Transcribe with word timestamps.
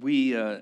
we 0.00 0.36
uh, 0.36 0.60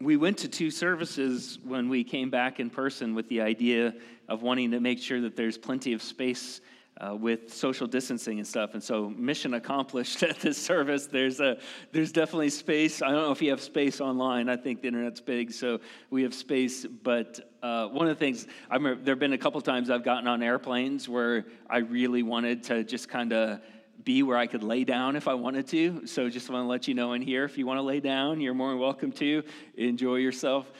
we 0.00 0.16
went 0.16 0.38
to 0.38 0.48
two 0.48 0.70
services 0.70 1.58
when 1.62 1.88
we 1.88 2.02
came 2.02 2.28
back 2.30 2.58
in 2.58 2.70
person 2.70 3.14
with 3.14 3.28
the 3.28 3.40
idea 3.40 3.94
of 4.28 4.42
wanting 4.42 4.70
to 4.72 4.80
make 4.80 4.98
sure 4.98 5.20
that 5.20 5.36
there's 5.36 5.56
plenty 5.56 5.92
of 5.92 6.02
space 6.02 6.60
uh, 7.00 7.14
with 7.14 7.52
social 7.52 7.86
distancing 7.86 8.38
and 8.38 8.46
stuff. 8.46 8.74
And 8.74 8.82
so, 8.82 9.10
mission 9.10 9.54
accomplished 9.54 10.22
at 10.22 10.40
this 10.40 10.58
service. 10.58 11.06
There's 11.06 11.40
a 11.40 11.58
there's 11.92 12.12
definitely 12.12 12.50
space. 12.50 13.02
I 13.02 13.08
don't 13.08 13.22
know 13.22 13.32
if 13.32 13.42
you 13.42 13.50
have 13.50 13.60
space 13.60 14.00
online. 14.00 14.48
I 14.48 14.56
think 14.56 14.82
the 14.82 14.88
internet's 14.88 15.20
big, 15.20 15.52
so 15.52 15.80
we 16.10 16.22
have 16.22 16.34
space. 16.34 16.84
But 16.84 17.40
uh, 17.62 17.88
one 17.88 18.08
of 18.08 18.16
the 18.16 18.24
things 18.24 18.46
I 18.70 18.74
remember, 18.74 19.02
there 19.02 19.12
have 19.12 19.20
been 19.20 19.32
a 19.32 19.38
couple 19.38 19.60
times 19.60 19.90
I've 19.90 20.04
gotten 20.04 20.26
on 20.26 20.42
airplanes 20.42 21.08
where 21.08 21.46
I 21.68 21.78
really 21.78 22.22
wanted 22.22 22.62
to 22.64 22.84
just 22.84 23.08
kind 23.08 23.32
of 23.32 23.60
be 24.04 24.22
where 24.22 24.36
I 24.36 24.46
could 24.46 24.62
lay 24.62 24.84
down 24.84 25.16
if 25.16 25.28
I 25.28 25.34
wanted 25.34 25.66
to. 25.68 26.06
So 26.06 26.28
just 26.28 26.50
want 26.50 26.64
to 26.64 26.68
let 26.68 26.88
you 26.88 26.94
know 26.94 27.12
in 27.12 27.22
here, 27.22 27.44
if 27.44 27.58
you 27.58 27.66
want 27.66 27.78
to 27.78 27.82
lay 27.82 28.00
down, 28.00 28.40
you're 28.40 28.54
more 28.54 28.70
than 28.70 28.78
welcome 28.78 29.12
to. 29.12 29.42
Enjoy 29.76 30.16
yourself. 30.16 30.70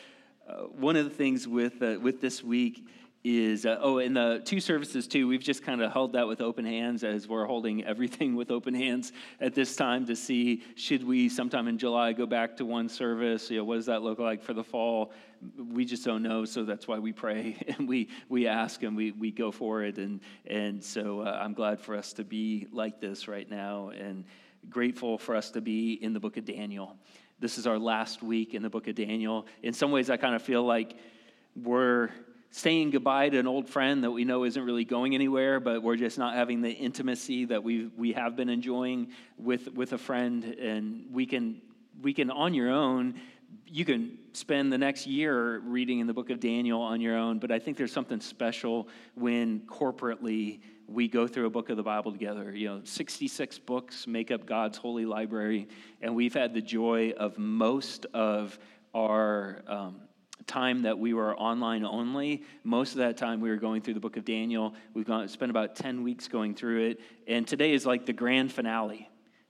Uh, 0.49 0.63
one 0.63 0.97
of 0.97 1.05
the 1.05 1.11
things 1.11 1.47
with 1.47 1.81
uh, 1.83 1.99
with 2.01 2.21
this 2.21 2.43
week 2.43 2.87
is 3.25 3.67
uh, 3.67 3.79
oh 3.81 3.99
and 3.99 4.17
the 4.17 4.43
two 4.45 4.59
services 4.59 5.07
too 5.07 5.29
we've 5.29 5.43
just 5.43 5.63
kind 5.63 5.81
of 5.81 5.93
held 5.93 6.13
that 6.13 6.27
with 6.27 6.41
open 6.41 6.65
hands 6.65 7.05
as 7.05 7.29
we're 7.29 7.47
holding 7.47 7.85
everything 7.85 8.35
with 8.37 8.51
open 8.51 8.75
hands 8.75 9.13
at 9.41 9.55
this 9.55 9.77
time 9.77 10.05
to 10.05 10.17
see 10.17 10.63
should 10.75 11.07
we 11.07 11.29
sometime 11.29 11.69
in 11.69 11.79
july 11.79 12.13
go 12.13 12.27
back 12.27 12.57
to 12.57 12.65
one 12.65 12.89
service? 12.89 13.51
You 13.51 13.59
know 13.59 13.65
what 13.65 13.77
does 13.77 13.87
that 13.87 14.03
look 14.03 14.19
like 14.19 14.43
for 14.43 14.55
the 14.55 14.65
fall? 14.65 15.13
We 15.57 15.85
just 15.85 16.05
don't 16.05 16.23
know 16.23 16.45
so 16.45 16.65
that's 16.65 16.89
why 16.89 16.99
we 16.99 17.13
pray 17.13 17.57
and 17.79 17.89
we 17.89 18.09
we 18.29 18.49
ask 18.49 18.83
and 18.83 18.97
we 18.97 19.13
we 19.13 19.31
go 19.31 19.53
for 19.53 19.83
it. 19.83 19.99
And 19.99 20.21
and 20.47 20.83
so 20.83 21.21
uh, 21.21 21.39
i'm 21.43 21.55
glad 21.55 21.81
for 21.81 21.97
us 21.97 22.13
to 22.15 22.25
be 22.25 22.67
like 22.73 23.01
this 23.01 23.29
right 23.29 23.49
now 23.49 23.91
and 23.91 24.25
grateful 24.69 25.19
for 25.19 25.35
us 25.37 25.51
to 25.53 25.61
be 25.61 25.95
in 25.95 26.13
the 26.13 26.21
book 26.21 26.37
of 26.37 26.45
daniel. 26.45 26.97
This 27.39 27.59
is 27.59 27.67
our 27.67 27.79
last 27.79 28.23
week 28.23 28.55
in 28.55 28.63
the 28.63 28.71
book 28.71 28.89
of 28.89 28.97
daniel. 28.97 29.47
In 29.63 29.73
some 29.73 29.93
ways 29.93 30.11
i 30.11 30.17
kind 30.17 30.35
of 30.35 30.43
feel 30.43 30.65
like 30.65 30.97
we're 31.55 32.11
saying 32.53 32.91
goodbye 32.91 33.31
to 33.31 33.39
an 33.39 33.47
old 33.47 33.67
friend 33.67 34.05
that 34.05 34.11
we 34.11 34.25
know 34.25 34.45
isn't 34.45 34.63
really 34.63 34.85
going 34.85 35.15
anywhere, 35.15 35.59
but 35.59 35.83
we're 35.83 35.97
just 35.97 36.19
not 36.19 36.35
having 36.35 36.61
the 36.61 36.71
intimacy 36.71 37.47
that 37.47 37.65
we 37.65 37.87
we 37.97 38.13
have 38.13 38.37
been 38.37 38.51
enjoying 38.51 39.09
with 39.39 39.73
with 39.73 39.95
a 39.95 39.99
friend, 39.99 40.45
and 40.45 41.07
we 41.11 41.27
can 41.27 41.61
we 42.03 42.13
can 42.13 42.31
on 42.31 42.55
your 42.55 42.71
own. 42.71 43.15
You 43.67 43.87
can 43.87 44.19
spend 44.35 44.71
the 44.71 44.79
next 44.79 45.07
year 45.07 45.59
reading 45.61 46.01
in 46.01 46.07
the 46.07 46.13
book 46.13 46.29
of 46.29 46.41
Daniel 46.41 46.81
on 46.81 47.01
your 47.01 47.17
own, 47.17 47.39
but 47.39 47.51
I 47.51 47.59
think 47.59 47.79
there's 47.79 47.93
something 47.93 48.21
special 48.21 48.89
when 49.15 49.61
corporately 49.61 50.61
we 50.87 51.09
go 51.09 51.27
through 51.27 51.47
a 51.47 51.51
book 51.51 51.71
of 51.71 51.79
the 51.79 51.83
Bible 51.83 52.13
together. 52.13 52.55
You 52.55 52.69
know, 52.69 52.81
66 52.85 53.59
books 53.61 54.07
make 54.07 54.31
up 54.31 54.45
God's 54.45 54.77
holy 54.77 55.07
library, 55.07 55.69
and 56.03 56.15
we've 56.15 56.35
had 56.35 56.53
the 56.53 56.61
joy 56.61 57.15
of 57.17 57.39
most 57.39 58.05
of 58.13 58.59
our 58.95 59.63
um, 59.67 60.01
time 60.47 60.83
that 60.83 60.99
we 60.99 61.15
were 61.15 61.37
online 61.37 61.85
only. 61.85 62.43
Most 62.65 62.93
of 62.93 62.99
that 62.99 63.17
time 63.17 63.41
we 63.41 63.51
were 63.51 63.57
going 63.57 63.83
through 63.83 63.95
the 63.95 64.01
book 64.01 64.17
of 64.17 64.25
Daniel. 64.25 64.75
We've 64.95 65.07
gone, 65.07 65.27
spent 65.29 65.51
about 65.51 65.77
10 65.77 66.03
weeks 66.03 66.29
going 66.29 66.55
through 66.55 66.91
it. 66.91 67.01
And 67.27 67.47
today 67.47 67.73
is 67.73 67.87
like 67.87 68.07
the 68.07 68.13
grand 68.13 68.53
finale 68.53 69.09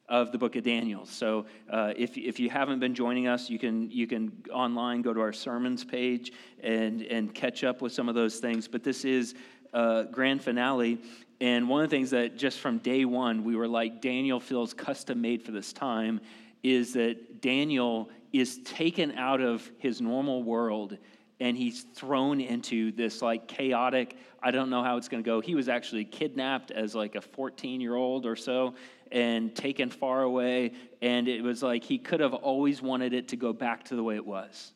of 0.08 0.32
the 0.32 0.38
book 0.38 0.56
of 0.56 0.64
Daniel. 0.64 1.06
So 1.06 1.46
uh, 1.70 1.94
if, 1.96 2.18
if 2.18 2.38
you 2.38 2.50
haven't 2.50 2.80
been 2.80 2.94
joining 2.94 3.28
us, 3.28 3.48
you 3.48 3.58
can, 3.58 3.90
you 3.90 4.06
can 4.06 4.32
online 4.52 5.02
go 5.02 5.14
to 5.14 5.20
our 5.20 5.32
sermons 5.32 5.84
page 5.84 6.32
and, 6.62 7.02
and 7.02 7.34
catch 7.34 7.64
up 7.64 7.80
with 7.80 7.92
some 7.92 8.08
of 8.08 8.14
those 8.14 8.38
things. 8.38 8.68
But 8.68 8.84
this 8.84 9.04
is 9.04 9.34
uh, 9.72 10.04
grand 10.04 10.42
finale. 10.42 10.98
And 11.40 11.68
one 11.68 11.82
of 11.82 11.90
the 11.90 11.96
things 11.96 12.10
that 12.10 12.36
just 12.36 12.58
from 12.58 12.78
day 12.78 13.04
one, 13.04 13.42
we 13.42 13.56
were 13.56 13.68
like, 13.68 14.00
Daniel 14.00 14.38
feels 14.38 14.74
custom 14.74 15.20
made 15.20 15.42
for 15.42 15.52
this 15.52 15.72
time, 15.72 16.20
is 16.62 16.92
that 16.92 17.40
Daniel 17.40 18.10
is 18.33 18.58
taken 18.64 19.12
out 19.12 19.41
of 19.41 19.70
his 19.78 20.00
normal 20.00 20.42
world 20.42 20.97
and 21.41 21.56
he's 21.56 21.83
thrown 21.94 22.41
into 22.41 22.92
this 22.92 23.20
like 23.20 23.48
chaotic 23.48 24.16
i 24.42 24.50
don't 24.50 24.70
know 24.70 24.83
how 24.83 24.97
it's 24.97 25.08
going 25.08 25.22
to 25.22 25.27
go. 25.27 25.41
He 25.41 25.55
was 25.55 25.69
actually 25.69 26.05
kidnapped 26.05 26.70
as 26.70 26.95
like 26.95 27.14
a 27.14 27.20
14 27.20 27.80
year 27.80 27.95
old 27.95 28.27
or 28.27 28.36
so 28.36 28.74
and 29.11 29.55
taken 29.55 29.90
far 29.90 30.23
away 30.23 30.73
and 31.01 31.29
it 31.29 31.42
was 31.42 31.62
like 31.62 31.84
he 31.84 31.98
could 31.98 32.20
have 32.20 32.34
always 32.34 32.80
wanted 32.80 33.12
it 33.12 33.29
to 33.29 33.36
go 33.36 33.52
back 33.52 33.84
to 33.84 33.96
the 33.96 34.02
way 34.02 34.17
it 34.17 34.27
was. 34.27 34.73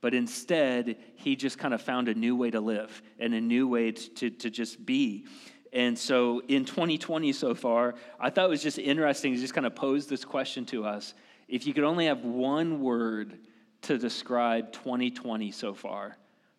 But 0.00 0.14
instead 0.14 0.96
he 1.16 1.36
just 1.36 1.58
kind 1.58 1.74
of 1.74 1.82
found 1.82 2.08
a 2.08 2.14
new 2.14 2.36
way 2.36 2.50
to 2.50 2.60
live 2.60 3.02
and 3.18 3.34
a 3.34 3.40
new 3.40 3.68
way 3.68 3.92
to, 3.92 4.08
to, 4.10 4.30
to 4.30 4.50
just 4.50 4.84
be. 4.84 5.26
And 5.72 5.98
so 5.98 6.40
in 6.48 6.64
2020 6.64 7.32
so 7.32 7.54
far 7.54 7.94
i 8.18 8.30
thought 8.30 8.46
it 8.46 8.50
was 8.50 8.62
just 8.62 8.78
interesting 8.78 9.34
to 9.34 9.40
just 9.40 9.54
kind 9.54 9.66
of 9.66 9.74
pose 9.74 10.06
this 10.06 10.24
question 10.24 10.64
to 10.66 10.84
us 10.84 11.14
if 11.48 11.66
you 11.66 11.74
could 11.74 11.84
only 11.84 12.06
have 12.06 12.24
one 12.24 12.80
word 12.80 13.38
to 13.82 13.98
describe 13.98 14.72
2020 14.72 15.50
so 15.50 15.74
far, 15.74 16.16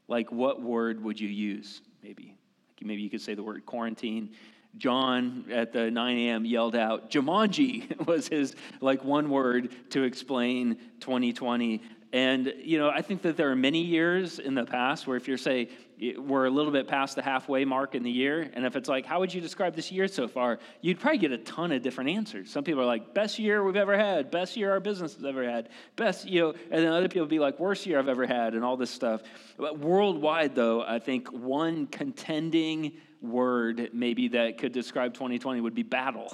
like 0.07 0.31
what 0.31 0.61
word 0.61 1.03
would 1.03 1.19
you 1.19 1.29
use? 1.29 1.81
Maybe. 2.03 2.35
Maybe 2.81 3.01
you 3.01 3.09
could 3.09 3.21
say 3.21 3.33
the 3.35 3.43
word 3.43 3.65
quarantine. 3.65 4.31
John 4.77 5.45
at 5.51 5.73
the 5.73 5.91
9 5.91 6.17
a.m. 6.17 6.45
yelled 6.45 6.75
out, 6.75 7.09
Jumanji 7.11 8.05
was 8.07 8.27
his 8.27 8.55
like 8.81 9.03
one 9.03 9.29
word 9.29 9.69
to 9.91 10.03
explain 10.03 10.77
2020. 10.99 11.81
And, 12.13 12.53
you 12.63 12.79
know, 12.79 12.89
I 12.89 13.01
think 13.01 13.21
that 13.23 13.37
there 13.37 13.51
are 13.51 13.55
many 13.55 13.81
years 13.81 14.39
in 14.39 14.55
the 14.55 14.65
past 14.65 15.05
where 15.05 15.17
if 15.17 15.27
you're, 15.27 15.37
say, 15.37 15.69
we're 16.17 16.45
a 16.45 16.49
little 16.49 16.71
bit 16.71 16.87
past 16.87 17.15
the 17.15 17.21
halfway 17.21 17.65
mark 17.65 17.93
in 17.93 18.03
the 18.03 18.11
year, 18.11 18.49
and 18.53 18.65
if 18.65 18.75
it's 18.75 18.87
like, 18.87 19.05
how 19.05 19.19
would 19.19 19.33
you 19.33 19.41
describe 19.41 19.75
this 19.75 19.91
year 19.91 20.07
so 20.07 20.27
far? 20.27 20.59
You'd 20.81 20.99
probably 20.99 21.17
get 21.17 21.31
a 21.31 21.37
ton 21.39 21.71
of 21.71 21.81
different 21.81 22.09
answers. 22.11 22.49
Some 22.49 22.63
people 22.63 22.81
are 22.81 22.85
like, 22.85 23.13
best 23.13 23.37
year 23.39 23.63
we've 23.63 23.75
ever 23.75 23.97
had, 23.97 24.31
best 24.31 24.55
year 24.55 24.71
our 24.71 24.79
business 24.79 25.15
has 25.15 25.25
ever 25.25 25.49
had, 25.49 25.69
best, 25.95 26.27
you 26.27 26.41
know, 26.41 26.53
and 26.71 26.83
then 26.83 26.91
other 26.91 27.09
people 27.09 27.27
be 27.27 27.39
like, 27.39 27.59
worst 27.59 27.85
year 27.85 27.99
I've 27.99 28.07
ever 28.07 28.25
had, 28.25 28.53
and 28.53 28.63
all 28.63 28.77
this 28.77 28.91
stuff. 28.91 29.21
But 29.57 29.79
worldwide, 29.79 30.55
though, 30.55 30.83
I 30.83 30.99
think 30.99 31.31
one 31.31 31.87
contending 31.87 32.93
word 33.21 33.89
maybe 33.91 34.29
that 34.29 34.57
could 34.57 34.71
describe 34.71 35.13
2020 35.13 35.59
would 35.61 35.75
be 35.75 35.83
battle 35.83 36.33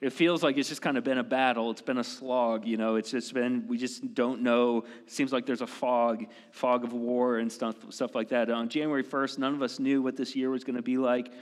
it 0.00 0.12
feels 0.12 0.42
like 0.42 0.56
it's 0.56 0.68
just 0.68 0.82
kind 0.82 0.98
of 0.98 1.04
been 1.04 1.18
a 1.18 1.24
battle. 1.24 1.70
It's 1.70 1.82
been 1.82 1.98
a 1.98 2.04
slog, 2.04 2.66
you 2.66 2.76
know. 2.76 2.96
It's 2.96 3.10
just 3.10 3.32
been 3.34 3.66
we 3.66 3.78
just 3.78 4.14
don't 4.14 4.42
know. 4.42 4.84
It 5.04 5.10
seems 5.10 5.32
like 5.32 5.46
there's 5.46 5.62
a 5.62 5.66
fog, 5.66 6.26
fog 6.50 6.84
of 6.84 6.92
war 6.92 7.38
and 7.38 7.50
stuff, 7.50 7.76
stuff 7.90 8.14
like 8.14 8.28
that. 8.28 8.50
On 8.50 8.68
January 8.68 9.04
1st, 9.04 9.38
none 9.38 9.54
of 9.54 9.62
us 9.62 9.78
knew 9.78 10.02
what 10.02 10.16
this 10.16 10.36
year 10.36 10.50
was 10.50 10.64
going 10.64 10.76
to 10.76 10.82
be 10.82 10.98
like. 10.98 11.32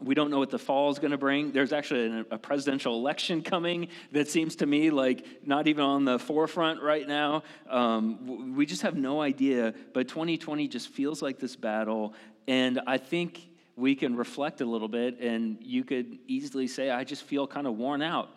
We 0.00 0.14
don't 0.14 0.30
know 0.30 0.38
what 0.38 0.50
the 0.50 0.58
fall 0.58 0.90
is 0.90 0.98
going 0.98 1.10
to 1.10 1.18
bring. 1.18 1.50
There's 1.50 1.72
actually 1.72 2.24
a 2.30 2.38
presidential 2.38 2.94
election 2.94 3.42
coming 3.42 3.88
that 4.12 4.28
seems 4.28 4.56
to 4.56 4.66
me 4.66 4.90
like 4.90 5.26
not 5.44 5.66
even 5.66 5.82
on 5.82 6.04
the 6.04 6.18
forefront 6.18 6.82
right 6.82 7.06
now. 7.06 7.42
Um, 7.68 8.54
we 8.54 8.64
just 8.64 8.82
have 8.82 8.96
no 8.96 9.20
idea. 9.20 9.74
But 9.92 10.08
2020 10.08 10.68
just 10.68 10.88
feels 10.88 11.20
like 11.20 11.38
this 11.40 11.56
battle. 11.56 12.14
And 12.46 12.80
I 12.86 12.98
think 12.98 13.47
we 13.78 13.94
can 13.94 14.16
reflect 14.16 14.60
a 14.60 14.64
little 14.64 14.88
bit, 14.88 15.20
and 15.20 15.58
you 15.60 15.84
could 15.84 16.18
easily 16.26 16.66
say, 16.66 16.90
I 16.90 17.04
just 17.04 17.22
feel 17.22 17.46
kind 17.46 17.66
of 17.66 17.76
worn 17.76 18.02
out. 18.02 18.28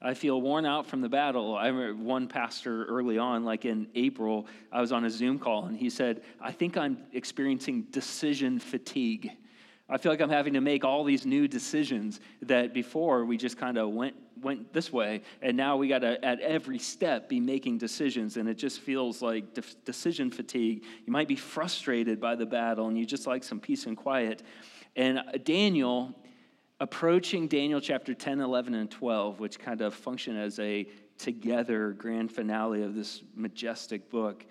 I 0.00 0.14
feel 0.14 0.40
worn 0.40 0.66
out 0.66 0.86
from 0.86 1.00
the 1.00 1.08
battle. 1.08 1.56
I 1.56 1.68
remember 1.68 2.02
one 2.02 2.28
pastor 2.28 2.84
early 2.86 3.18
on, 3.18 3.44
like 3.44 3.64
in 3.64 3.88
April, 3.94 4.46
I 4.70 4.80
was 4.80 4.92
on 4.92 5.04
a 5.04 5.10
Zoom 5.10 5.38
call, 5.38 5.66
and 5.66 5.76
he 5.76 5.90
said, 5.90 6.22
I 6.40 6.52
think 6.52 6.76
I'm 6.76 6.98
experiencing 7.12 7.86
decision 7.90 8.58
fatigue. 8.58 9.30
I 9.92 9.98
feel 9.98 10.10
like 10.10 10.22
I'm 10.22 10.30
having 10.30 10.54
to 10.54 10.62
make 10.62 10.84
all 10.84 11.04
these 11.04 11.26
new 11.26 11.46
decisions 11.46 12.18
that 12.40 12.72
before 12.72 13.26
we 13.26 13.36
just 13.36 13.58
kind 13.58 13.76
of 13.76 13.90
went 13.90 14.16
went 14.40 14.72
this 14.72 14.92
way, 14.92 15.22
and 15.40 15.56
now 15.56 15.76
we 15.76 15.86
got 15.86 16.00
to 16.00 16.24
at 16.24 16.40
every 16.40 16.78
step 16.78 17.28
be 17.28 17.38
making 17.38 17.78
decisions, 17.78 18.38
and 18.38 18.48
it 18.48 18.54
just 18.54 18.80
feels 18.80 19.22
like 19.22 19.54
de- 19.54 19.62
decision 19.84 20.30
fatigue. 20.30 20.82
You 21.06 21.12
might 21.12 21.28
be 21.28 21.36
frustrated 21.36 22.20
by 22.20 22.34
the 22.34 22.46
battle, 22.46 22.88
and 22.88 22.98
you 22.98 23.04
just 23.04 23.26
like 23.26 23.44
some 23.44 23.60
peace 23.60 23.86
and 23.86 23.96
quiet. 23.96 24.42
And 24.96 25.18
uh, 25.18 25.22
Daniel, 25.44 26.12
approaching 26.80 27.46
Daniel 27.46 27.80
chapter 27.80 28.14
10, 28.14 28.40
11, 28.40 28.74
and 28.74 28.90
12, 28.90 29.38
which 29.38 29.60
kind 29.60 29.80
of 29.80 29.94
function 29.94 30.36
as 30.36 30.58
a 30.58 30.88
together 31.18 31.92
grand 31.92 32.32
finale 32.32 32.82
of 32.82 32.94
this 32.94 33.22
majestic 33.36 34.10
book. 34.10 34.44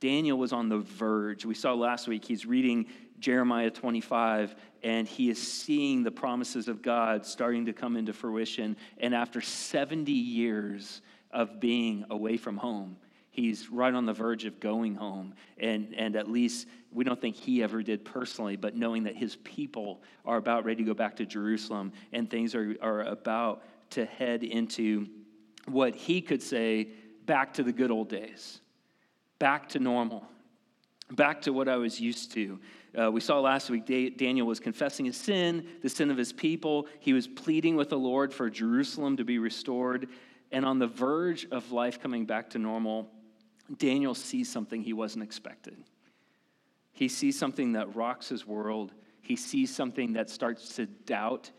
Daniel 0.00 0.38
was 0.38 0.52
on 0.52 0.68
the 0.68 0.78
verge. 0.78 1.44
We 1.44 1.54
saw 1.54 1.74
last 1.74 2.08
week 2.08 2.24
he's 2.24 2.44
reading 2.44 2.86
Jeremiah 3.18 3.70
25, 3.70 4.54
and 4.82 5.06
he 5.08 5.30
is 5.30 5.40
seeing 5.40 6.02
the 6.02 6.10
promises 6.10 6.68
of 6.68 6.82
God 6.82 7.24
starting 7.24 7.66
to 7.66 7.72
come 7.72 7.96
into 7.96 8.12
fruition. 8.12 8.76
And 8.98 9.14
after 9.14 9.40
70 9.40 10.12
years 10.12 11.00
of 11.30 11.60
being 11.60 12.04
away 12.10 12.36
from 12.36 12.56
home, 12.56 12.96
he's 13.30 13.70
right 13.70 13.92
on 13.92 14.06
the 14.06 14.12
verge 14.12 14.44
of 14.44 14.60
going 14.60 14.94
home. 14.94 15.34
And, 15.58 15.94
and 15.96 16.16
at 16.16 16.30
least 16.30 16.68
we 16.92 17.04
don't 17.04 17.20
think 17.20 17.36
he 17.36 17.62
ever 17.62 17.82
did 17.82 18.04
personally, 18.04 18.56
but 18.56 18.74
knowing 18.74 19.04
that 19.04 19.16
his 19.16 19.36
people 19.36 20.02
are 20.24 20.36
about 20.36 20.64
ready 20.64 20.82
to 20.82 20.88
go 20.88 20.94
back 20.94 21.16
to 21.16 21.26
Jerusalem 21.26 21.92
and 22.12 22.30
things 22.30 22.54
are, 22.54 22.76
are 22.80 23.02
about 23.02 23.62
to 23.90 24.04
head 24.04 24.42
into 24.42 25.06
what 25.66 25.94
he 25.94 26.20
could 26.20 26.42
say 26.42 26.88
back 27.26 27.54
to 27.54 27.62
the 27.62 27.72
good 27.72 27.90
old 27.90 28.08
days, 28.08 28.60
back 29.38 29.68
to 29.70 29.78
normal, 29.78 30.26
back 31.12 31.42
to 31.42 31.52
what 31.52 31.68
I 31.68 31.76
was 31.76 32.00
used 32.00 32.32
to. 32.32 32.58
Uh, 32.98 33.10
we 33.10 33.20
saw 33.20 33.40
last 33.40 33.70
week 33.70 33.86
Daniel 34.16 34.46
was 34.46 34.58
confessing 34.58 35.06
his 35.06 35.16
sin, 35.16 35.66
the 35.82 35.88
sin 35.88 36.10
of 36.10 36.16
his 36.16 36.32
people. 36.32 36.86
He 37.00 37.12
was 37.12 37.28
pleading 37.28 37.76
with 37.76 37.90
the 37.90 37.98
Lord 37.98 38.32
for 38.32 38.48
Jerusalem 38.48 39.16
to 39.18 39.24
be 39.24 39.38
restored. 39.38 40.08
and 40.52 40.64
on 40.64 40.78
the 40.78 40.86
verge 40.86 41.46
of 41.50 41.72
life 41.72 42.00
coming 42.00 42.24
back 42.24 42.50
to 42.50 42.58
normal, 42.58 43.10
Daniel 43.78 44.14
sees 44.14 44.50
something 44.50 44.82
he 44.82 44.92
wasn't 44.92 45.24
expected. 45.24 45.76
He 46.92 47.08
sees 47.08 47.38
something 47.38 47.72
that 47.72 47.94
rocks 47.94 48.28
his 48.28 48.46
world. 48.46 48.92
He 49.20 49.36
sees 49.36 49.74
something 49.74 50.14
that 50.14 50.30
starts 50.30 50.76
to 50.76 50.86
doubt 50.86 51.50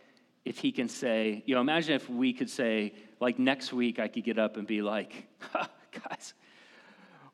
if 0.45 0.57
he 0.57 0.71
can 0.71 0.87
say, 0.87 1.43
you 1.45 1.53
know, 1.53 1.61
imagine 1.61 1.93
if 1.93 2.09
we 2.09 2.31
could 2.31 2.49
say, 2.49 2.93
like 3.19 3.37
next 3.37 3.73
week, 3.73 3.99
I 3.99 4.07
could 4.07 4.23
get 4.23 4.39
up 4.39 4.55
and 4.55 4.65
be 4.65 4.81
like, 4.81 5.27
guys, 5.53 6.33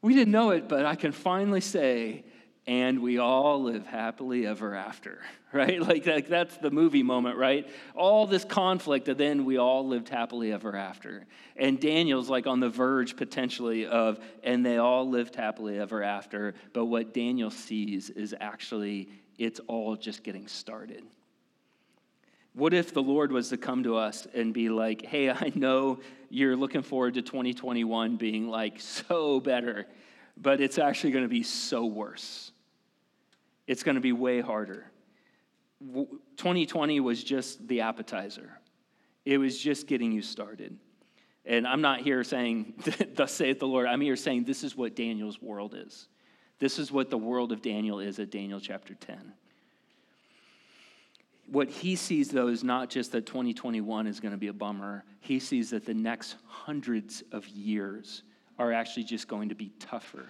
we 0.04 0.14
didn't 0.14 0.34
know 0.34 0.52
it, 0.52 0.68
but 0.68 0.86
I 0.86 0.96
can 0.96 1.14
finally 1.14 1.62
say, 1.62 2.26
and 2.68 3.02
we 3.02 3.18
all 3.18 3.64
live 3.64 3.88
happily 3.88 4.46
ever 4.46 4.76
after, 4.76 5.22
right? 5.54 5.82
Like, 5.82 6.06
like 6.06 6.28
that's 6.28 6.58
the 6.58 6.70
movie 6.70 7.04
moment, 7.04 7.38
right? 7.38 7.68
All 7.96 8.28
this 8.28 8.44
conflict, 8.44 9.08
and 9.08 9.18
then 9.18 9.46
we 9.46 9.58
all 9.58 9.88
lived 9.88 10.10
happily 10.10 10.52
ever 10.52 10.76
after. 10.76 11.26
And 11.56 11.80
Daniel's 11.80 12.30
like 12.30 12.48
on 12.48 12.60
the 12.60 12.70
verge 12.70 13.16
potentially 13.16 13.86
of, 13.86 14.20
and 14.44 14.66
they 14.66 14.78
all 14.78 15.10
lived 15.10 15.36
happily 15.36 15.80
ever 15.80 16.04
after. 16.04 16.54
But 16.74 16.86
what 16.86 17.14
Daniel 17.14 17.50
sees 17.50 18.10
is 18.10 18.36
actually, 18.40 19.08
it's 19.38 19.62
all 19.68 19.96
just 19.96 20.22
getting 20.22 20.48
started. 20.48 21.04
What 22.54 22.74
if 22.74 22.94
the 22.94 23.02
Lord 23.02 23.32
was 23.32 23.50
to 23.50 23.58
come 23.58 23.84
to 23.84 23.98
us 23.98 24.28
and 24.34 24.54
be 24.54 24.70
like, 24.70 25.04
hey, 25.04 25.30
I 25.30 25.52
know 25.56 26.00
you're 26.30 26.56
looking 26.56 26.84
forward 26.84 27.16
to 27.16 27.22
2021 27.22 28.18
being 28.18 28.48
like 28.48 28.80
so 28.80 29.40
better, 29.40 29.88
but 30.38 30.62
it's 30.62 30.78
actually 30.78 31.12
going 31.12 31.26
to 31.26 31.30
be 31.30 31.44
so 31.44 31.86
worse. 31.86 32.52
It's 33.66 33.82
going 33.82 33.96
to 33.96 34.02
be 34.02 34.12
way 34.12 34.42
harder. 34.42 34.86
2020 35.82 37.00
was 37.00 37.24
just 37.24 37.68
the 37.68 37.82
appetizer, 37.82 38.52
it 39.26 39.38
was 39.38 39.60
just 39.60 39.88
getting 39.88 40.12
you 40.12 40.22
started. 40.22 40.78
And 41.46 41.68
I'm 41.68 41.82
not 41.82 42.00
here 42.00 42.24
saying, 42.24 42.76
Thus 43.16 43.34
saith 43.34 43.60
the 43.60 43.68
Lord. 43.68 43.86
I'm 43.86 44.00
here 44.00 44.16
saying 44.16 44.46
this 44.46 44.64
is 44.64 44.78
what 44.78 44.96
Daniel's 44.96 45.42
world 45.42 45.76
is. 45.76 46.08
This 46.60 46.80
is 46.80 46.90
what 46.90 47.10
the 47.10 47.18
world 47.18 47.52
of 47.52 47.62
Daniel 47.62 48.00
is 48.00 48.18
at 48.20 48.32
Daniel 48.32 48.62
chapter 48.62 48.94
10 48.94 49.34
what 51.54 51.70
he 51.70 51.96
sees, 51.96 52.30
though, 52.30 52.48
is 52.48 52.64
not 52.64 52.90
just 52.90 53.12
that 53.12 53.28
2021 53.28 54.08
is 54.08 54.20
going 54.20 54.32
to 54.32 54.38
be 54.38 54.48
a 54.48 54.54
bummer. 54.54 55.04
He 55.20 55.40
sees 55.40 55.70
that 55.70 55.86
the 55.86 55.94
next 55.94 56.36
hundreds 56.48 57.24
of 57.32 57.48
years 57.48 58.24
are 58.58 58.74
actually 58.74 59.04
just 59.04 59.28
going 59.28 59.50
to 59.50 59.56
be 59.56 59.72
tougher, 59.80 60.26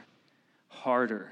harder. 0.67 1.31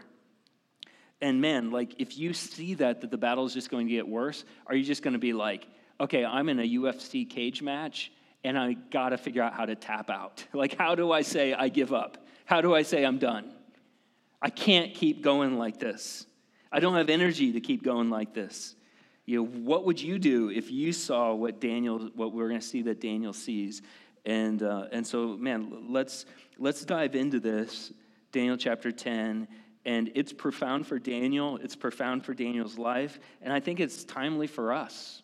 And 1.20 1.42
man, 1.42 1.72
like 1.72 1.96
if 2.00 2.18
you 2.18 2.32
see 2.34 2.74
that, 2.76 3.02
that 3.02 3.12
the 3.12 3.18
battle 3.18 3.46
is 3.46 3.54
just 3.54 3.70
going 3.70 3.88
to 3.88 3.94
get 3.94 4.08
worse, 4.08 4.46
are 4.66 4.76
you 4.76 4.84
just 4.84 5.04
going 5.04 5.14
to 5.14 5.20
be 5.20 5.34
like, 5.34 5.68
okay, 6.00 6.24
I'm 6.24 6.48
in 6.48 6.60
a 6.60 6.70
UFC 6.70 7.30
cage 7.30 7.62
match 7.62 8.14
and 8.46 8.58
I 8.58 8.74
got 8.92 9.10
to 9.10 9.18
figure 9.18 9.44
out 9.44 9.54
how 9.54 9.66
to 9.66 9.76
tap 9.76 10.10
out? 10.10 10.46
Like, 10.54 10.78
how 10.78 10.96
do 10.96 11.12
I 11.12 11.22
say 11.22 11.54
I 11.54 11.68
give 11.68 11.94
up? 11.94 12.26
How 12.46 12.62
do 12.62 12.74
I 12.74 12.84
say 12.84 13.04
I'm 13.04 13.20
done? 13.20 13.52
I 14.42 14.50
can't 14.50 14.94
keep 14.94 15.22
going 15.22 15.58
like 15.58 15.80
this. 15.80 16.26
I 16.72 16.80
don't 16.80 16.96
have 16.96 17.10
energy 17.10 17.52
to 17.52 17.60
keep 17.60 17.84
going 17.84 18.10
like 18.10 18.34
this. 18.34 18.76
You 19.31 19.38
know, 19.38 19.45
what 19.45 19.86
would 19.86 20.01
you 20.01 20.19
do 20.19 20.50
if 20.50 20.69
you 20.69 20.92
saw 20.92 21.33
what 21.33 21.62
Daniel, 21.62 22.10
what 22.16 22.33
we're 22.33 22.50
going 22.50 22.60
to 22.60 22.68
see 22.68 22.81
that 22.81 23.00
Daniel 23.00 23.31
sees? 23.31 23.81
And, 24.25 24.62
uh, 24.62 24.88
and 24.92 25.07
so, 25.07 25.38
man, 25.38 25.86
let's, 25.88 26.25
let's 26.57 26.83
dive 26.83 27.16
into 27.16 27.39
this, 27.39 27.94
Daniel 28.33 28.57
chapter 28.57 28.92
10. 28.92 29.48
And 29.86 30.12
it's 30.16 30.33
profound 30.33 30.86
for 30.86 31.00
Daniel, 31.00 31.57
it's 31.63 31.78
profound 31.78 32.25
for 32.25 32.33
Daniel's 32.33 32.78
life, 32.78 33.22
and 33.42 33.54
I 33.54 33.62
think 33.62 33.80
it's 33.80 34.04
timely 34.04 34.48
for 34.48 34.74
us. 34.74 35.24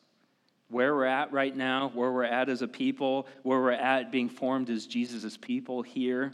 Where 0.69 0.95
we're 0.95 1.03
at 1.03 1.33
right 1.33 1.53
now, 1.53 1.91
where 1.93 2.13
we're 2.13 2.23
at 2.23 2.47
as 2.47 2.61
a 2.61 2.67
people, 2.67 3.27
where 3.43 3.59
we're 3.59 3.71
at 3.71 4.09
being 4.09 4.29
formed 4.29 4.69
as 4.69 4.87
Jesus' 4.87 5.35
people 5.35 5.81
here. 5.81 6.31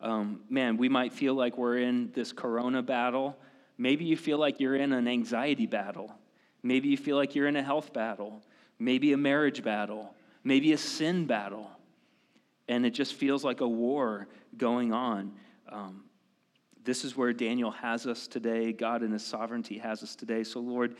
Um, 0.00 0.40
man, 0.48 0.78
we 0.78 0.88
might 0.88 1.12
feel 1.12 1.34
like 1.34 1.58
we're 1.58 1.76
in 1.76 2.10
this 2.14 2.32
corona 2.32 2.82
battle. 2.82 3.36
Maybe 3.76 4.06
you 4.06 4.16
feel 4.16 4.38
like 4.38 4.60
you're 4.60 4.76
in 4.76 4.94
an 4.94 5.06
anxiety 5.06 5.66
battle. 5.66 6.10
Maybe 6.62 6.88
you 6.88 6.96
feel 6.96 7.16
like 7.16 7.34
you're 7.34 7.48
in 7.48 7.56
a 7.56 7.62
health 7.62 7.92
battle, 7.92 8.42
maybe 8.78 9.12
a 9.12 9.16
marriage 9.16 9.62
battle, 9.62 10.14
maybe 10.44 10.72
a 10.72 10.78
sin 10.78 11.26
battle, 11.26 11.70
and 12.68 12.86
it 12.86 12.90
just 12.90 13.14
feels 13.14 13.44
like 13.44 13.60
a 13.60 13.68
war 13.68 14.28
going 14.56 14.92
on. 14.92 15.32
Um, 15.68 16.04
this 16.84 17.04
is 17.04 17.16
where 17.16 17.32
Daniel 17.32 17.70
has 17.70 18.06
us 18.06 18.26
today. 18.26 18.72
God 18.72 19.02
in 19.02 19.12
his 19.12 19.24
sovereignty 19.24 19.78
has 19.78 20.02
us 20.02 20.14
today. 20.14 20.44
So, 20.44 20.60
Lord, 20.60 20.96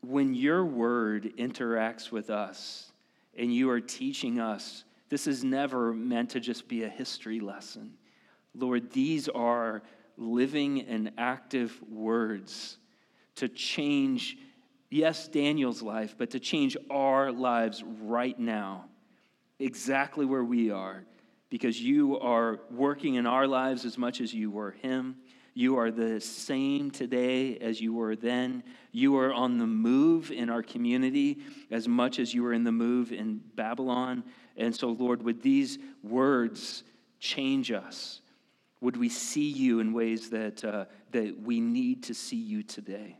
when 0.00 0.34
your 0.34 0.64
word 0.64 1.32
interacts 1.36 2.10
with 2.10 2.30
us 2.30 2.92
and 3.36 3.54
you 3.54 3.70
are 3.70 3.80
teaching 3.80 4.40
us, 4.40 4.84
this 5.08 5.26
is 5.26 5.44
never 5.44 5.92
meant 5.92 6.30
to 6.30 6.40
just 6.40 6.68
be 6.68 6.84
a 6.84 6.88
history 6.88 7.40
lesson. 7.40 7.94
Lord, 8.54 8.90
these 8.92 9.28
are 9.28 9.82
living 10.16 10.82
and 10.82 11.12
active 11.16 11.80
words 11.88 12.78
to 13.38 13.48
change, 13.48 14.36
yes, 14.90 15.28
Daniel's 15.28 15.82
life, 15.82 16.14
but 16.16 16.30
to 16.30 16.40
change 16.40 16.76
our 16.90 17.32
lives 17.32 17.82
right 18.02 18.38
now, 18.38 18.84
exactly 19.58 20.24
where 20.24 20.44
we 20.44 20.70
are, 20.70 21.04
because 21.50 21.80
you 21.80 22.18
are 22.18 22.60
working 22.70 23.14
in 23.14 23.26
our 23.26 23.46
lives 23.46 23.84
as 23.84 23.96
much 23.98 24.20
as 24.20 24.32
you 24.34 24.50
were 24.50 24.72
him. 24.72 25.16
You 25.54 25.76
are 25.78 25.90
the 25.90 26.20
same 26.20 26.90
today 26.90 27.56
as 27.58 27.80
you 27.80 27.92
were 27.92 28.14
then. 28.14 28.62
You 28.92 29.16
are 29.16 29.32
on 29.32 29.58
the 29.58 29.66
move 29.66 30.30
in 30.30 30.50
our 30.50 30.62
community 30.62 31.38
as 31.70 31.88
much 31.88 32.20
as 32.20 32.32
you 32.32 32.44
were 32.44 32.52
in 32.52 32.62
the 32.62 32.70
move 32.70 33.10
in 33.10 33.40
Babylon. 33.56 34.22
And 34.56 34.74
so, 34.74 34.90
Lord, 34.90 35.22
would 35.24 35.42
these 35.42 35.78
words 36.04 36.84
change 37.18 37.72
us? 37.72 38.20
Would 38.80 38.96
we 38.96 39.08
see 39.08 39.48
you 39.48 39.80
in 39.80 39.92
ways 39.92 40.30
that, 40.30 40.64
uh, 40.64 40.84
that 41.10 41.40
we 41.40 41.60
need 41.60 42.04
to 42.04 42.14
see 42.14 42.36
you 42.36 42.62
today? 42.62 43.18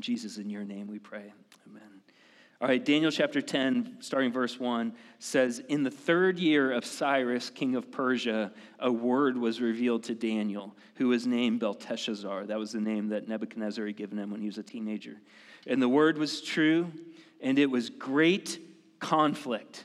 Jesus, 0.00 0.38
in 0.38 0.50
your 0.50 0.64
name 0.64 0.88
we 0.88 0.98
pray. 0.98 1.32
Amen. 1.68 1.82
All 2.60 2.68
right, 2.68 2.84
Daniel 2.84 3.10
chapter 3.10 3.40
10, 3.40 3.98
starting 4.00 4.32
verse 4.32 4.58
1, 4.58 4.94
says 5.18 5.60
In 5.68 5.82
the 5.82 5.90
third 5.90 6.38
year 6.38 6.72
of 6.72 6.84
Cyrus, 6.84 7.50
king 7.50 7.74
of 7.74 7.90
Persia, 7.90 8.52
a 8.78 8.90
word 8.90 9.36
was 9.36 9.60
revealed 9.60 10.04
to 10.04 10.14
Daniel, 10.14 10.74
who 10.96 11.08
was 11.08 11.26
named 11.26 11.60
Belteshazzar. 11.60 12.46
That 12.46 12.58
was 12.58 12.72
the 12.72 12.80
name 12.80 13.08
that 13.08 13.28
Nebuchadnezzar 13.28 13.86
had 13.86 13.96
given 13.96 14.18
him 14.18 14.30
when 14.30 14.40
he 14.40 14.46
was 14.46 14.58
a 14.58 14.62
teenager. 14.62 15.16
And 15.66 15.80
the 15.80 15.88
word 15.88 16.18
was 16.18 16.40
true, 16.40 16.90
and 17.40 17.58
it 17.58 17.70
was 17.70 17.90
great 17.90 18.60
conflict. 18.98 19.84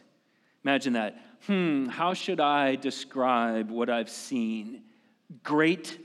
Imagine 0.63 0.94
that. 0.94 1.21
Hmm, 1.47 1.88
how 1.88 2.13
should 2.13 2.39
I 2.39 2.75
describe 2.75 3.69
what 3.69 3.89
I've 3.89 4.09
seen? 4.09 4.83
Great 5.44 5.99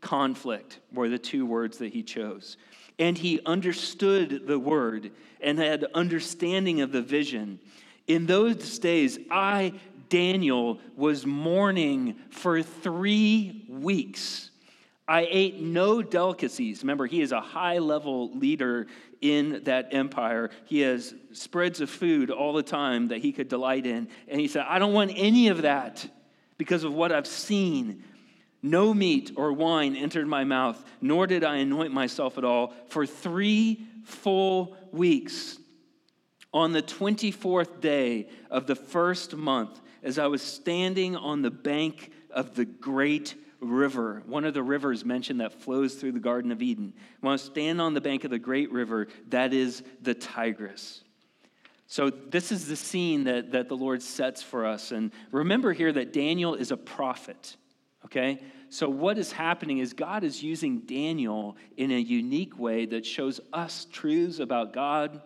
conflict 0.00 0.80
were 0.92 1.08
the 1.08 1.18
two 1.18 1.46
words 1.46 1.78
that 1.78 1.92
he 1.92 2.02
chose 2.02 2.56
and 2.98 3.18
he 3.18 3.40
understood 3.44 4.46
the 4.46 4.58
word 4.58 5.10
and 5.40 5.58
had 5.58 5.86
understanding 5.94 6.80
of 6.80 6.92
the 6.92 7.02
vision. 7.02 7.58
In 8.06 8.26
those 8.26 8.78
days, 8.78 9.18
I, 9.30 9.74
Daniel, 10.08 10.78
was 10.96 11.26
mourning 11.26 12.16
for 12.30 12.62
three 12.62 13.66
weeks. 13.68 14.50
I 15.08 15.28
ate 15.30 15.60
no 15.60 16.02
delicacies. 16.02 16.82
Remember, 16.82 17.06
he 17.06 17.20
is 17.20 17.32
a 17.32 17.40
high 17.40 17.78
level 17.78 18.36
leader 18.36 18.86
in 19.20 19.62
that 19.64 19.88
empire. 19.92 20.50
He 20.64 20.80
has 20.80 21.14
spreads 21.32 21.80
of 21.80 21.90
food 21.90 22.30
all 22.30 22.52
the 22.52 22.62
time 22.62 23.08
that 23.08 23.18
he 23.18 23.32
could 23.32 23.48
delight 23.48 23.86
in. 23.86 24.08
And 24.28 24.40
he 24.40 24.48
said, 24.48 24.64
I 24.68 24.78
don't 24.78 24.92
want 24.92 25.12
any 25.14 25.48
of 25.48 25.62
that 25.62 26.08
because 26.58 26.84
of 26.84 26.92
what 26.92 27.12
I've 27.12 27.26
seen. 27.26 28.02
No 28.66 28.92
meat 28.92 29.30
or 29.36 29.52
wine 29.52 29.94
entered 29.94 30.26
my 30.26 30.42
mouth, 30.42 30.84
nor 31.00 31.28
did 31.28 31.44
I 31.44 31.58
anoint 31.58 31.92
myself 31.92 32.36
at 32.36 32.44
all 32.44 32.74
for 32.88 33.06
three 33.06 33.86
full 34.02 34.76
weeks. 34.90 35.58
On 36.52 36.72
the 36.72 36.82
24th 36.82 37.80
day 37.80 38.28
of 38.50 38.66
the 38.66 38.74
first 38.74 39.36
month, 39.36 39.80
as 40.02 40.18
I 40.18 40.26
was 40.26 40.42
standing 40.42 41.14
on 41.14 41.42
the 41.42 41.50
bank 41.50 42.10
of 42.32 42.56
the 42.56 42.64
great 42.64 43.36
river, 43.60 44.24
one 44.26 44.44
of 44.44 44.52
the 44.52 44.64
rivers 44.64 45.04
mentioned 45.04 45.40
that 45.40 45.62
flows 45.62 45.94
through 45.94 46.12
the 46.12 46.18
Garden 46.18 46.50
of 46.50 46.60
Eden. 46.60 46.92
When 47.20 47.30
I 47.30 47.34
was 47.34 47.42
standing 47.42 47.80
on 47.80 47.94
the 47.94 48.00
bank 48.00 48.24
of 48.24 48.32
the 48.32 48.38
great 48.38 48.72
river, 48.72 49.06
that 49.28 49.54
is 49.54 49.84
the 50.02 50.14
Tigris. 50.14 51.04
So, 51.86 52.10
this 52.10 52.50
is 52.50 52.66
the 52.66 52.74
scene 52.74 53.24
that, 53.24 53.52
that 53.52 53.68
the 53.68 53.76
Lord 53.76 54.02
sets 54.02 54.42
for 54.42 54.66
us. 54.66 54.90
And 54.90 55.12
remember 55.30 55.72
here 55.72 55.92
that 55.92 56.12
Daniel 56.12 56.56
is 56.56 56.72
a 56.72 56.76
prophet, 56.76 57.56
okay? 58.04 58.42
So, 58.68 58.88
what 58.88 59.18
is 59.18 59.32
happening 59.32 59.78
is 59.78 59.92
God 59.92 60.24
is 60.24 60.42
using 60.42 60.80
Daniel 60.80 61.56
in 61.76 61.90
a 61.90 61.98
unique 61.98 62.58
way 62.58 62.86
that 62.86 63.06
shows 63.06 63.40
us 63.52 63.86
truths 63.92 64.40
about 64.40 64.72
God. 64.72 65.22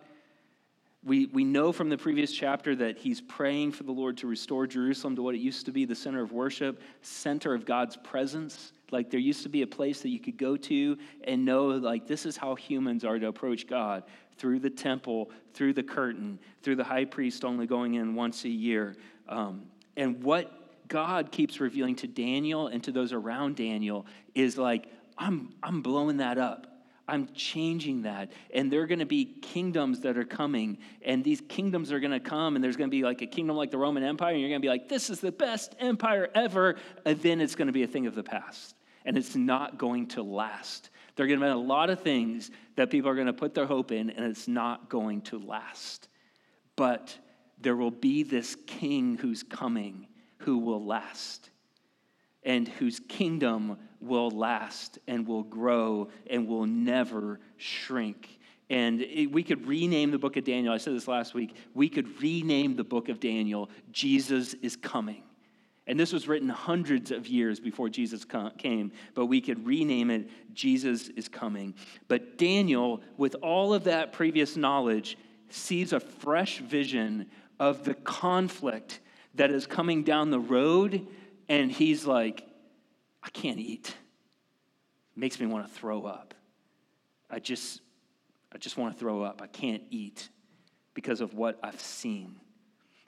We, 1.03 1.25
we 1.27 1.43
know 1.43 1.71
from 1.71 1.89
the 1.89 1.97
previous 1.97 2.31
chapter 2.31 2.75
that 2.75 2.97
he's 2.97 3.21
praying 3.21 3.71
for 3.71 3.81
the 3.83 3.91
Lord 3.91 4.17
to 4.17 4.27
restore 4.27 4.67
Jerusalem 4.67 5.15
to 5.15 5.23
what 5.23 5.33
it 5.33 5.39
used 5.39 5.65
to 5.65 5.71
be 5.71 5.85
the 5.85 5.95
center 5.95 6.21
of 6.21 6.31
worship, 6.31 6.79
center 7.01 7.55
of 7.55 7.65
God's 7.65 7.97
presence. 7.97 8.73
Like 8.91 9.09
there 9.09 9.19
used 9.19 9.41
to 9.41 9.49
be 9.49 9.63
a 9.63 9.67
place 9.67 10.01
that 10.01 10.09
you 10.09 10.19
could 10.19 10.37
go 10.37 10.55
to 10.57 10.97
and 11.23 11.43
know, 11.43 11.67
like, 11.69 12.05
this 12.05 12.27
is 12.27 12.37
how 12.37 12.53
humans 12.53 13.03
are 13.03 13.17
to 13.17 13.27
approach 13.27 13.65
God 13.65 14.03
through 14.37 14.59
the 14.59 14.69
temple, 14.69 15.31
through 15.53 15.73
the 15.73 15.81
curtain, 15.81 16.37
through 16.61 16.75
the 16.75 16.83
high 16.83 17.05
priest 17.05 17.43
only 17.43 17.65
going 17.65 17.95
in 17.95 18.13
once 18.13 18.45
a 18.45 18.49
year. 18.49 18.95
Um, 19.27 19.63
and 19.97 20.21
what 20.21 20.60
God 20.91 21.31
keeps 21.31 21.61
revealing 21.61 21.95
to 21.95 22.07
Daniel 22.07 22.67
and 22.67 22.83
to 22.83 22.91
those 22.91 23.13
around 23.13 23.55
Daniel 23.55 24.05
is 24.35 24.57
like, 24.57 24.91
I'm, 25.17 25.53
I'm 25.63 25.81
blowing 25.81 26.17
that 26.17 26.37
up. 26.37 26.67
I'm 27.07 27.29
changing 27.33 28.01
that. 28.01 28.33
And 28.53 28.69
there 28.69 28.81
are 28.81 28.87
going 28.87 28.99
to 28.99 29.05
be 29.05 29.23
kingdoms 29.23 30.01
that 30.01 30.17
are 30.17 30.25
coming. 30.25 30.79
And 31.01 31.23
these 31.23 31.39
kingdoms 31.47 31.93
are 31.93 32.01
going 32.01 32.11
to 32.11 32.19
come. 32.19 32.55
And 32.55 32.63
there's 32.63 32.75
going 32.75 32.89
to 32.89 32.91
be 32.91 33.03
like 33.03 33.21
a 33.21 33.25
kingdom 33.25 33.55
like 33.55 33.71
the 33.71 33.77
Roman 33.77 34.03
Empire. 34.03 34.33
And 34.33 34.41
you're 34.41 34.49
going 34.49 34.61
to 34.61 34.65
be 34.65 34.69
like, 34.69 34.89
this 34.89 35.09
is 35.09 35.21
the 35.21 35.31
best 35.31 35.75
empire 35.79 36.27
ever. 36.35 36.75
And 37.05 37.17
then 37.21 37.39
it's 37.39 37.55
going 37.55 37.67
to 37.67 37.73
be 37.73 37.83
a 37.83 37.87
thing 37.87 38.05
of 38.05 38.13
the 38.13 38.23
past. 38.23 38.75
And 39.05 39.17
it's 39.17 39.33
not 39.33 39.77
going 39.77 40.07
to 40.07 40.23
last. 40.23 40.89
There 41.15 41.25
are 41.25 41.27
going 41.27 41.39
to 41.39 41.45
be 41.45 41.51
a 41.51 41.55
lot 41.55 41.89
of 41.89 42.01
things 42.01 42.51
that 42.75 42.89
people 42.89 43.09
are 43.09 43.15
going 43.15 43.27
to 43.27 43.33
put 43.33 43.53
their 43.53 43.65
hope 43.65 43.93
in. 43.93 44.09
And 44.09 44.25
it's 44.25 44.49
not 44.49 44.89
going 44.89 45.21
to 45.23 45.39
last. 45.39 46.09
But 46.75 47.17
there 47.61 47.77
will 47.77 47.91
be 47.91 48.23
this 48.23 48.57
king 48.67 49.17
who's 49.17 49.41
coming 49.41 50.07
who 50.43 50.57
will 50.57 50.83
last 50.83 51.49
and 52.43 52.67
whose 52.67 52.99
kingdom 53.07 53.77
will 53.99 54.31
last 54.31 54.99
and 55.07 55.27
will 55.27 55.43
grow 55.43 56.09
and 56.29 56.47
will 56.47 56.65
never 56.65 57.39
shrink. 57.57 58.39
And 58.69 59.01
it, 59.01 59.31
we 59.31 59.43
could 59.43 59.67
rename 59.67 60.11
the 60.11 60.17
book 60.17 60.37
of 60.37 60.43
Daniel. 60.43 60.73
I 60.73 60.77
said 60.77 60.95
this 60.95 61.07
last 61.07 61.33
week. 61.33 61.55
We 61.73 61.89
could 61.89 62.21
rename 62.21 62.75
the 62.75 62.83
book 62.83 63.09
of 63.09 63.19
Daniel, 63.19 63.69
Jesus 63.91 64.53
is 64.55 64.75
Coming. 64.75 65.23
And 65.87 65.99
this 65.99 66.13
was 66.13 66.27
written 66.27 66.47
hundreds 66.47 67.11
of 67.11 67.27
years 67.27 67.59
before 67.59 67.89
Jesus 67.89 68.25
came, 68.57 68.91
but 69.13 69.25
we 69.25 69.41
could 69.41 69.65
rename 69.65 70.09
it 70.09 70.29
Jesus 70.53 71.09
is 71.09 71.27
Coming. 71.27 71.73
But 72.07 72.37
Daniel, 72.37 73.01
with 73.17 73.35
all 73.41 73.73
of 73.73 73.83
that 73.85 74.13
previous 74.13 74.55
knowledge, 74.55 75.17
sees 75.49 75.91
a 75.91 75.99
fresh 75.99 76.59
vision 76.59 77.25
of 77.59 77.83
the 77.83 77.93
conflict 77.93 79.01
that 79.35 79.51
is 79.51 79.67
coming 79.67 80.03
down 80.03 80.29
the 80.29 80.39
road 80.39 81.07
and 81.47 81.71
he's 81.71 82.05
like, 82.05 82.45
I 83.23 83.29
can't 83.29 83.59
eat. 83.59 83.95
makes 85.15 85.39
me 85.39 85.45
want 85.45 85.67
to 85.67 85.73
throw 85.73 86.05
up. 86.05 86.33
I 87.29 87.39
just, 87.39 87.81
I 88.53 88.57
just 88.57 88.77
want 88.77 88.93
to 88.93 88.99
throw 88.99 89.23
up. 89.23 89.41
I 89.41 89.47
can't 89.47 89.83
eat 89.89 90.29
because 90.93 91.21
of 91.21 91.33
what 91.33 91.59
I've 91.63 91.79
seen. 91.79 92.35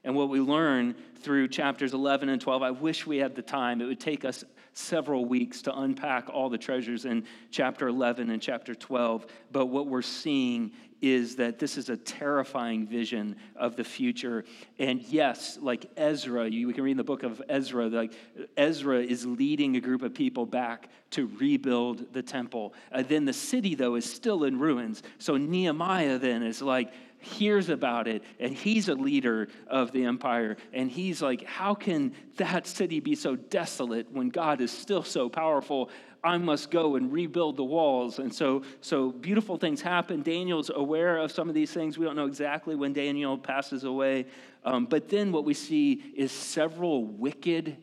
And 0.03 0.15
what 0.15 0.30
we 0.30 0.39
learn 0.39 0.96
through 1.22 1.48
chapters 1.48 1.94
11 1.94 2.30
and 2.30 2.42
12, 2.42 2.62
I 2.62 2.72
wish 2.72 3.08
we 3.08 3.18
had 3.18 3.36
the 3.36 3.42
time. 3.42 3.82
It 3.82 3.86
would 3.86 4.00
take 4.00 4.25
us 4.25 4.44
several 4.74 5.25
weeks 5.25 5.62
to 5.63 5.77
unpack 5.77 6.30
all 6.30 6.50
the 6.50 6.58
treasures 6.58 7.06
in 7.06 7.25
chapter 7.51 7.88
11 7.88 8.30
and 8.30 8.42
chapter 8.42 8.75
12. 8.75 9.25
But 9.51 9.68
what 9.68 9.88
we're 9.88 10.01
seeing 10.01 10.72
is 11.03 11.36
that 11.36 11.60
this 11.60 11.77
is 11.77 11.89
a 11.89 11.98
terrifying 11.98 12.88
vision 12.88 13.36
of 13.57 13.75
the 13.75 13.83
future. 13.83 14.45
And 14.79 15.01
yes, 15.01 15.60
like 15.62 15.86
Ezra, 15.98 16.50
you, 16.50 16.65
we 16.65 16.74
can 16.74 16.86
read 16.86 16.91
in 16.91 16.98
the 16.98 17.03
book 17.03 17.24
of 17.24 17.41
Ezra, 17.50 17.88
like 17.88 18.13
Ezra 18.55 19.01
is 19.01 19.25
leading 19.25 19.75
a 19.75 19.81
group 19.81 20.01
of 20.01 20.13
people 20.13 20.45
back 20.45 20.88
to 21.10 21.29
rebuild 21.38 22.13
the 22.13 22.24
temple. 22.24 22.74
Uh, 22.89 23.03
then 23.03 23.25
the 23.25 23.33
city, 23.33 23.75
though, 23.75 23.95
is 23.95 24.10
still 24.10 24.45
in 24.45 24.57
ruins. 24.57 25.03
So 25.17 25.36
Nehemiah 25.36 26.19
then 26.19 26.41
is 26.41 26.62
like, 26.62 26.93
hears 27.19 27.69
about 27.69 28.07
it 28.07 28.22
and 28.39 28.53
he's 28.53 28.89
a 28.89 28.93
leader 28.93 29.48
of 29.67 29.93
the 29.93 30.03
empire 30.03 30.57
and 30.74 30.91
he's 30.91 31.22
like 31.22 31.41
how 31.45 31.74
can 31.74 32.13
that 32.36 32.67
city 32.67 33.00
be 33.00 33.15
so 33.15 33.33
desolate 33.33 34.12
when 34.12 34.27
god 34.27 34.60
is 34.60 34.69
still 34.69 35.03
so 35.03 35.29
powerful 35.29 35.89
I 36.24 36.38
must 36.38 36.72
go 36.72 36.96
and 36.96 37.12
rebuild 37.12 37.58
the 37.58 37.63
walls. 37.65 38.20
And 38.20 38.34
so, 38.34 38.63
so 38.80 39.12
beautiful 39.12 39.58
things 39.58 39.82
happen. 39.82 40.22
Daniel's 40.22 40.72
aware 40.74 41.18
of 41.18 41.32
some 41.32 41.50
of 41.50 41.56
these 41.56 41.72
things. 41.72 41.98
We 41.98 42.06
don't 42.06 42.15
know 42.15 42.27
exactly 42.27 42.75
when 42.75 42.94
Daniel 42.94 43.38
passes 43.38 43.84
away. 43.84 44.27
Um, 44.63 44.86
but 44.86 45.10
then 45.10 45.34
what 45.34 45.44
we 45.44 45.53
see 45.53 46.13
is 46.15 46.32
several 46.32 47.06
wicked 47.06 47.75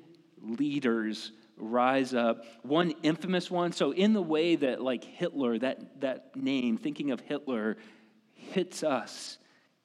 leaders 0.42 1.32
rise 1.58 2.14
up. 2.14 2.44
One 2.62 2.94
infamous 3.02 3.50
one. 3.50 3.72
So, 3.72 3.90
in 3.90 4.14
the 4.14 4.22
way 4.22 4.56
that, 4.56 4.80
like 4.80 5.04
Hitler, 5.04 5.58
that, 5.58 6.00
that 6.00 6.34
name, 6.34 6.78
thinking 6.78 7.10
of 7.10 7.20
Hitler, 7.20 7.76
hits 8.34 8.82
us 8.82 9.36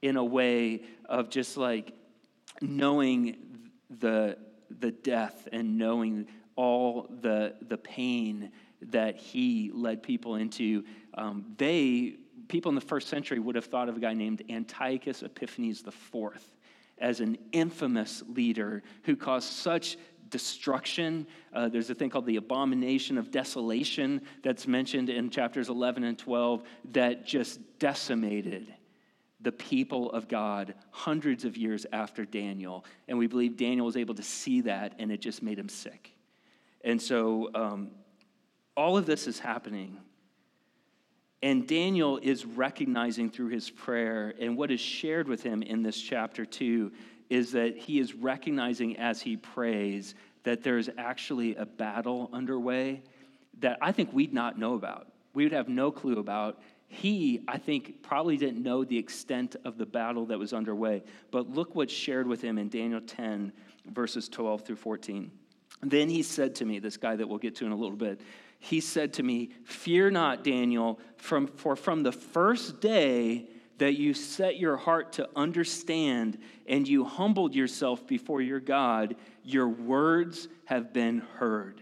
in 0.01 0.15
a 0.15 0.23
way 0.23 0.83
of 1.05 1.29
just 1.29 1.57
like 1.57 1.93
knowing 2.61 3.35
the, 3.89 4.37
the 4.79 4.91
death 4.91 5.47
and 5.51 5.77
knowing 5.77 6.27
all 6.55 7.07
the, 7.21 7.55
the 7.67 7.77
pain 7.77 8.51
that 8.81 9.17
he 9.17 9.71
led 9.73 10.03
people 10.03 10.35
into. 10.35 10.83
Um, 11.13 11.45
they, 11.57 12.17
people 12.47 12.69
in 12.69 12.75
the 12.75 12.81
first 12.81 13.07
century 13.07 13.39
would 13.39 13.55
have 13.55 13.65
thought 13.65 13.89
of 13.89 13.97
a 13.97 13.99
guy 13.99 14.13
named 14.13 14.43
Antiochus 14.49 15.23
Epiphanes 15.23 15.83
IV 15.85 16.39
as 16.97 17.19
an 17.19 17.37
infamous 17.51 18.23
leader 18.27 18.83
who 19.03 19.15
caused 19.15 19.49
such 19.49 19.97
destruction. 20.29 21.27
Uh, 21.53 21.67
there's 21.69 21.89
a 21.89 21.95
thing 21.95 22.09
called 22.09 22.25
the 22.25 22.37
abomination 22.37 23.17
of 23.17 23.31
desolation 23.31 24.21
that's 24.43 24.67
mentioned 24.67 25.09
in 25.09 25.29
chapters 25.29 25.69
11 25.69 26.03
and 26.03 26.17
12 26.17 26.63
that 26.91 27.25
just 27.25 27.59
decimated 27.79 28.73
the 29.41 29.51
people 29.51 30.11
of 30.11 30.27
God 30.27 30.73
hundreds 30.89 31.45
of 31.45 31.55
years 31.55 31.85
after 31.91 32.25
Daniel. 32.25 32.85
And 33.07 33.17
we 33.17 33.27
believe 33.27 33.57
Daniel 33.57 33.85
was 33.85 33.97
able 33.97 34.15
to 34.15 34.23
see 34.23 34.61
that 34.61 34.95
and 34.97 35.11
it 35.11 35.21
just 35.21 35.43
made 35.43 35.59
him 35.59 35.69
sick. 35.69 36.14
And 36.85 37.01
so 37.01 37.49
um, 37.55 37.91
all 38.77 38.95
of 38.95 39.07
this 39.07 39.27
is 39.27 39.39
happening. 39.39 39.97
And 41.41 41.67
Daniel 41.67 42.19
is 42.21 42.45
recognizing 42.45 43.29
through 43.29 43.49
his 43.49 43.69
prayer, 43.69 44.33
and 44.39 44.55
what 44.55 44.71
is 44.71 44.79
shared 44.79 45.27
with 45.27 45.43
him 45.43 45.61
in 45.61 45.83
this 45.83 45.99
chapter 45.99 46.45
two 46.45 46.91
is 47.29 47.51
that 47.51 47.75
he 47.75 47.99
is 47.99 48.13
recognizing 48.13 48.97
as 48.97 49.21
he 49.21 49.35
prays 49.35 50.13
that 50.43 50.63
there's 50.63 50.89
actually 50.97 51.55
a 51.55 51.65
battle 51.65 52.29
underway 52.31 53.01
that 53.59 53.79
I 53.81 53.91
think 53.91 54.13
we'd 54.13 54.33
not 54.33 54.59
know 54.59 54.75
about. 54.75 55.07
We 55.33 55.43
would 55.43 55.53
have 55.53 55.67
no 55.67 55.91
clue 55.91 56.19
about. 56.19 56.61
He, 56.87 57.41
I 57.47 57.57
think, 57.57 58.03
probably 58.03 58.37
didn't 58.37 58.61
know 58.61 58.83
the 58.83 58.97
extent 58.97 59.55
of 59.65 59.77
the 59.77 59.85
battle 59.87 60.27
that 60.27 60.37
was 60.37 60.53
underway. 60.53 61.03
But 61.31 61.49
look 61.49 61.73
what's 61.73 61.93
shared 61.93 62.27
with 62.27 62.41
him 62.41 62.59
in 62.59 62.69
Daniel 62.69 63.01
10, 63.01 63.51
verses 63.87 64.29
12 64.29 64.61
through 64.61 64.75
14. 64.75 65.31
Then 65.85 66.09
he 66.09 66.23
said 66.23 66.55
to 66.55 66.65
me, 66.65 66.79
this 66.79 66.97
guy 66.97 67.15
that 67.15 67.27
we'll 67.27 67.37
get 67.37 67.55
to 67.57 67.65
in 67.65 67.71
a 67.71 67.75
little 67.75 67.95
bit, 67.95 68.21
he 68.59 68.79
said 68.81 69.13
to 69.13 69.23
me, 69.23 69.51
Fear 69.63 70.11
not, 70.11 70.43
Daniel, 70.43 70.99
from, 71.17 71.47
for 71.47 71.75
from 71.75 72.03
the 72.03 72.11
first 72.11 72.81
day 72.81 73.47
that 73.77 73.93
you 73.93 74.13
set 74.13 74.57
your 74.57 74.77
heart 74.77 75.13
to 75.13 75.29
understand 75.35 76.39
and 76.65 76.87
you 76.87 77.03
humbled 77.03 77.53
yourself 77.53 78.07
before 78.07 78.41
your 78.41 78.59
God, 78.59 79.15
your 79.43 79.67
words 79.67 80.47
have 80.65 80.93
been 80.93 81.19
heard. 81.35 81.81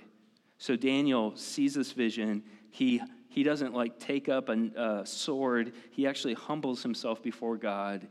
So 0.58 0.76
Daniel 0.76 1.36
sees 1.36 1.76
this 1.76 1.92
vision. 1.92 2.44
He, 2.72 3.02
he 3.30 3.44
doesn't 3.44 3.74
like 3.74 4.00
take 4.00 4.28
up 4.28 4.50
a 4.50 4.72
uh, 4.76 5.06
sword, 5.06 5.74
he 5.92 6.08
actually 6.08 6.34
humbles 6.34 6.82
himself 6.82 7.22
before 7.22 7.58
God 7.58 8.08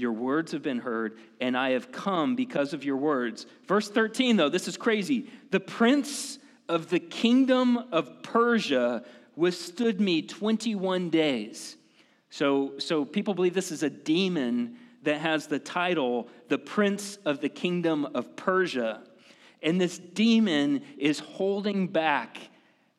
your 0.00 0.12
words 0.12 0.52
have 0.52 0.62
been 0.62 0.78
heard, 0.78 1.18
and 1.40 1.56
I 1.56 1.70
have 1.70 1.92
come 1.92 2.34
because 2.34 2.72
of 2.72 2.84
your 2.84 2.96
words. 2.96 3.46
Verse 3.66 3.88
13, 3.88 4.36
though, 4.36 4.48
this 4.48 4.66
is 4.66 4.76
crazy. 4.76 5.30
The 5.50 5.60
prince 5.60 6.38
of 6.68 6.88
the 6.88 6.98
kingdom 6.98 7.78
of 7.92 8.22
Persia 8.22 9.04
withstood 9.36 10.00
me 10.00 10.22
21 10.22 11.10
days. 11.10 11.76
So, 12.30 12.78
so 12.78 13.04
people 13.04 13.34
believe 13.34 13.54
this 13.54 13.72
is 13.72 13.82
a 13.82 13.90
demon 13.90 14.76
that 15.02 15.20
has 15.20 15.46
the 15.46 15.58
title, 15.58 16.28
the 16.48 16.58
prince 16.58 17.16
of 17.24 17.40
the 17.40 17.48
kingdom 17.48 18.06
of 18.14 18.36
Persia. 18.36 19.02
And 19.62 19.80
this 19.80 19.98
demon 19.98 20.82
is 20.96 21.18
holding 21.18 21.88
back 21.88 22.38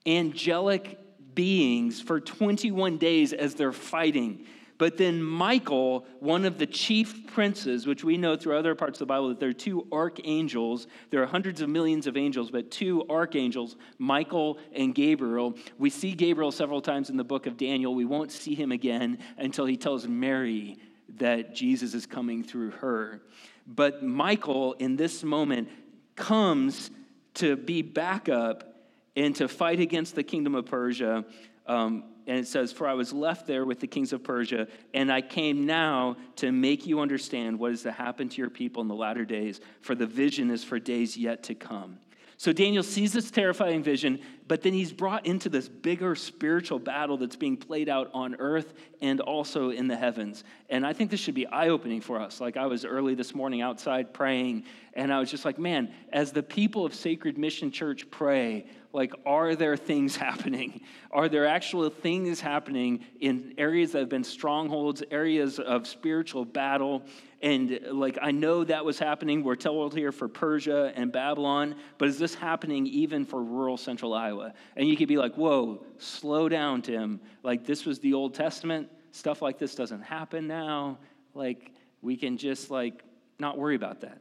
angelic 0.06 1.00
beings 1.36 2.02
for 2.02 2.20
21 2.20 2.98
days 2.98 3.34
as 3.34 3.56
they're 3.56 3.72
fighting. 3.72 4.46
But 4.82 4.98
then 4.98 5.22
Michael, 5.22 6.08
one 6.22 6.44
of 6.44 6.58
the 6.58 6.66
chief 6.66 7.28
princes, 7.28 7.86
which 7.86 8.04
we 8.04 8.18
know 8.18 8.36
through 8.36 8.58
other 8.58 8.74
parts 8.74 8.96
of 8.96 9.02
the 9.02 9.06
Bible 9.06 9.30
that 9.30 9.40
there 9.40 9.50
are 9.50 9.54
two 9.54 9.86
archangels, 9.92 10.88
there 11.12 11.22
are 11.22 11.28
hundreds 11.28 11.62
of 11.62 11.70
millions 11.70 12.08
of 12.08 12.18
angels, 12.18 12.50
but 12.50 12.72
two 12.72 13.06
archangels, 13.08 13.76
Michael 14.00 14.58
and 14.74 14.96
Gabriel. 14.96 15.56
We 15.78 15.92
see 15.92 16.14
Gabriel 16.14 16.52
several 16.52 16.82
times 16.82 17.12
in 17.12 17.18
the 17.18 17.24
book 17.24 17.46
of 17.46 17.58
Daniel. 17.58 17.94
We 17.94 18.06
won't 18.06 18.32
see 18.32 18.56
him 18.56 18.72
again 18.72 19.20
until 19.38 19.68
he 19.68 19.78
tells 19.78 20.08
Mary 20.08 20.80
that 21.20 21.54
Jesus 21.54 21.94
is 21.94 22.08
coming 22.08 22.44
through 22.44 22.72
her. 22.72 23.22
But 23.68 24.02
Michael, 24.02 24.74
in 24.74 24.96
this 24.96 25.24
moment, 25.24 25.70
comes 26.16 26.90
to 27.36 27.56
be 27.56 27.84
backup 27.84 28.74
and 29.16 29.36
to 29.36 29.48
fight 29.48 29.80
against 29.80 30.16
the 30.16 30.24
kingdom 30.24 30.56
of 30.56 30.66
Persia. 30.66 31.24
Um, 31.68 32.06
and 32.32 32.40
it 32.40 32.48
says, 32.48 32.72
For 32.72 32.88
I 32.88 32.94
was 32.94 33.12
left 33.12 33.46
there 33.46 33.66
with 33.66 33.82
the 33.82 33.88
kings 33.88 34.14
of 34.14 34.24
Persia, 34.24 34.70
and 34.94 35.12
I 35.12 35.20
came 35.20 35.66
now 35.66 36.16
to 36.38 36.54
make 36.54 36.88
you 36.88 37.02
understand 37.02 37.60
what 37.60 37.74
is 37.74 37.84
to 37.84 37.92
happen 37.92 38.30
to 38.30 38.38
your 38.38 38.50
people 38.50 38.82
in 38.82 38.88
the 38.88 38.96
latter 38.96 39.26
days, 39.26 39.60
for 39.82 39.96
the 39.96 40.06
vision 40.06 40.50
is 40.50 40.64
for 40.64 40.80
days 40.80 41.18
yet 41.18 41.44
to 41.44 41.56
come. 41.56 41.98
So 42.38 42.54
Daniel 42.54 42.84
sees 42.84 43.12
this 43.12 43.30
terrifying 43.32 43.84
vision, 43.84 44.22
but 44.48 44.62
then 44.62 44.72
he's 44.72 44.94
brought 44.94 45.26
into 45.26 45.50
this 45.50 45.68
bigger 45.68 46.16
spiritual 46.16 46.80
battle 46.80 47.18
that's 47.18 47.36
being 47.36 47.58
played 47.58 47.90
out 47.90 48.10
on 48.14 48.36
earth 48.36 48.76
and 49.02 49.20
also 49.20 49.72
in 49.72 49.90
the 49.90 49.98
heavens. 49.98 50.46
And 50.70 50.88
I 50.88 50.94
think 50.94 51.12
this 51.12 51.20
should 51.20 51.36
be 51.36 51.46
eye 51.48 51.68
opening 51.68 52.00
for 52.00 52.18
us. 52.18 52.40
Like 52.40 52.56
I 52.56 52.66
was 52.66 52.86
early 52.86 53.14
this 53.14 53.36
morning 53.36 53.62
outside 53.62 54.14
praying, 54.14 54.64
and 54.94 55.14
I 55.14 55.20
was 55.20 55.30
just 55.30 55.44
like, 55.44 55.60
man, 55.60 55.94
as 56.14 56.32
the 56.32 56.44
people 56.44 56.86
of 56.86 56.96
Sacred 56.96 57.38
Mission 57.38 57.72
Church 57.72 58.10
pray, 58.10 58.66
like, 58.94 59.14
are 59.26 59.56
there 59.56 59.78
things 59.78 60.16
happening? 60.28 60.82
Are 61.12 61.30
there 61.30 61.46
actual 61.46 61.90
things 61.90 62.40
happening 62.40 63.04
in 63.20 63.54
areas 63.58 63.92
that 63.92 64.00
have 64.00 64.10
been 64.10 64.24
strongholds, 64.24 65.04
areas 65.12 65.60
of 65.60 65.88
spiritual 65.88 66.46
battle? 66.46 67.04
And 67.42 67.80
like, 67.92 68.18
I 68.22 68.32
know 68.32 68.64
that 68.64 68.86
was 68.86 69.00
happening. 69.00 69.44
We're 69.44 69.56
told 69.56 69.96
here 69.96 70.12
for 70.12 70.28
Persia 70.28 70.92
and 70.96 71.12
Babylon, 71.12 71.76
but 71.98 72.08
is 72.08 72.20
this 72.20 72.36
happening 72.36 72.86
even 72.88 73.26
for 73.26 73.44
rural 73.44 73.78
central 73.78 74.14
Iowa? 74.14 74.54
And 74.76 74.88
you 74.88 74.96
could 74.96 75.08
be 75.08 75.18
like, 75.18 75.36
whoa, 75.36 75.84
slow 75.98 76.50
down, 76.50 76.82
Tim. 76.82 77.20
Like, 77.44 77.66
this 77.66 77.86
was 77.86 78.00
the 78.00 78.14
Old 78.14 78.34
Testament. 78.34 78.90
Stuff 79.12 79.42
like 79.42 79.58
this 79.58 79.76
doesn't 79.76 80.02
happen 80.02 80.48
now. 80.48 81.00
Like, 81.34 81.72
we 82.02 82.18
can 82.18 82.38
just 82.38 82.72
like 82.72 83.04
not 83.40 83.58
worry 83.58 83.76
about 83.76 84.02
that. 84.02 84.20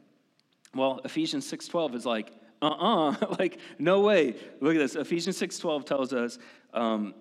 Well, 0.73 1.01
Ephesians 1.03 1.49
6:12 1.51 1.95
is 1.95 2.05
like, 2.05 2.31
uh-uh, 2.61 3.35
like 3.39 3.59
no 3.79 4.01
way. 4.01 4.35
Look 4.59 4.75
at 4.75 4.79
this. 4.79 4.95
Ephesians 4.95 5.39
6:12 5.39 5.85
tells 5.85 6.13
us 6.13 6.39
um, 6.73 7.13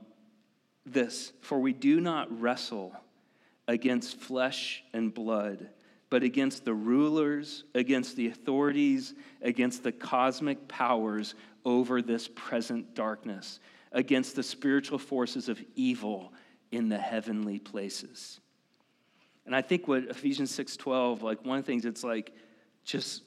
this: 0.85 1.33
For 1.41 1.59
we 1.59 1.73
do 1.73 2.01
not 2.01 2.41
wrestle 2.41 2.93
against 3.69 4.19
flesh 4.19 4.83
and 4.93 5.13
blood 5.15 5.69
but 6.11 6.25
against 6.25 6.65
the 6.65 6.75
rulers, 6.75 7.65
against 7.75 8.17
the 8.17 8.27
authorities, 8.27 9.15
against 9.43 9.85
the 9.85 9.93
cosmic 9.93 10.67
powers 10.67 11.37
over 11.65 12.03
this 12.03 12.29
present 12.35 12.95
darkness, 12.95 13.61
against 13.93 14.35
the 14.35 14.43
spiritual 14.43 14.99
forces 14.99 15.49
of 15.49 15.63
evil 15.77 16.33
in 16.73 16.89
the 16.89 16.99
heavenly 16.99 17.61
places. 17.61 18.41
And 19.47 19.55
I 19.55 19.63
think 19.63 19.87
what 19.87 20.05
Ephesians 20.05 20.51
6:12, 20.51 21.23
like 21.23 21.45
one 21.45 21.59
of 21.59 21.65
the 21.65 21.71
things 21.71 21.85
it's 21.85 22.05
like 22.05 22.33
just 22.85 23.23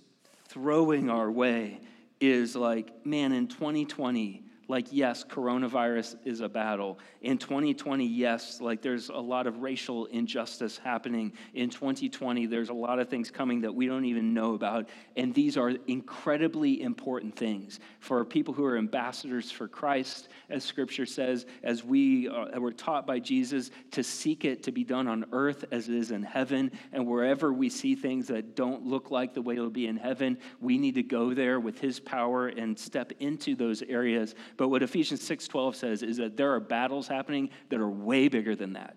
throwing 0.50 1.10
our 1.10 1.32
way 1.32 1.79
is 2.24 2.56
like, 2.56 3.06
man, 3.06 3.32
in 3.32 3.48
2020, 3.48 4.44
like, 4.74 4.88
yes, 4.89 5.24
coronavirus 5.24 6.15
is 6.25 6.42
a 6.42 6.50
battle. 6.50 6.98
In 7.22 7.38
2020, 7.38 8.08
yes, 8.08 8.60
like 8.60 8.82
there's 8.82 9.10
a 9.10 9.13
lot 9.13 9.46
of 9.46 9.60
racial 9.60 10.08
injustice 10.08 10.80
happening. 10.80 11.32
In 11.53 11.70
2020, 11.70 12.48
there's 12.48 12.70
a 12.70 12.74
lot 12.74 12.98
of 12.98 13.08
things 13.08 13.30
coming 13.30 13.62
that 13.62 13.75
we 13.75 13.86
don't 13.86 14.06
even 14.06 14.34
know 14.34 14.56
about. 14.56 14.89
And 15.15 15.32
these 15.32 15.58
are 15.58 15.74
incredibly 15.86 16.82
important 16.82 17.36
things 17.36 17.80
for 18.00 18.25
people 18.25 18.51
who 18.51 18.65
are 18.65 18.75
ambassadors 18.75 19.51
for 19.51 19.68
Christ, 19.68 20.30
as 20.50 20.63
scripture 20.63 21.06
says, 21.06 21.46
as 21.62 21.84
we 21.84 22.27
uh, 22.27 22.60
were 22.60 22.74
taught 22.74 23.06
by 23.06 23.20
Jesus 23.20 23.70
to 23.92 24.03
seek 24.03 24.44
it 24.44 24.63
to 24.63 24.72
be 24.72 24.84
done 24.84 25.08
on 25.08 25.25
earth 25.34 25.65
as 25.72 25.88
it 25.88 25.94
is 25.94 26.10
in 26.10 26.24
heaven. 26.24 26.72
And 26.92 27.06
wherever 27.06 27.53
we 27.53 27.70
see 27.70 27.94
things 27.94 28.25
that 28.30 28.56
don't 28.56 28.88
look 28.88 29.12
like 29.12 29.36
the 29.36 29.42
way 29.44 29.53
it'll 29.53 29.70
be 29.70 29.86
in 29.86 29.98
heaven, 29.98 30.39
we 30.60 30.80
need 30.80 30.96
to 30.96 31.03
go 31.03 31.36
there 31.36 31.60
with 31.60 31.80
his 31.80 32.00
power 32.00 32.48
and 32.48 32.80
step 32.80 33.12
into 33.20 33.53
those 33.53 33.84
areas 33.84 34.34
but 34.63 34.70
what 34.70 34.82
Ephesians 34.82 35.22
6:12 35.22 35.75
says 35.75 36.03
is 36.03 36.15
that 36.15 36.38
there 36.38 36.53
are 36.53 36.62
battles 36.62 37.05
happening 37.10 37.50
that 37.67 37.82
are 37.82 37.89
way 37.89 38.29
bigger 38.29 38.55
than 38.55 38.72
that. 38.72 38.96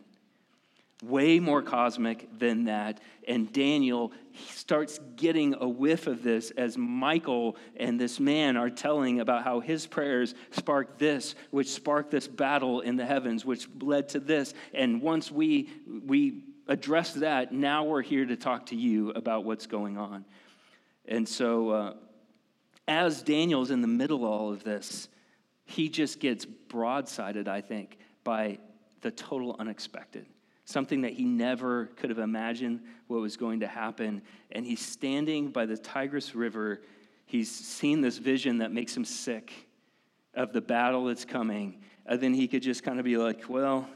Way 1.02 1.40
more 1.40 1.60
cosmic 1.60 2.28
than 2.38 2.66
that. 2.66 3.00
And 3.26 3.52
Daniel 3.52 4.12
starts 4.50 5.00
getting 5.16 5.56
a 5.58 5.68
whiff 5.68 6.06
of 6.06 6.22
this 6.22 6.52
as 6.52 6.78
Michael 6.78 7.56
and 7.74 8.00
this 8.00 8.20
man 8.20 8.56
are 8.56 8.70
telling 8.70 9.18
about 9.18 9.42
how 9.42 9.58
his 9.58 9.88
prayers 9.88 10.36
sparked 10.52 11.00
this, 11.00 11.34
which 11.50 11.66
sparked 11.66 12.12
this 12.12 12.28
battle 12.28 12.82
in 12.82 12.94
the 12.94 13.04
heavens, 13.04 13.44
which 13.44 13.66
led 13.80 14.08
to 14.10 14.20
this. 14.20 14.54
And 14.72 15.02
once 15.02 15.32
we, 15.32 15.68
we 16.06 16.44
address 16.68 17.12
that, 17.14 17.52
now 17.52 17.82
we're 17.82 18.02
here 18.02 18.24
to 18.24 18.36
talk 18.36 18.66
to 18.66 18.76
you 18.76 19.10
about 19.10 19.42
what's 19.44 19.66
going 19.66 19.98
on. 19.98 20.26
And 21.06 21.28
so, 21.28 21.70
uh, 21.70 21.94
as 22.86 23.20
Daniel's 23.20 23.72
in 23.72 23.80
the 23.80 23.88
middle 23.88 24.18
of 24.18 24.30
all 24.30 24.52
of 24.52 24.62
this, 24.62 25.08
he 25.66 25.88
just 25.88 26.20
gets 26.20 26.46
broadsided, 26.46 27.48
I 27.48 27.60
think, 27.60 27.98
by 28.24 28.58
the 29.02 29.10
total 29.10 29.56
unexpected. 29.58 30.26
Something 30.64 31.02
that 31.02 31.12
he 31.12 31.24
never 31.24 31.86
could 31.96 32.10
have 32.10 32.18
imagined 32.18 32.80
what 33.08 33.20
was 33.20 33.36
going 33.36 33.60
to 33.60 33.66
happen. 33.66 34.22
And 34.50 34.64
he's 34.64 34.84
standing 34.84 35.50
by 35.50 35.66
the 35.66 35.76
Tigris 35.76 36.34
River. 36.34 36.82
He's 37.26 37.50
seen 37.50 38.00
this 38.00 38.18
vision 38.18 38.58
that 38.58 38.72
makes 38.72 38.96
him 38.96 39.04
sick 39.04 39.52
of 40.34 40.52
the 40.52 40.60
battle 40.60 41.04
that's 41.04 41.24
coming. 41.24 41.80
And 42.06 42.20
then 42.20 42.34
he 42.34 42.48
could 42.48 42.62
just 42.62 42.82
kind 42.82 42.98
of 42.98 43.04
be 43.04 43.16
like, 43.16 43.48
well, 43.48 43.88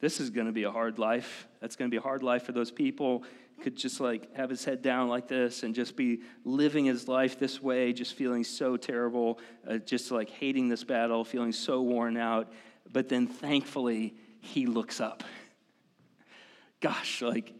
this 0.00 0.20
is 0.20 0.30
going 0.30 0.46
to 0.46 0.52
be 0.52 0.64
a 0.64 0.70
hard 0.70 0.98
life. 0.98 1.48
That's 1.60 1.76
going 1.76 1.90
to 1.90 1.92
be 1.92 1.98
a 1.98 2.02
hard 2.02 2.22
life 2.22 2.44
for 2.44 2.52
those 2.52 2.70
people 2.70 3.24
could 3.60 3.76
just 3.76 4.00
like 4.00 4.34
have 4.34 4.50
his 4.50 4.64
head 4.64 4.82
down 4.82 5.08
like 5.08 5.28
this 5.28 5.62
and 5.62 5.74
just 5.74 5.96
be 5.96 6.20
living 6.44 6.84
his 6.84 7.08
life 7.08 7.38
this 7.38 7.62
way, 7.62 7.92
just 7.92 8.14
feeling 8.14 8.44
so 8.44 8.76
terrible, 8.76 9.38
uh, 9.68 9.78
just 9.78 10.10
like 10.10 10.30
hating 10.30 10.68
this 10.68 10.84
battle, 10.84 11.24
feeling 11.24 11.52
so 11.52 11.82
worn 11.82 12.16
out. 12.16 12.52
But 12.92 13.08
then 13.08 13.26
thankfully, 13.26 14.14
he 14.40 14.66
looks 14.66 15.00
up. 15.00 15.24
Gosh, 16.80 17.22
like, 17.22 17.52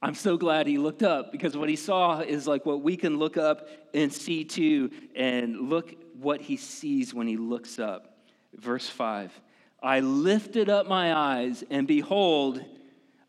I'm 0.00 0.14
so 0.14 0.36
glad 0.36 0.66
he 0.66 0.78
looked 0.78 1.02
up 1.02 1.32
because 1.32 1.56
what 1.56 1.68
he 1.68 1.76
saw 1.76 2.20
is 2.20 2.46
like 2.46 2.64
what 2.64 2.82
we 2.82 2.96
can 2.96 3.18
look 3.18 3.36
up 3.36 3.68
and 3.92 4.12
see 4.12 4.44
too. 4.44 4.90
And 5.16 5.68
look 5.68 5.94
what 6.14 6.40
he 6.40 6.56
sees 6.56 7.12
when 7.12 7.26
he 7.26 7.36
looks 7.36 7.78
up. 7.78 8.18
Verse 8.54 8.88
5 8.88 9.32
I 9.86 10.00
lifted 10.00 10.68
up 10.68 10.88
my 10.88 11.14
eyes, 11.14 11.62
and 11.70 11.86
behold, 11.86 12.60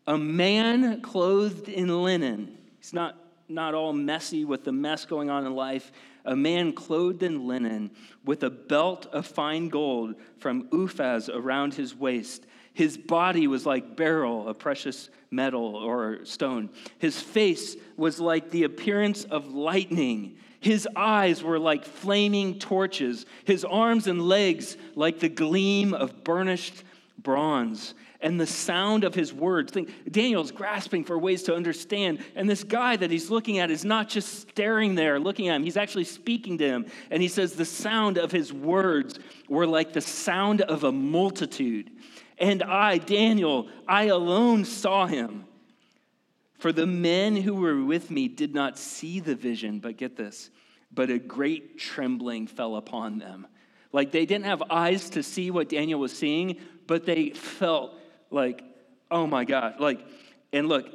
a 0.08 0.18
man 0.18 1.00
clothed 1.02 1.68
in 1.68 2.02
linen. 2.02 2.58
He's 2.78 2.92
not, 2.92 3.16
not 3.48 3.74
all 3.74 3.92
messy 3.92 4.44
with 4.44 4.64
the 4.64 4.72
mess 4.72 5.04
going 5.04 5.30
on 5.30 5.46
in 5.46 5.54
life. 5.54 5.92
A 6.24 6.34
man 6.34 6.72
clothed 6.72 7.22
in 7.22 7.46
linen 7.46 7.92
with 8.24 8.42
a 8.42 8.50
belt 8.50 9.06
of 9.12 9.24
fine 9.24 9.68
gold 9.68 10.16
from 10.38 10.64
Uphaz 10.70 11.28
around 11.32 11.74
his 11.74 11.94
waist. 11.94 12.44
His 12.78 12.96
body 12.96 13.48
was 13.48 13.66
like 13.66 13.96
beryl, 13.96 14.48
a 14.48 14.54
precious 14.54 15.10
metal 15.32 15.74
or 15.74 16.24
stone. 16.24 16.70
His 17.00 17.20
face 17.20 17.74
was 17.96 18.20
like 18.20 18.52
the 18.52 18.62
appearance 18.62 19.24
of 19.24 19.52
lightning. 19.52 20.36
His 20.60 20.86
eyes 20.94 21.42
were 21.42 21.58
like 21.58 21.84
flaming 21.84 22.60
torches, 22.60 23.26
his 23.44 23.64
arms 23.64 24.06
and 24.06 24.22
legs 24.22 24.76
like 24.94 25.18
the 25.18 25.28
gleam 25.28 25.92
of 25.92 26.22
burnished 26.22 26.84
bronze 27.20 27.94
and 28.20 28.40
the 28.40 28.46
sound 28.46 29.02
of 29.02 29.12
his 29.12 29.32
words. 29.32 29.72
Think, 29.72 30.12
Daniel's 30.12 30.52
grasping 30.52 31.02
for 31.02 31.18
ways 31.18 31.42
to 31.44 31.56
understand. 31.56 32.20
And 32.36 32.48
this 32.48 32.62
guy 32.62 32.94
that 32.94 33.10
he's 33.10 33.28
looking 33.28 33.58
at 33.58 33.72
is 33.72 33.84
not 33.84 34.08
just 34.08 34.48
staring 34.50 34.94
there, 34.94 35.18
looking 35.18 35.48
at 35.48 35.56
him, 35.56 35.64
he's 35.64 35.76
actually 35.76 36.04
speaking 36.04 36.58
to 36.58 36.64
him. 36.64 36.86
And 37.10 37.20
he 37.20 37.28
says, 37.28 37.54
The 37.54 37.64
sound 37.64 38.18
of 38.18 38.30
his 38.30 38.52
words 38.52 39.18
were 39.48 39.66
like 39.66 39.92
the 39.92 40.00
sound 40.00 40.60
of 40.60 40.84
a 40.84 40.92
multitude. 40.92 41.90
And 42.38 42.60
mm. 42.60 42.68
I, 42.68 42.98
Daniel, 42.98 43.68
I 43.86 44.04
alone 44.04 44.64
saw 44.64 45.06
him. 45.06 45.44
For 46.58 46.72
the 46.72 46.86
men 46.86 47.36
who 47.36 47.54
were 47.54 47.84
with 47.84 48.10
me 48.10 48.26
did 48.26 48.54
not 48.54 48.78
see 48.78 49.20
the 49.20 49.36
vision, 49.36 49.78
but 49.78 49.96
get 49.96 50.16
this, 50.16 50.50
but 50.92 51.08
a 51.08 51.18
great 51.18 51.78
trembling 51.78 52.48
fell 52.48 52.76
upon 52.76 53.18
them. 53.18 53.46
Like 53.92 54.10
they 54.10 54.26
didn't 54.26 54.46
have 54.46 54.62
eyes 54.68 55.10
to 55.10 55.22
see 55.22 55.50
what 55.50 55.68
Daniel 55.68 56.00
was 56.00 56.16
seeing, 56.16 56.56
but 56.86 57.06
they 57.06 57.30
felt 57.30 57.94
like, 58.30 58.62
oh 59.10 59.26
my 59.26 59.44
God. 59.44 59.78
Like, 59.78 60.04
and 60.52 60.68
look, 60.68 60.88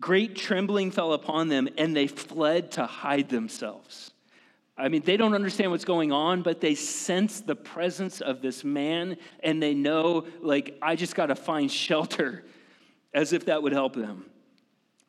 great 0.00 0.34
trembling 0.34 0.90
fell 0.90 1.12
upon 1.12 1.48
them, 1.48 1.68
and 1.76 1.94
they 1.94 2.06
fled 2.06 2.72
to 2.72 2.86
hide 2.86 3.28
themselves. 3.28 4.11
I 4.82 4.88
mean, 4.88 5.02
they 5.02 5.16
don't 5.16 5.34
understand 5.34 5.70
what's 5.70 5.84
going 5.84 6.10
on, 6.10 6.42
but 6.42 6.60
they 6.60 6.74
sense 6.74 7.40
the 7.40 7.54
presence 7.54 8.20
of 8.20 8.42
this 8.42 8.64
man, 8.64 9.16
and 9.40 9.62
they 9.62 9.74
know, 9.74 10.26
like, 10.40 10.76
I 10.82 10.96
just 10.96 11.14
got 11.14 11.26
to 11.26 11.36
find 11.36 11.70
shelter, 11.70 12.44
as 13.14 13.32
if 13.32 13.46
that 13.46 13.62
would 13.62 13.72
help 13.72 13.94
them. 13.94 14.26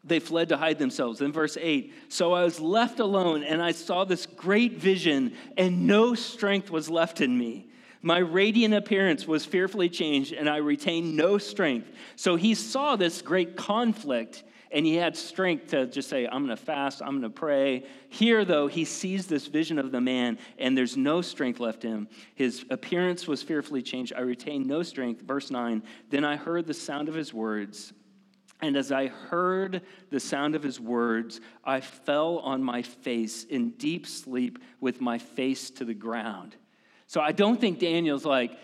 They 0.04 0.20
fled 0.20 0.50
to 0.50 0.58
hide 0.58 0.78
themselves. 0.78 1.22
In 1.22 1.32
verse 1.32 1.58
8, 1.60 1.92
so 2.08 2.34
I 2.34 2.44
was 2.44 2.60
left 2.60 3.00
alone, 3.00 3.42
and 3.44 3.64
I 3.64 3.72
saw 3.72 4.04
this 4.04 4.28
great 4.28 4.74
vision, 4.74 5.34
and 5.58 5.88
no 5.88 6.14
strength 6.14 6.70
was 6.70 6.88
left 6.88 7.20
in 7.20 7.36
me. 7.36 7.68
My 8.04 8.20
radiant 8.20 8.76
appearance 8.76 9.26
was 9.26 9.44
fearfully 9.44 9.90
changed, 9.90 10.34
and 10.34 10.48
I 10.48 10.58
retained 10.58 11.18
no 11.18 11.40
strength. 11.40 11.90
So 12.16 12.36
he 12.36 12.54
saw 12.54 12.96
this 12.96 13.24
great 13.24 13.56
conflict, 13.56 14.44
and 14.74 14.86
he 14.86 14.96
had 14.96 15.16
strength 15.16 15.68
to 15.68 15.86
just 15.86 16.10
say, 16.10 16.26
I'm 16.26 16.46
going 16.46 16.58
to 16.58 16.62
fast, 16.62 17.02
I'm 17.02 17.20
going 17.20 17.22
to 17.22 17.30
pray. 17.30 17.86
Here, 18.10 18.44
though, 18.44 18.68
he 18.68 18.86
sees 18.86 19.28
this 19.28 19.46
vision 19.46 19.78
of 19.78 19.92
the 19.92 20.02
man, 20.02 20.40
and 20.58 20.76
there's 20.76 20.98
no 20.98 21.22
strength 21.22 21.60
left 21.60 21.86
in 21.86 21.92
him. 21.92 22.08
His 22.34 22.66
appearance 22.72 23.28
was 23.28 23.44
fearfully 23.44 23.84
changed. 23.84 24.14
I 24.18 24.22
retained 24.22 24.66
no 24.66 24.82
strength. 24.82 25.22
Verse 25.22 25.52
9 25.52 25.84
Then 26.10 26.26
I 26.26 26.36
heard 26.36 26.66
the 26.66 26.74
sound 26.74 27.08
of 27.08 27.14
his 27.14 27.34
words 27.34 27.94
And 28.62 28.76
as 28.76 28.92
I 28.92 29.08
heard 29.08 29.82
the 30.10 30.20
sound 30.20 30.56
of 30.56 30.64
his 30.64 30.80
words, 30.80 31.40
I 31.64 31.80
fell 31.80 32.40
on 32.40 32.64
my 32.64 32.82
face 32.82 33.44
in 33.44 33.72
deep 33.72 34.08
sleep 34.08 34.58
with 34.82 35.02
my 35.02 35.20
face 35.20 35.70
to 35.72 35.86
the 35.86 35.94
ground. 35.94 36.56
So 37.06 37.22
I 37.22 37.32
don't 37.32 37.62
think 37.62 37.78
Daniel's 37.78 38.26
like, 38.26 38.58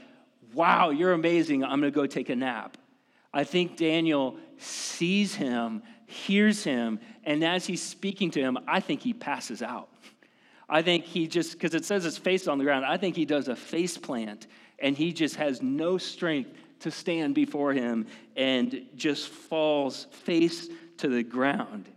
wow, 0.53 0.89
you're 0.89 1.13
amazing. 1.13 1.63
I'm 1.63 1.79
going 1.81 1.91
to 1.91 1.95
go 1.95 2.07
take 2.07 2.29
a 2.29 2.35
nap. 2.35 2.77
I 3.33 3.43
think 3.43 3.77
Daniel 3.77 4.37
sees 4.57 5.35
him, 5.35 5.83
hears 6.09 6.63
him, 6.63 6.99
and 7.23 7.43
as 7.43 7.65
he's 7.65 7.81
speaking 7.81 8.31
to 8.31 8.41
him, 8.41 8.57
I 8.67 8.79
think 8.79 9.01
he 9.01 9.13
passes 9.13 9.61
out. 9.61 9.89
I 10.69 10.81
think 10.81 11.05
he 11.05 11.27
just, 11.27 11.53
because 11.53 11.73
it 11.73 11.83
says 11.83 12.03
his 12.03 12.17
face 12.17 12.47
on 12.47 12.59
the 12.59 12.63
ground, 12.63 12.85
I 12.85 12.97
think 12.97 13.15
he 13.15 13.25
does 13.25 13.47
a 13.47 13.55
face 13.55 13.97
plant 13.97 14.47
and 14.77 14.95
he 14.95 15.11
just 15.11 15.35
has 15.35 15.61
no 15.61 15.97
strength 15.97 16.51
to 16.81 16.91
stand 16.91 17.35
before 17.35 17.73
him 17.73 18.05
and 18.35 18.85
just 18.95 19.29
falls 19.29 20.05
face 20.11 20.69
to 20.97 21.07
the 21.07 21.23
ground. 21.23 21.89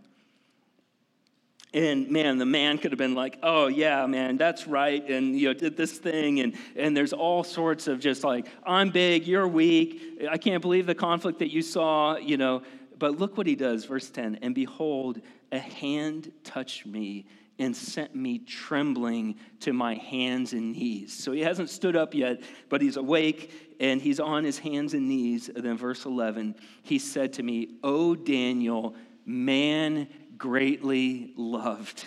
And 1.73 2.09
man, 2.09 2.37
the 2.37 2.45
man 2.45 2.77
could 2.77 2.91
have 2.91 2.99
been 2.99 3.15
like, 3.15 3.39
oh, 3.41 3.65
yeah, 3.67 4.05
man, 4.05 4.37
that's 4.37 4.67
right. 4.67 5.07
And, 5.09 5.35
you 5.39 5.47
know, 5.47 5.53
did 5.53 5.75
this 5.75 5.97
thing. 5.97 6.39
And, 6.39 6.55
and 6.75 6.95
there's 6.95 7.13
all 7.13 7.43
sorts 7.43 7.87
of 7.87 7.99
just 7.99 8.23
like, 8.23 8.47
I'm 8.63 8.91
big, 8.91 9.25
you're 9.25 9.47
weak. 9.47 10.19
I 10.29 10.37
can't 10.37 10.61
believe 10.61 10.85
the 10.85 10.93
conflict 10.93 11.39
that 11.39 11.51
you 11.51 11.63
saw, 11.63 12.17
you 12.17 12.37
know. 12.37 12.61
But 13.03 13.19
look 13.19 13.35
what 13.35 13.47
he 13.47 13.55
does, 13.55 13.83
verse 13.83 14.09
10 14.09 14.39
And 14.43 14.55
behold, 14.55 15.19
a 15.51 15.59
hand 15.59 16.31
touched 16.45 16.85
me 16.85 17.25
and 17.59 17.75
sent 17.75 18.15
me 18.15 18.39
trembling 18.39 19.35
to 19.59 19.73
my 19.73 19.95
hands 19.95 20.53
and 20.53 20.71
knees. 20.71 21.13
So 21.13 21.33
he 21.33 21.41
hasn't 21.41 21.69
stood 21.69 21.97
up 21.97 22.15
yet, 22.15 22.39
but 22.69 22.81
he's 22.81 22.95
awake 22.95 23.75
and 23.81 24.01
he's 24.01 24.21
on 24.21 24.45
his 24.45 24.57
hands 24.57 24.93
and 24.93 25.09
knees. 25.09 25.49
And 25.49 25.65
then, 25.65 25.77
verse 25.77 26.05
11, 26.05 26.55
he 26.83 26.97
said 26.97 27.33
to 27.33 27.43
me, 27.43 27.75
O 27.83 28.15
Daniel, 28.15 28.95
man 29.25 30.07
greatly 30.37 31.33
loved. 31.35 32.05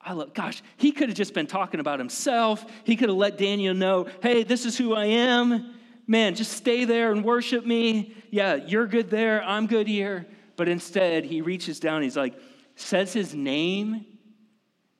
I 0.00 0.14
love, 0.14 0.34
gosh, 0.34 0.64
he 0.78 0.90
could 0.90 1.10
have 1.10 1.16
just 1.16 1.32
been 1.32 1.46
talking 1.46 1.78
about 1.78 2.00
himself. 2.00 2.66
He 2.82 2.96
could 2.96 3.08
have 3.08 3.18
let 3.18 3.38
Daniel 3.38 3.72
know, 3.72 4.08
hey, 4.20 4.42
this 4.42 4.66
is 4.66 4.76
who 4.76 4.94
I 4.94 5.04
am. 5.04 5.71
Man, 6.06 6.34
just 6.34 6.52
stay 6.52 6.84
there 6.84 7.12
and 7.12 7.24
worship 7.24 7.64
me. 7.64 8.14
Yeah, 8.30 8.56
you're 8.56 8.86
good 8.86 9.10
there. 9.10 9.42
I'm 9.42 9.66
good 9.66 9.86
here. 9.86 10.26
But 10.56 10.68
instead, 10.68 11.24
he 11.24 11.40
reaches 11.40 11.80
down. 11.80 12.02
He's 12.02 12.16
like, 12.16 12.34
says 12.76 13.12
his 13.12 13.34
name 13.34 14.06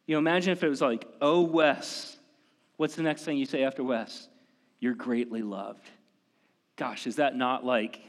you 0.06 0.14
know, 0.14 0.18
imagine 0.18 0.52
if 0.52 0.62
it 0.62 0.68
was 0.68 0.80
like, 0.80 1.06
oh, 1.20 1.42
Wes. 1.42 2.18
What's 2.76 2.96
the 2.96 3.02
next 3.02 3.24
thing 3.24 3.38
you 3.38 3.46
say 3.46 3.62
after 3.62 3.84
Wes? 3.84 4.28
You're 4.80 4.94
greatly 4.94 5.42
loved. 5.42 5.88
Gosh, 6.76 7.06
is 7.06 7.16
that 7.16 7.36
not 7.36 7.64
like 7.64 8.00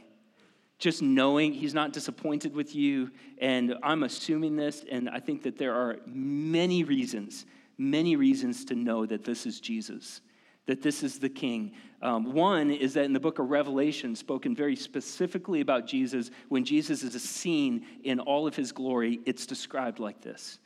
just 0.80 1.02
knowing 1.02 1.54
he's 1.54 1.74
not 1.74 1.94
disappointed 1.94 2.56
with 2.56 2.76
you? 2.76 3.12
And 3.38 3.76
I'm 3.84 4.04
assuming 4.04 4.56
this, 4.56 4.84
and 4.92 5.10
I 5.10 5.20
think 5.20 5.44
that 5.44 5.58
there 5.58 5.74
are 5.76 5.98
many 6.06 6.84
reasons, 6.84 7.46
many 7.78 8.16
reasons 8.16 8.66
to 8.66 8.76
know 8.76 9.06
that 9.06 9.24
this 9.24 9.46
is 9.46 9.60
Jesus, 9.60 10.22
that 10.66 10.82
this 10.82 11.04
is 11.04 11.20
the 11.20 11.30
King. 11.30 11.74
Um, 12.02 12.34
one 12.34 12.72
is 12.72 12.94
that 12.94 13.06
in 13.06 13.14
the 13.14 13.20
book 13.20 13.40
of 13.40 13.50
Revelation, 13.50 14.16
spoken 14.16 14.56
very 14.56 14.76
specifically 14.76 15.62
about 15.62 15.88
Jesus, 15.88 16.32
when 16.50 16.66
Jesus 16.66 17.04
is 17.04 17.22
seen 17.22 17.86
in 18.04 18.20
all 18.20 18.48
of 18.48 18.56
his 18.56 18.72
glory, 18.72 19.20
it's 19.26 19.46
described 19.46 20.00
like 20.00 20.22
this 20.22 20.60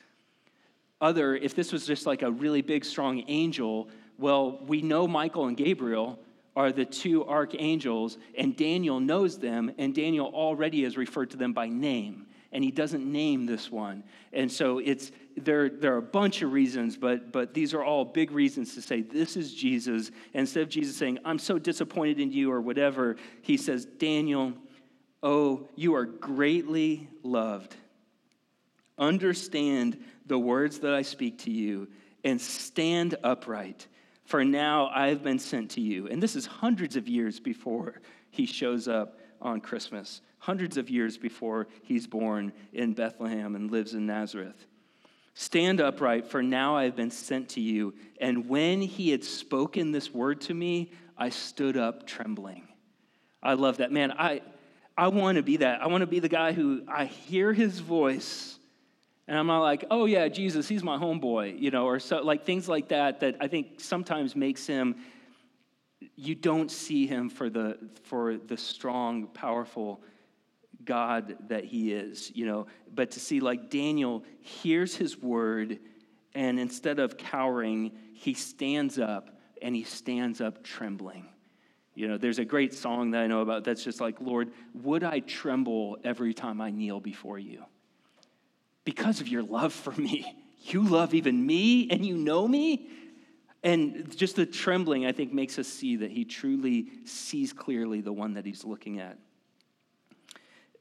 other, 1.00 1.36
if 1.36 1.56
this 1.56 1.72
was 1.72 1.86
just 1.86 2.06
like 2.06 2.22
a 2.22 2.32
really 2.32 2.62
big, 2.62 2.84
strong 2.84 3.24
angel, 3.28 3.90
well, 4.18 4.60
we 4.66 4.82
know 4.82 5.08
Michael 5.08 5.46
and 5.46 5.56
Gabriel 5.56 6.20
are 6.56 6.72
the 6.72 6.86
two 6.86 7.24
archangels, 7.26 8.18
and 8.36 8.56
Daniel 8.56 9.00
knows 9.00 9.38
them, 9.38 9.72
and 9.78 9.94
Daniel 9.94 10.28
already 10.34 10.84
has 10.84 10.98
referred 10.98 11.30
to 11.30 11.38
them 11.38 11.54
by 11.54 11.70
name, 11.70 12.26
and 12.52 12.64
he 12.64 12.72
doesn't 12.72 13.06
name 13.06 13.46
this 13.46 13.72
one. 13.72 14.04
And 14.34 14.52
so 14.52 14.80
it's 14.80 15.12
there, 15.36 15.70
there 15.70 15.94
are 15.94 15.98
a 15.98 16.02
bunch 16.02 16.42
of 16.42 16.52
reasons, 16.52 16.98
but, 16.98 17.32
but 17.32 17.54
these 17.54 17.74
are 17.74 17.84
all 17.84 18.06
big 18.06 18.32
reasons 18.32 18.74
to 18.76 18.82
say, 18.82 19.02
This 19.02 19.38
is 19.38 19.54
Jesus. 19.54 20.10
And 20.34 20.42
instead 20.42 20.64
of 20.64 20.70
Jesus 20.70 20.98
saying, 20.98 21.20
I'm 21.26 21.40
so 21.40 21.60
disappointed 21.60 22.20
in 22.20 22.32
you 22.32 22.52
or 22.52 22.62
whatever, 22.62 23.18
he 23.42 23.58
says, 23.58 23.86
Daniel, 23.86 24.54
oh, 25.22 25.68
you 25.76 25.96
are 25.96 26.06
greatly 26.06 27.08
loved. 27.24 27.76
Understand 28.98 30.04
the 30.26 30.40
words 30.40 30.80
that 30.80 30.94
I 30.94 31.04
speak 31.04 31.40
to 31.40 31.52
you 31.52 31.88
and 32.24 32.42
stand 32.42 33.16
upright. 33.24 33.88
For 34.26 34.44
now 34.44 34.90
I 34.94 35.10
have 35.10 35.24
been 35.24 35.40
sent 35.40 35.72
to 35.72 35.82
you. 35.82 36.08
And 36.08 36.22
this 36.22 36.36
is 36.36 36.46
hundreds 36.46 36.96
of 36.96 37.08
years 37.08 37.40
before 37.40 38.02
he 38.30 38.46
shows 38.46 38.88
up 38.88 39.20
on 39.42 39.62
Christmas, 39.62 40.22
hundreds 40.48 40.78
of 40.78 40.90
years 40.90 41.18
before 41.18 41.68
he's 41.84 42.08
born 42.08 42.54
in 42.72 42.94
Bethlehem 42.94 43.54
and 43.54 43.70
lives 43.70 43.94
in 43.94 44.06
Nazareth. 44.06 44.66
Stand 45.34 45.82
upright, 45.82 46.26
for 46.26 46.42
now 46.42 46.78
I 46.78 46.86
have 46.86 46.96
been 46.96 47.12
sent 47.12 47.50
to 47.50 47.60
you. 47.60 47.94
And 48.22 48.48
when 48.48 48.82
he 48.82 49.10
had 49.12 49.26
spoken 49.26 49.92
this 49.92 50.14
word 50.14 50.40
to 50.42 50.54
me, 50.54 50.94
I 51.18 51.32
stood 51.32 51.76
up 51.76 52.08
trembling. 52.08 52.66
I 53.44 53.56
love 53.56 53.78
that. 53.78 53.92
Man, 53.92 54.14
I, 54.14 54.42
I 54.98 55.10
want 55.10 55.36
to 55.36 55.44
be 55.44 55.58
that. 55.58 55.82
I 55.82 55.88
want 55.88 56.02
to 56.02 56.08
be 56.08 56.20
the 56.20 56.30
guy 56.30 56.54
who 56.54 56.84
I 56.88 57.06
hear 57.06 57.52
his 57.52 57.80
voice 57.80 58.58
and 59.28 59.38
I'm 59.38 59.48
not 59.48 59.60
like, 59.60 59.84
oh 59.92 60.06
yeah, 60.06 60.30
Jesus, 60.30 60.70
he's 60.70 60.84
my 60.84 60.98
homeboy, 60.98 61.60
you 61.60 61.70
know, 61.70 61.86
or 61.86 62.00
so 62.00 62.22
like 62.22 62.46
things 62.46 62.70
like 62.70 62.88
that 62.88 63.20
that 63.20 63.36
I 63.42 63.50
think 63.50 63.82
sometimes 63.82 64.38
makes 64.38 64.66
him 64.66 64.96
you 66.16 66.34
don't 66.34 66.72
see 66.72 67.08
him 67.08 67.30
for 67.30 67.50
the 67.50 67.78
for 68.04 68.38
the 68.38 68.56
strong, 68.56 69.28
powerful 69.28 70.02
God 70.88 71.36
that 71.50 71.66
he 71.66 71.94
is, 71.94 72.32
you 72.34 72.48
know, 72.48 72.66
but 72.94 73.12
to 73.12 73.20
see 73.20 73.40
like 73.40 73.70
Daniel 73.70 74.24
hears 74.42 74.96
his 74.96 75.16
word 75.16 75.80
and 76.34 76.60
instead 76.60 76.98
of 76.98 77.18
cowering, 77.18 77.92
he 78.14 78.34
stands 78.34 78.98
up 78.98 79.30
and 79.62 79.76
he 79.76 79.84
stands 79.84 80.42
up 80.42 80.64
trembling. 80.64 81.28
You 81.94 82.08
know, 82.08 82.18
there's 82.18 82.40
a 82.40 82.46
great 82.46 82.74
song 82.74 83.12
that 83.12 83.22
I 83.22 83.28
know 83.28 83.42
about 83.42 83.64
that's 83.64 83.84
just 83.84 84.02
like, 84.02 84.20
Lord, 84.20 84.52
would 84.74 85.04
I 85.04 85.20
tremble 85.20 85.98
every 86.04 86.34
time 86.34 86.62
I 86.62 86.72
kneel 86.72 87.00
before 87.00 87.38
you? 87.38 87.64
because 88.88 89.20
of 89.20 89.28
your 89.28 89.44
love 89.44 89.74
for 89.74 89.92
me. 90.00 90.34
You 90.62 90.82
love 90.82 91.14
even 91.14 91.46
me 91.46 91.90
and 91.90 92.06
you 92.06 92.16
know 92.16 92.48
me. 92.48 92.88
And 93.64 94.16
just 94.16 94.38
the 94.38 94.46
trembling, 94.46 95.06
I 95.06 95.12
think, 95.12 95.34
makes 95.34 95.60
us 95.60 95.68
see 95.68 95.98
that 95.98 96.10
he 96.10 96.24
truly 96.24 96.88
sees 97.04 97.52
clearly 97.52 98.00
the 98.00 98.14
one 98.14 98.36
that 98.36 98.46
he's 98.46 98.64
looking 98.64 99.02
at. 99.02 99.18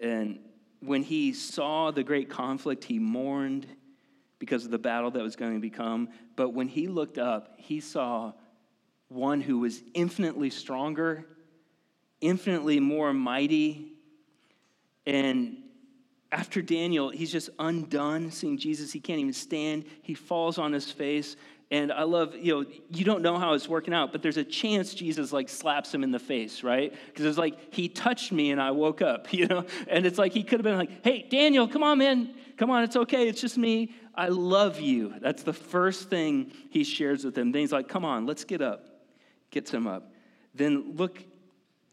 And 0.01 0.41
when 0.81 1.03
he 1.03 1.33
saw 1.33 1.91
the 1.91 2.03
great 2.03 2.29
conflict, 2.29 2.85
he 2.85 2.99
mourned 2.99 3.67
because 4.39 4.65
of 4.65 4.71
the 4.71 4.79
battle 4.79 5.11
that 5.11 5.23
was 5.23 5.37
going 5.37 5.55
to 5.55 5.61
become. 5.61 6.09
But 6.37 6.51
when 6.51 6.69
he 6.69 6.89
looked 6.89 7.19
up, 7.19 7.55
he 7.57 7.81
saw 7.81 8.33
one 9.09 9.41
who 9.41 9.59
was 9.61 9.83
infinitely 9.95 10.51
stronger, 10.51 11.25
infinitely 12.21 12.81
more 12.81 13.13
mighty, 13.13 13.97
and 15.07 15.63
after 16.33 16.61
Daniel, 16.61 17.11
he's 17.11 17.31
just 17.31 17.51
undone 17.59 18.31
seeing 18.31 18.59
Jesus. 18.59 18.93
He 18.93 19.01
can't 19.01 19.21
even 19.21 19.33
stand. 19.33 19.85
He 20.03 20.15
falls 20.15 20.59
on 20.59 20.73
his 20.73 20.91
face. 20.91 21.37
And 21.71 21.91
I 21.91 22.05
love, 22.05 22.37
you 22.37 22.55
know, 22.55 22.71
you 22.91 23.05
don't 23.05 23.23
know 23.23 23.39
how 23.39 23.55
it's 23.55 23.69
working 23.69 23.93
out, 23.93 24.13
but 24.13 24.23
there's 24.23 24.37
a 24.37 24.45
chance 24.45 24.95
Jesus 24.95 25.33
like 25.33 25.49
slaps 25.49 25.93
him 25.93 26.05
in 26.05 26.13
the 26.13 26.19
face, 26.19 26.63
right? 26.63 26.95
Because 27.07 27.25
it's 27.25 27.39
like, 27.39 27.75
he 27.75 27.89
touched 27.89 28.31
me 28.31 28.53
and 28.53 28.61
I 28.61 28.71
woke 28.71 29.03
up, 29.03 29.33
you 29.33 29.47
know? 29.47 29.65
And 29.89 30.07
it's 30.07 30.19
like, 30.19 30.33
he 30.33 30.43
could 30.43 30.61
have 30.61 30.65
been 30.65 30.79
like, 30.79 31.05
hey, 31.05 31.27
Daniel, 31.29 31.67
come 31.67 31.83
on, 31.83 31.99
man. 31.99 32.35
Come 32.57 32.71
on, 32.71 32.85
it's 32.85 32.97
okay. 32.97 33.29
It's 33.29 33.41
just 33.41 33.59
me. 33.59 33.95
I 34.15 34.29
love 34.29 34.81
you. 34.81 35.15
That's 35.21 35.43
the 35.43 35.53
first 35.53 36.09
thing 36.09 36.53
he 36.71 36.85
shares 36.85 37.25
with 37.25 37.37
him. 37.37 37.53
Then 37.53 37.61
he's 37.61 37.73
like, 37.73 37.89
come 37.89 38.05
on, 38.05 38.27
let's 38.27 38.45
get 38.45 38.63
up. 38.63 38.87
Gets 39.51 39.71
him 39.71 39.87
up. 39.87 40.13
Then 40.55 40.95
look 40.97 41.23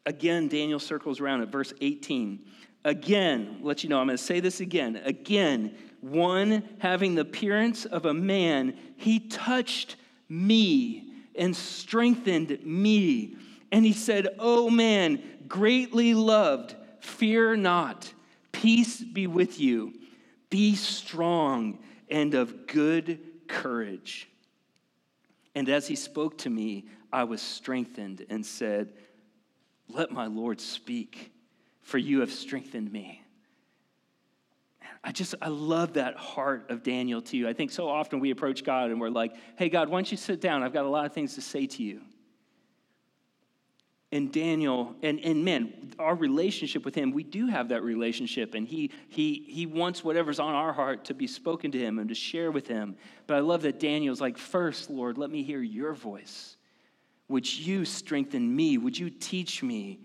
again, 0.05 0.47
Daniel 0.47 0.79
circles 0.79 1.19
around 1.19 1.41
at 1.41 1.49
verse 1.49 1.73
18. 1.81 2.45
Again, 2.85 3.59
let 3.61 3.83
you 3.83 3.89
know, 3.89 3.99
I'm 3.99 4.07
going 4.07 4.17
to 4.17 4.23
say 4.23 4.39
this 4.39 4.59
again. 4.59 5.01
Again, 5.05 5.75
one 6.01 6.63
having 6.79 7.15
the 7.15 7.21
appearance 7.21 7.85
of 7.85 8.05
a 8.05 8.13
man, 8.13 8.77
he 8.97 9.19
touched 9.19 9.95
me 10.27 11.13
and 11.35 11.55
strengthened 11.55 12.59
me. 12.65 13.37
And 13.71 13.85
he 13.85 13.93
said, 13.93 14.27
Oh 14.37 14.69
man, 14.69 15.23
greatly 15.47 16.13
loved, 16.13 16.75
fear 16.99 17.55
not. 17.55 18.11
Peace 18.51 19.01
be 19.01 19.27
with 19.27 19.59
you. 19.59 19.93
Be 20.49 20.75
strong 20.75 21.79
and 22.09 22.33
of 22.33 22.67
good 22.67 23.19
courage. 23.47 24.29
And 25.55 25.69
as 25.69 25.87
he 25.87 25.95
spoke 25.95 26.37
to 26.39 26.49
me, 26.49 26.85
I 27.11 27.23
was 27.23 27.41
strengthened 27.41 28.25
and 28.29 28.45
said, 28.45 28.93
Let 29.87 30.11
my 30.11 30.27
Lord 30.27 30.59
speak 30.59 31.32
for 31.83 31.97
you 31.97 32.21
have 32.21 32.31
strengthened 32.31 32.91
me. 32.91 33.21
I 35.03 35.11
just, 35.11 35.35
I 35.41 35.49
love 35.49 35.93
that 35.93 36.15
heart 36.15 36.71
of 36.71 36.81
Daniel 36.81 37.21
too. 37.21 37.47
I 37.47 37.53
think 37.53 37.71
so 37.71 37.89
often 37.89 38.19
we 38.19 38.31
approach 38.31 38.63
God 38.63 38.89
and 38.89 38.99
we're 39.01 39.09
like, 39.09 39.33
hey, 39.57 39.69
God, 39.69 39.89
why 39.89 39.97
don't 39.97 40.09
you 40.09 40.17
sit 40.17 40.39
down? 40.41 40.63
I've 40.63 40.73
got 40.73 40.85
a 40.85 40.89
lot 40.89 41.05
of 41.05 41.13
things 41.13 41.35
to 41.35 41.41
say 41.41 41.67
to 41.67 41.83
you. 41.83 42.01
and 44.13 44.31
Daniel, 44.31 44.95
and, 45.01 45.19
and 45.21 45.43
man, 45.43 45.73
our 45.97 46.13
relationship 46.13 46.85
with 46.85 46.93
him, 46.93 47.11
we 47.13 47.23
do 47.23 47.47
have 47.47 47.69
that 47.69 47.81
relationship. 47.81 48.53
And 48.53 48.67
he, 48.67 48.91
he, 49.09 49.43
he 49.49 49.65
wants 49.65 50.03
whatever's 50.03 50.39
on 50.39 50.53
our 50.53 50.71
heart 50.71 51.05
to 51.05 51.15
be 51.15 51.25
spoken 51.25 51.71
to 51.71 51.79
him 51.79 51.97
and 51.97 52.07
to 52.09 52.13
share 52.13 52.51
with 52.51 52.67
him. 52.67 52.95
But 53.25 53.37
I 53.37 53.39
love 53.39 53.63
that 53.63 53.79
Daniel's 53.79 54.21
like, 54.21 54.37
first, 54.37 54.91
Lord, 54.91 55.17
let 55.17 55.31
me 55.31 55.41
hear 55.41 55.63
your 55.63 55.93
voice. 55.93 56.57
Would 57.27 57.51
you 57.51 57.85
strengthen 57.85 58.55
me? 58.55 58.77
Would 58.77 58.99
you 58.99 59.09
teach 59.09 59.63
me? 59.63 60.01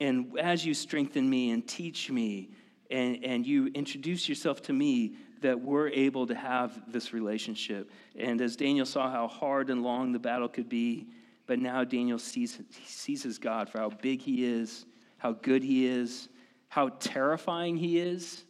And 0.00 0.38
as 0.38 0.64
you 0.64 0.74
strengthen 0.74 1.28
me 1.28 1.50
and 1.50 1.66
teach 1.66 2.10
me, 2.10 2.50
and, 2.90 3.22
and 3.24 3.46
you 3.46 3.66
introduce 3.74 4.28
yourself 4.28 4.62
to 4.62 4.72
me, 4.72 5.16
that 5.40 5.60
we're 5.60 5.88
able 5.88 6.26
to 6.26 6.34
have 6.34 6.90
this 6.90 7.12
relationship. 7.12 7.90
And 8.16 8.40
as 8.40 8.56
Daniel 8.56 8.86
saw 8.86 9.10
how 9.10 9.28
hard 9.28 9.70
and 9.70 9.82
long 9.82 10.12
the 10.12 10.18
battle 10.18 10.48
could 10.48 10.68
be, 10.68 11.08
but 11.46 11.58
now 11.58 11.84
Daniel 11.84 12.18
sees, 12.18 12.58
sees 12.84 13.22
his 13.22 13.38
God 13.38 13.68
for 13.68 13.78
how 13.78 13.90
big 13.90 14.20
he 14.20 14.44
is, 14.44 14.84
how 15.16 15.32
good 15.32 15.62
he 15.62 15.86
is, 15.86 16.28
how 16.68 16.88
terrifying 16.88 17.76
he 17.76 17.98
is. 17.98 18.44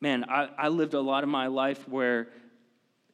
Man, 0.00 0.24
I, 0.28 0.48
I 0.56 0.68
lived 0.68 0.94
a 0.94 1.00
lot 1.00 1.24
of 1.24 1.28
my 1.28 1.48
life 1.48 1.88
where 1.88 2.28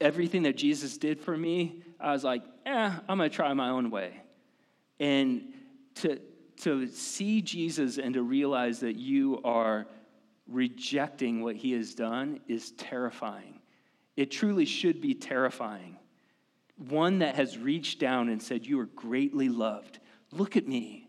everything 0.00 0.42
that 0.42 0.56
Jesus 0.56 0.98
did 0.98 1.20
for 1.20 1.36
me, 1.36 1.82
I 1.98 2.12
was 2.12 2.24
like, 2.24 2.42
eh, 2.66 2.92
I'm 3.08 3.18
going 3.18 3.30
to 3.30 3.34
try 3.34 3.52
my 3.54 3.70
own 3.70 3.90
way. 3.90 4.20
And 5.00 5.54
to, 5.96 6.20
to 6.64 6.88
see 6.88 7.40
Jesus 7.40 7.98
and 7.98 8.14
to 8.14 8.22
realize 8.22 8.80
that 8.80 8.96
you 8.96 9.40
are 9.44 9.86
rejecting 10.46 11.42
what 11.42 11.56
he 11.56 11.72
has 11.72 11.94
done 11.94 12.40
is 12.48 12.72
terrifying. 12.72 13.60
It 14.16 14.30
truly 14.30 14.64
should 14.64 15.00
be 15.00 15.14
terrifying 15.14 15.96
one 16.76 17.20
that 17.20 17.36
has 17.36 17.56
reached 17.56 18.00
down 18.00 18.28
and 18.28 18.42
said, 18.42 18.66
You 18.66 18.80
are 18.80 18.86
greatly 18.86 19.48
loved. 19.48 20.00
Look 20.32 20.56
at 20.56 20.66
me. 20.66 21.08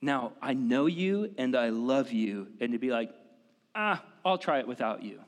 Now, 0.00 0.32
I 0.42 0.54
know 0.54 0.86
you 0.86 1.32
and 1.38 1.54
I 1.54 1.68
love 1.68 2.10
you. 2.10 2.48
And 2.60 2.72
to 2.72 2.78
be 2.78 2.90
like, 2.90 3.10
Ah, 3.74 4.02
I'll 4.24 4.38
try 4.38 4.58
it 4.58 4.66
without 4.66 5.02
you 5.02 5.20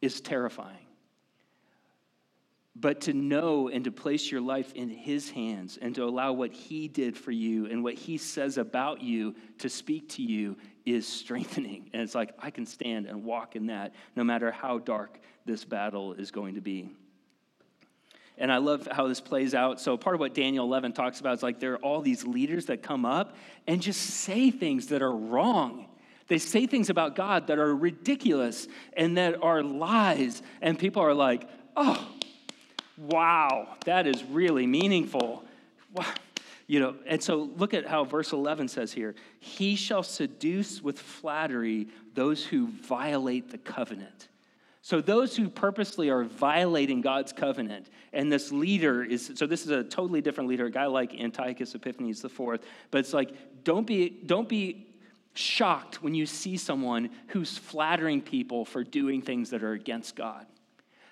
is 0.00 0.20
terrifying. 0.20 0.86
But 2.76 3.02
to 3.02 3.12
know 3.12 3.68
and 3.68 3.84
to 3.84 3.90
place 3.90 4.30
your 4.30 4.40
life 4.40 4.72
in 4.74 4.88
His 4.88 5.30
hands 5.30 5.78
and 5.80 5.94
to 5.96 6.04
allow 6.04 6.32
what 6.32 6.52
He 6.52 6.88
did 6.88 7.16
for 7.16 7.32
you 7.32 7.66
and 7.66 7.82
what 7.82 7.94
He 7.94 8.16
says 8.16 8.58
about 8.58 9.02
you 9.02 9.34
to 9.58 9.68
speak 9.68 10.08
to 10.10 10.22
you 10.22 10.56
is 10.86 11.06
strengthening. 11.06 11.90
And 11.92 12.02
it's 12.02 12.14
like, 12.14 12.32
I 12.38 12.50
can 12.50 12.66
stand 12.66 13.06
and 13.06 13.24
walk 13.24 13.56
in 13.56 13.66
that 13.66 13.94
no 14.14 14.24
matter 14.24 14.50
how 14.50 14.78
dark 14.78 15.18
this 15.44 15.64
battle 15.64 16.12
is 16.12 16.30
going 16.30 16.54
to 16.54 16.60
be. 16.60 16.90
And 18.38 18.50
I 18.50 18.56
love 18.56 18.88
how 18.90 19.06
this 19.06 19.20
plays 19.20 19.54
out. 19.54 19.80
So, 19.80 19.98
part 19.98 20.14
of 20.14 20.20
what 20.20 20.32
Daniel 20.32 20.64
11 20.64 20.94
talks 20.94 21.20
about 21.20 21.34
is 21.34 21.42
like 21.42 21.60
there 21.60 21.74
are 21.74 21.78
all 21.78 22.00
these 22.00 22.24
leaders 22.24 22.66
that 22.66 22.82
come 22.82 23.04
up 23.04 23.36
and 23.66 23.82
just 23.82 24.00
say 24.00 24.50
things 24.50 24.86
that 24.86 25.02
are 25.02 25.14
wrong. 25.14 25.86
They 26.28 26.38
say 26.38 26.66
things 26.66 26.88
about 26.88 27.16
God 27.16 27.48
that 27.48 27.58
are 27.58 27.76
ridiculous 27.76 28.66
and 28.96 29.18
that 29.18 29.42
are 29.42 29.62
lies. 29.62 30.42
And 30.62 30.78
people 30.78 31.02
are 31.02 31.12
like, 31.12 31.46
oh, 31.76 32.08
wow, 33.00 33.76
that 33.84 34.06
is 34.06 34.22
really 34.24 34.66
meaningful. 34.66 35.44
Wow. 35.94 36.06
You 36.66 36.78
know, 36.78 36.94
and 37.06 37.20
so 37.20 37.50
look 37.56 37.74
at 37.74 37.86
how 37.86 38.04
verse 38.04 38.32
11 38.32 38.68
says 38.68 38.92
here 38.92 39.16
He 39.40 39.74
shall 39.74 40.04
seduce 40.04 40.80
with 40.80 41.00
flattery 41.00 41.88
those 42.14 42.44
who 42.44 42.68
violate 42.68 43.50
the 43.50 43.58
covenant. 43.58 44.28
So, 44.82 45.00
those 45.00 45.36
who 45.36 45.48
purposely 45.50 46.08
are 46.08 46.24
violating 46.24 47.02
God's 47.02 47.32
covenant, 47.32 47.90
and 48.14 48.32
this 48.32 48.50
leader 48.50 49.04
is, 49.04 49.32
so 49.34 49.46
this 49.46 49.64
is 49.64 49.70
a 49.70 49.84
totally 49.84 50.22
different 50.22 50.48
leader, 50.48 50.66
a 50.66 50.70
guy 50.70 50.86
like 50.86 51.14
Antiochus 51.20 51.74
Epiphanes 51.74 52.24
IV, 52.24 52.60
but 52.90 52.98
it's 52.98 53.12
like, 53.12 53.30
don't 53.62 53.86
be, 53.86 54.08
don't 54.24 54.48
be 54.48 54.86
shocked 55.34 56.02
when 56.02 56.14
you 56.14 56.24
see 56.24 56.56
someone 56.56 57.10
who's 57.28 57.58
flattering 57.58 58.22
people 58.22 58.64
for 58.64 58.82
doing 58.82 59.20
things 59.20 59.50
that 59.50 59.62
are 59.62 59.72
against 59.72 60.16
God. 60.16 60.46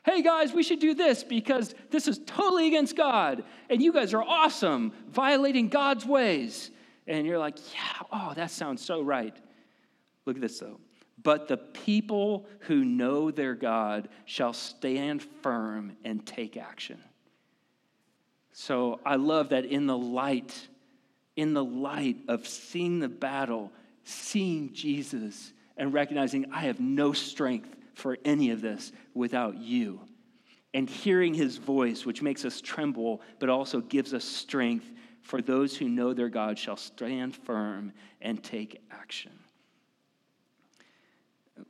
Hey 0.04 0.22
guys, 0.22 0.52
we 0.52 0.62
should 0.62 0.78
do 0.78 0.94
this 0.94 1.24
because 1.24 1.74
this 1.90 2.08
is 2.08 2.20
totally 2.24 2.66
against 2.66 2.96
God, 2.96 3.44
and 3.68 3.82
you 3.82 3.92
guys 3.92 4.14
are 4.14 4.22
awesome, 4.22 4.92
violating 5.08 5.68
God's 5.68 6.06
ways. 6.06 6.70
And 7.06 7.26
you're 7.26 7.38
like, 7.38 7.56
yeah, 7.74 8.06
oh, 8.12 8.32
that 8.34 8.50
sounds 8.50 8.84
so 8.84 9.02
right. 9.02 9.36
Look 10.24 10.36
at 10.36 10.42
this 10.42 10.58
though. 10.58 10.78
But 11.22 11.48
the 11.48 11.56
people 11.56 12.46
who 12.60 12.84
know 12.84 13.30
their 13.30 13.54
God 13.54 14.08
shall 14.24 14.52
stand 14.52 15.22
firm 15.22 15.96
and 16.04 16.24
take 16.24 16.56
action. 16.56 17.02
So 18.52 19.00
I 19.04 19.16
love 19.16 19.48
that 19.48 19.64
in 19.64 19.86
the 19.86 19.96
light, 19.96 20.68
in 21.34 21.54
the 21.54 21.64
light 21.64 22.18
of 22.28 22.46
seeing 22.46 23.00
the 23.00 23.08
battle, 23.08 23.72
seeing 24.04 24.72
Jesus, 24.72 25.52
and 25.76 25.92
recognizing 25.92 26.52
I 26.52 26.60
have 26.62 26.78
no 26.78 27.12
strength 27.12 27.74
for 27.98 28.16
any 28.24 28.50
of 28.50 28.60
this 28.60 28.92
without 29.14 29.56
you. 29.56 30.00
And 30.74 30.88
hearing 30.88 31.34
his 31.34 31.56
voice, 31.56 32.04
which 32.04 32.22
makes 32.22 32.44
us 32.44 32.60
tremble, 32.60 33.22
but 33.38 33.48
also 33.48 33.80
gives 33.80 34.14
us 34.14 34.24
strength, 34.24 34.90
for 35.22 35.42
those 35.42 35.76
who 35.76 35.88
know 35.88 36.14
their 36.14 36.28
God 36.28 36.58
shall 36.58 36.76
stand 36.76 37.34
firm 37.34 37.92
and 38.20 38.42
take 38.42 38.80
action 38.90 39.32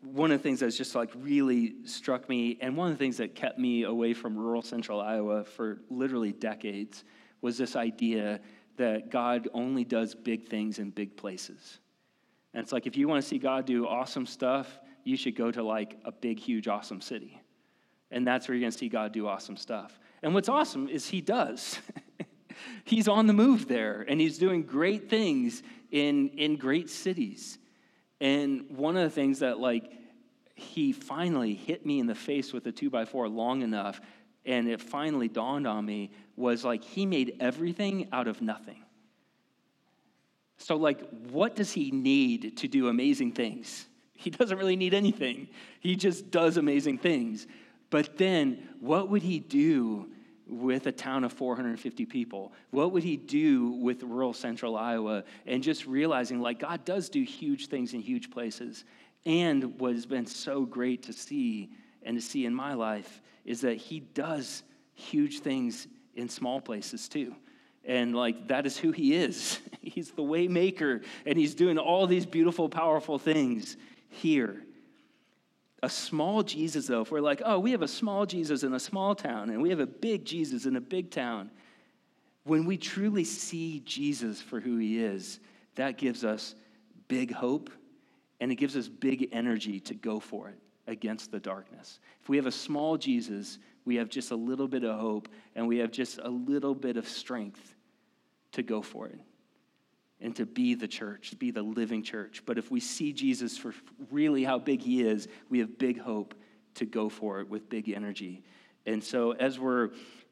one 0.02 0.30
of 0.30 0.38
the 0.38 0.42
things 0.42 0.60
that's 0.60 0.76
just 0.76 0.94
like 0.94 1.10
really 1.16 1.74
struck 1.84 2.28
me, 2.28 2.58
and 2.60 2.76
one 2.76 2.90
of 2.90 2.94
the 2.94 3.02
things 3.02 3.16
that 3.18 3.34
kept 3.34 3.58
me 3.58 3.84
away 3.84 4.14
from 4.14 4.36
rural 4.36 4.62
central 4.62 5.00
Iowa 5.00 5.44
for 5.44 5.80
literally 5.90 6.32
decades, 6.32 7.04
was 7.40 7.56
this 7.56 7.76
idea 7.76 8.40
that 8.76 9.10
God 9.10 9.48
only 9.52 9.84
does 9.84 10.14
big 10.14 10.48
things 10.48 10.78
in 10.78 10.90
big 10.90 11.16
places. 11.16 11.78
And 12.54 12.62
it's 12.62 12.72
like 12.72 12.86
if 12.86 12.96
you 12.96 13.08
want 13.08 13.22
to 13.22 13.28
see 13.28 13.38
God 13.38 13.66
do 13.66 13.86
awesome 13.86 14.26
stuff, 14.26 14.78
you 15.04 15.16
should 15.16 15.36
go 15.36 15.50
to 15.50 15.62
like 15.62 15.98
a 16.04 16.12
big, 16.12 16.38
huge, 16.38 16.68
awesome 16.68 17.00
city. 17.00 17.40
And 18.10 18.26
that's 18.26 18.48
where 18.48 18.54
you're 18.54 18.62
going 18.62 18.72
to 18.72 18.78
see 18.78 18.88
God 18.88 19.12
do 19.12 19.26
awesome 19.26 19.56
stuff. 19.56 19.98
And 20.22 20.34
what's 20.34 20.48
awesome 20.48 20.88
is 20.88 21.06
He 21.06 21.20
does. 21.20 21.78
he's 22.84 23.08
on 23.08 23.26
the 23.26 23.32
move 23.32 23.68
there, 23.68 24.04
and 24.08 24.20
He's 24.20 24.38
doing 24.38 24.62
great 24.62 25.10
things 25.10 25.62
in, 25.90 26.28
in 26.30 26.56
great 26.56 26.90
cities. 26.90 27.58
And 28.20 28.64
one 28.70 28.96
of 28.96 29.04
the 29.04 29.10
things 29.10 29.40
that, 29.40 29.60
like, 29.60 29.92
he 30.54 30.92
finally 30.92 31.54
hit 31.54 31.86
me 31.86 32.00
in 32.00 32.06
the 32.06 32.16
face 32.16 32.52
with 32.52 32.66
a 32.66 32.72
two 32.72 32.90
by 32.90 33.04
four 33.04 33.28
long 33.28 33.62
enough, 33.62 34.00
and 34.44 34.68
it 34.68 34.80
finally 34.80 35.28
dawned 35.28 35.66
on 35.66 35.84
me 35.84 36.10
was 36.34 36.64
like, 36.64 36.82
he 36.82 37.06
made 37.06 37.36
everything 37.38 38.08
out 38.12 38.26
of 38.26 38.42
nothing. 38.42 38.82
So, 40.56 40.76
like, 40.76 41.00
what 41.30 41.54
does 41.54 41.70
he 41.70 41.92
need 41.92 42.56
to 42.58 42.68
do 42.68 42.88
amazing 42.88 43.32
things? 43.32 43.86
He 44.20 44.30
doesn't 44.30 44.58
really 44.58 44.74
need 44.74 44.94
anything, 44.94 45.48
he 45.78 45.94
just 45.94 46.32
does 46.32 46.56
amazing 46.56 46.98
things. 46.98 47.46
But 47.88 48.18
then, 48.18 48.68
what 48.80 49.08
would 49.08 49.22
he 49.22 49.38
do 49.38 50.10
with 50.46 50.88
a 50.88 50.92
town 50.92 51.22
of 51.22 51.32
450 51.32 52.04
people? 52.04 52.52
What 52.70 52.90
would 52.92 53.04
he 53.04 53.16
do 53.16 53.68
with 53.70 54.02
rural 54.02 54.32
central 54.32 54.76
Iowa? 54.76 55.22
And 55.46 55.62
just 55.62 55.86
realizing, 55.86 56.40
like, 56.40 56.58
God 56.58 56.84
does 56.84 57.08
do 57.08 57.22
huge 57.22 57.68
things 57.68 57.94
in 57.94 58.00
huge 58.00 58.30
places. 58.30 58.84
And 59.24 59.78
what 59.78 59.94
has 59.94 60.04
been 60.04 60.26
so 60.26 60.64
great 60.64 61.04
to 61.04 61.12
see 61.12 61.70
and 62.02 62.16
to 62.16 62.20
see 62.20 62.44
in 62.44 62.52
my 62.52 62.74
life 62.74 63.22
is 63.44 63.60
that 63.60 63.76
he 63.76 64.00
does 64.00 64.64
huge 64.94 65.40
things 65.40 65.86
in 66.16 66.28
small 66.28 66.60
places 66.60 67.08
too. 67.08 67.36
And 67.84 68.14
like 68.14 68.48
that 68.48 68.66
is 68.66 68.76
who 68.76 68.90
he 68.90 69.14
is. 69.14 69.60
he's 69.80 70.10
the 70.10 70.22
way 70.22 70.48
maker 70.48 71.02
and 71.24 71.38
he's 71.38 71.54
doing 71.54 71.78
all 71.78 72.06
these 72.06 72.26
beautiful 72.26 72.68
powerful 72.68 73.18
things 73.18 73.76
here 74.08 74.64
a 75.82 75.88
small 75.88 76.42
Jesus, 76.42 76.88
though, 76.88 77.02
if 77.02 77.10
we're 77.10 77.20
like, 77.20 77.40
oh, 77.44 77.58
we 77.58 77.70
have 77.70 77.82
a 77.82 77.88
small 77.88 78.26
Jesus 78.26 78.62
in 78.62 78.74
a 78.74 78.80
small 78.80 79.14
town 79.14 79.50
and 79.50 79.62
we 79.62 79.70
have 79.70 79.80
a 79.80 79.86
big 79.86 80.24
Jesus 80.24 80.66
in 80.66 80.76
a 80.76 80.80
big 80.80 81.10
town, 81.10 81.50
when 82.44 82.64
we 82.64 82.76
truly 82.76 83.24
see 83.24 83.80
Jesus 83.84 84.40
for 84.40 84.58
who 84.58 84.78
he 84.78 84.98
is, 84.98 85.38
that 85.76 85.96
gives 85.96 86.24
us 86.24 86.56
big 87.06 87.32
hope 87.32 87.70
and 88.40 88.50
it 88.50 88.56
gives 88.56 88.76
us 88.76 88.88
big 88.88 89.28
energy 89.32 89.78
to 89.80 89.94
go 89.94 90.18
for 90.18 90.48
it 90.48 90.58
against 90.88 91.30
the 91.30 91.38
darkness. 91.38 92.00
If 92.22 92.28
we 92.28 92.36
have 92.36 92.46
a 92.46 92.52
small 92.52 92.96
Jesus, 92.96 93.58
we 93.84 93.96
have 93.96 94.08
just 94.08 94.32
a 94.32 94.36
little 94.36 94.68
bit 94.68 94.82
of 94.82 94.98
hope 94.98 95.28
and 95.54 95.68
we 95.68 95.78
have 95.78 95.92
just 95.92 96.18
a 96.18 96.28
little 96.28 96.74
bit 96.74 96.96
of 96.96 97.08
strength 97.08 97.74
to 98.52 98.62
go 98.62 98.82
for 98.82 99.06
it 99.06 99.20
and 100.20 100.34
to 100.36 100.46
be 100.46 100.74
the 100.74 100.88
church, 100.88 101.30
to 101.30 101.36
be 101.36 101.50
the 101.50 101.62
living 101.62 102.02
church. 102.02 102.42
But 102.44 102.58
if 102.58 102.70
we 102.70 102.80
see 102.80 103.12
Jesus 103.12 103.56
for 103.56 103.74
really 104.10 104.44
how 104.44 104.58
big 104.58 104.80
he 104.82 105.02
is, 105.02 105.28
we 105.48 105.60
have 105.60 105.78
big 105.78 106.00
hope 106.00 106.34
to 106.74 106.84
go 106.84 107.08
for 107.08 107.40
it 107.40 107.48
with 107.48 107.68
big 107.68 107.88
energy. 107.88 108.42
And 108.86 109.02
so 109.02 109.32
as 109.32 109.58
we're 109.58 109.90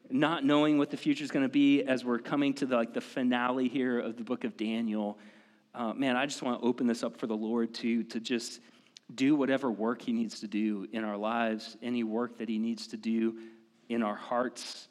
not 0.09 0.43
knowing 0.43 0.77
what 0.77 0.89
the 0.89 0.97
future 0.97 1.23
is 1.23 1.31
going 1.31 1.45
to 1.45 1.49
be, 1.49 1.83
as 1.83 2.03
we're 2.03 2.19
coming 2.19 2.53
to 2.55 2.65
the, 2.65 2.75
like 2.75 2.93
the 2.93 3.01
finale 3.01 3.67
here 3.67 3.99
of 3.99 4.17
the 4.17 4.23
book 4.23 4.43
of 4.43 4.57
Daniel, 4.57 5.17
uh, 5.73 5.93
man, 5.93 6.15
I 6.15 6.25
just 6.25 6.41
want 6.41 6.59
to 6.59 6.67
open 6.67 6.87
this 6.87 7.03
up 7.03 7.17
for 7.17 7.27
the 7.27 7.35
Lord 7.35 7.73
to, 7.75 8.03
to 8.03 8.19
just 8.19 8.61
do 9.13 9.35
whatever 9.35 9.71
work 9.71 10.01
he 10.01 10.11
needs 10.11 10.39
to 10.41 10.47
do 10.47 10.87
in 10.91 11.03
our 11.03 11.17
lives, 11.17 11.77
any 11.81 12.03
work 12.03 12.37
that 12.39 12.49
he 12.49 12.57
needs 12.57 12.87
to 12.87 12.97
do 12.97 13.37
in 13.89 14.03
our 14.03 14.15
hearts. 14.15 14.89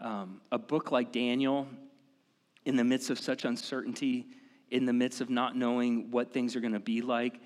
Um, 0.00 0.40
a 0.50 0.58
book 0.58 0.90
like 0.90 1.12
Daniel 1.12 1.68
in 2.64 2.76
the 2.76 2.84
midst 2.84 3.10
of 3.10 3.18
such 3.18 3.44
uncertainty, 3.44 4.26
in 4.70 4.84
the 4.84 4.92
midst 4.92 5.20
of 5.20 5.30
not 5.30 5.56
knowing 5.56 6.10
what 6.10 6.32
things 6.32 6.56
are 6.56 6.60
going 6.60 6.72
to 6.72 6.80
be 6.80 7.02
like, 7.02 7.40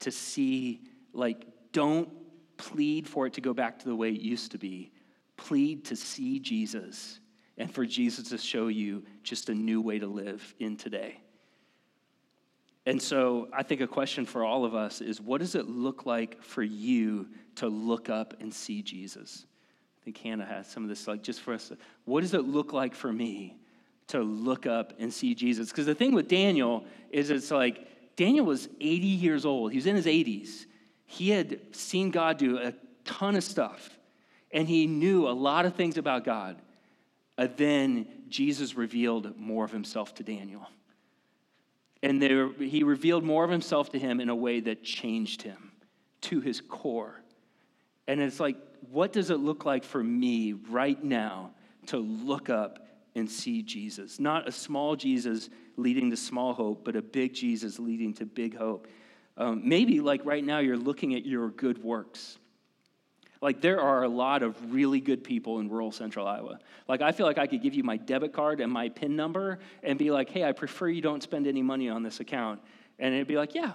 to 0.00 0.10
see, 0.10 0.82
like, 1.12 1.46
don't 1.72 2.08
plead 2.56 3.08
for 3.08 3.26
it 3.26 3.32
to 3.34 3.40
go 3.40 3.52
back 3.54 3.78
to 3.78 3.86
the 3.86 3.94
way 3.94 4.10
it 4.10 4.20
used 4.20 4.52
to 4.52 4.58
be. 4.58 4.92
Plead 5.36 5.84
to 5.86 5.96
see 5.96 6.38
Jesus 6.38 7.20
and 7.58 7.72
for 7.72 7.84
Jesus 7.84 8.28
to 8.30 8.38
show 8.38 8.68
you 8.68 9.04
just 9.22 9.48
a 9.48 9.54
new 9.54 9.80
way 9.80 9.98
to 9.98 10.06
live 10.06 10.54
in 10.58 10.76
today. 10.76 11.20
And 12.86 13.00
so 13.00 13.48
I 13.52 13.62
think 13.62 13.80
a 13.80 13.86
question 13.86 14.26
for 14.26 14.44
all 14.44 14.64
of 14.64 14.74
us 14.74 15.00
is 15.00 15.20
what 15.20 15.40
does 15.40 15.54
it 15.54 15.68
look 15.68 16.04
like 16.04 16.42
for 16.42 16.62
you 16.62 17.28
to 17.56 17.68
look 17.68 18.08
up 18.08 18.34
and 18.40 18.52
see 18.52 18.82
Jesus? 18.82 19.46
I 20.00 20.04
think 20.04 20.18
Hannah 20.18 20.46
has 20.46 20.66
some 20.66 20.82
of 20.82 20.88
this, 20.88 21.06
like 21.06 21.22
just 21.22 21.40
for 21.40 21.54
us. 21.54 21.70
What 22.04 22.22
does 22.22 22.34
it 22.34 22.44
look 22.44 22.72
like 22.72 22.94
for 22.94 23.12
me 23.12 23.56
to 24.12 24.20
look 24.20 24.64
up 24.64 24.94
and 24.98 25.12
see 25.12 25.34
Jesus? 25.34 25.68
Because 25.68 25.84
the 25.84 25.94
thing 25.94 26.14
with 26.14 26.28
Daniel 26.28 26.84
is 27.10 27.28
it's 27.28 27.50
like 27.50 27.88
Daniel 28.16 28.46
was 28.46 28.68
80 28.80 29.06
years 29.06 29.44
old, 29.44 29.72
he 29.72 29.78
was 29.78 29.86
in 29.86 29.96
his 29.96 30.06
80s. 30.06 30.66
He 31.04 31.28
had 31.28 31.74
seen 31.74 32.10
God 32.10 32.38
do 32.38 32.58
a 32.58 32.72
ton 33.04 33.36
of 33.36 33.44
stuff, 33.44 33.98
and 34.50 34.66
he 34.66 34.86
knew 34.86 35.28
a 35.28 35.32
lot 35.32 35.66
of 35.66 35.74
things 35.74 35.98
about 35.98 36.24
God. 36.24 36.56
Then 37.56 38.06
Jesus 38.28 38.76
revealed 38.76 39.36
more 39.38 39.64
of 39.64 39.72
himself 39.72 40.14
to 40.14 40.22
Daniel. 40.22 40.68
And 42.02 42.22
there, 42.22 42.52
he 42.52 42.82
revealed 42.82 43.24
more 43.24 43.44
of 43.44 43.50
himself 43.50 43.90
to 43.90 43.98
him 43.98 44.20
in 44.20 44.28
a 44.28 44.34
way 44.34 44.60
that 44.60 44.82
changed 44.82 45.42
him 45.42 45.72
to 46.22 46.40
his 46.40 46.60
core. 46.60 47.20
And 48.06 48.20
it's 48.20 48.40
like, 48.40 48.56
what 48.90 49.12
does 49.12 49.30
it 49.30 49.38
look 49.38 49.64
like 49.64 49.84
for 49.84 50.02
me 50.02 50.52
right 50.52 51.02
now 51.02 51.50
to 51.86 51.98
look 51.98 52.48
up 52.48 52.86
and 53.14 53.30
see 53.30 53.62
Jesus? 53.62 54.18
Not 54.18 54.48
a 54.48 54.52
small 54.52 54.96
Jesus 54.96 55.50
leading 55.76 56.10
to 56.10 56.16
small 56.16 56.52
hope, 56.54 56.84
but 56.84 56.96
a 56.96 57.02
big 57.02 57.34
Jesus 57.34 57.78
leading 57.78 58.14
to 58.14 58.26
big 58.26 58.56
hope. 58.56 58.88
Um, 59.36 59.62
maybe, 59.64 60.00
like 60.00 60.24
right 60.24 60.44
now, 60.44 60.58
you're 60.58 60.76
looking 60.76 61.14
at 61.14 61.24
your 61.24 61.48
good 61.48 61.82
works 61.82 62.38
like, 63.42 63.60
there 63.60 63.80
are 63.80 64.04
a 64.04 64.08
lot 64.08 64.44
of 64.44 64.72
really 64.72 65.00
good 65.00 65.24
people 65.24 65.58
in 65.58 65.68
rural 65.68 65.90
central 65.90 66.28
Iowa. 66.28 66.60
Like, 66.86 67.02
I 67.02 67.10
feel 67.10 67.26
like 67.26 67.38
I 67.38 67.48
could 67.48 67.60
give 67.60 67.74
you 67.74 67.82
my 67.82 67.96
debit 67.96 68.32
card 68.32 68.60
and 68.60 68.72
my 68.72 68.88
PIN 68.88 69.16
number 69.16 69.58
and 69.82 69.98
be 69.98 70.12
like, 70.12 70.30
hey, 70.30 70.44
I 70.44 70.52
prefer 70.52 70.88
you 70.88 71.02
don't 71.02 71.24
spend 71.24 71.48
any 71.48 71.60
money 71.60 71.88
on 71.88 72.04
this 72.04 72.20
account. 72.20 72.60
And 73.00 73.12
it'd 73.12 73.26
be 73.26 73.36
like, 73.36 73.56
yeah, 73.56 73.72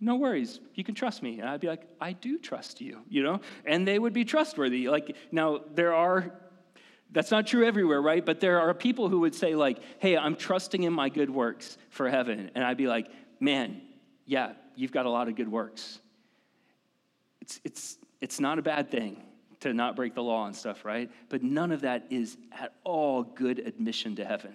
no 0.00 0.16
worries. 0.16 0.60
You 0.74 0.84
can 0.84 0.94
trust 0.94 1.22
me. 1.22 1.40
And 1.40 1.48
I'd 1.48 1.60
be 1.60 1.66
like, 1.68 1.88
I 1.98 2.12
do 2.12 2.38
trust 2.38 2.82
you, 2.82 3.00
you 3.08 3.22
know? 3.22 3.40
And 3.64 3.88
they 3.88 3.98
would 3.98 4.12
be 4.12 4.26
trustworthy. 4.26 4.88
Like, 4.88 5.16
now, 5.32 5.60
there 5.74 5.94
are 5.94 6.34
that's 7.12 7.30
not 7.30 7.46
true 7.46 7.66
everywhere, 7.66 8.00
right? 8.00 8.24
But 8.24 8.40
there 8.40 8.60
are 8.60 8.72
people 8.74 9.08
who 9.08 9.20
would 9.20 9.34
say, 9.34 9.54
like, 9.54 9.78
hey, 9.98 10.16
I'm 10.16 10.36
trusting 10.36 10.82
in 10.82 10.92
my 10.92 11.08
good 11.08 11.30
works 11.30 11.76
for 11.90 12.08
heaven. 12.08 12.50
And 12.54 12.64
I'd 12.64 12.76
be 12.76 12.86
like, 12.86 13.08
man, 13.40 13.80
yeah, 14.26 14.52
you've 14.76 14.92
got 14.92 15.06
a 15.06 15.10
lot 15.10 15.28
of 15.28 15.34
good 15.34 15.50
works. 15.50 15.98
It's, 17.40 17.60
it's, 17.64 17.98
it's 18.20 18.38
not 18.38 18.58
a 18.58 18.62
bad 18.62 18.90
thing 18.90 19.22
to 19.60 19.74
not 19.74 19.96
break 19.96 20.14
the 20.14 20.22
law 20.22 20.46
and 20.46 20.54
stuff, 20.54 20.84
right? 20.84 21.10
But 21.28 21.42
none 21.42 21.72
of 21.72 21.82
that 21.82 22.06
is 22.10 22.36
at 22.52 22.74
all 22.84 23.22
good 23.22 23.58
admission 23.58 24.16
to 24.16 24.24
heaven 24.24 24.54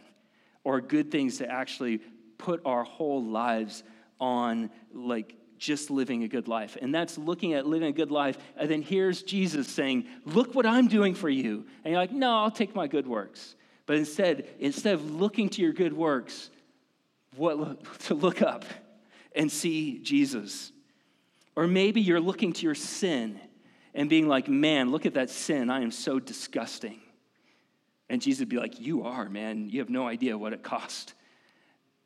or 0.64 0.82
good 0.82 1.12
things 1.12 1.38
to 1.38 1.50
actually 1.50 2.00
put 2.38 2.62
our 2.66 2.84
whole 2.84 3.24
lives 3.24 3.84
on, 4.20 4.70
like 4.94 5.36
just 5.58 5.90
living 5.90 6.24
a 6.24 6.28
good 6.28 6.48
life. 6.48 6.78
And 6.82 6.94
that's 6.94 7.18
looking 7.18 7.54
at 7.54 7.66
living 7.66 7.90
a 7.90 7.94
good 7.94 8.12
life. 8.12 8.38
And 8.58 8.70
then 8.70 8.82
here's 8.82 9.24
Jesus 9.24 9.68
saying, 9.68 10.06
Look 10.26 10.56
what 10.56 10.66
I'm 10.66 10.88
doing 10.88 11.16
for 11.16 11.30
you. 11.30 11.66
And 11.84 11.92
you're 11.92 12.02
like, 12.02 12.12
No, 12.12 12.38
I'll 12.38 12.52
take 12.52 12.76
my 12.76 12.88
good 12.88 13.08
works. 13.08 13.56
But 13.86 13.98
instead, 13.98 14.48
instead 14.60 14.96
of 14.96 15.12
looking 15.12 15.50
to 15.50 15.62
your 15.62 15.74
good 15.74 15.94
works, 15.94 16.50
what 17.36 18.00
to 18.02 18.14
look 18.14 18.42
up 18.42 18.66
and 19.36 19.52
see 19.52 20.00
Jesus. 20.00 20.72
Or 21.56 21.68
maybe 21.68 22.02
you're 22.02 22.20
looking 22.20 22.54
to 22.54 22.64
your 22.64 22.76
sin 22.76 23.40
and 23.94 24.10
being 24.10 24.28
like, 24.28 24.48
man, 24.48 24.92
look 24.92 25.06
at 25.06 25.14
that 25.14 25.30
sin. 25.30 25.70
I 25.70 25.82
am 25.82 25.92
so 25.92 26.20
disgusting. 26.20 27.00
And 28.10 28.22
Jesus 28.22 28.42
would 28.42 28.50
be 28.50 28.58
like, 28.58 28.80
you 28.80 29.04
are, 29.04 29.30
man. 29.30 29.70
You 29.70 29.80
have 29.80 29.90
no 29.90 30.08
idea 30.08 30.38
what 30.38 30.54
it 30.54 30.64
cost. 30.64 31.14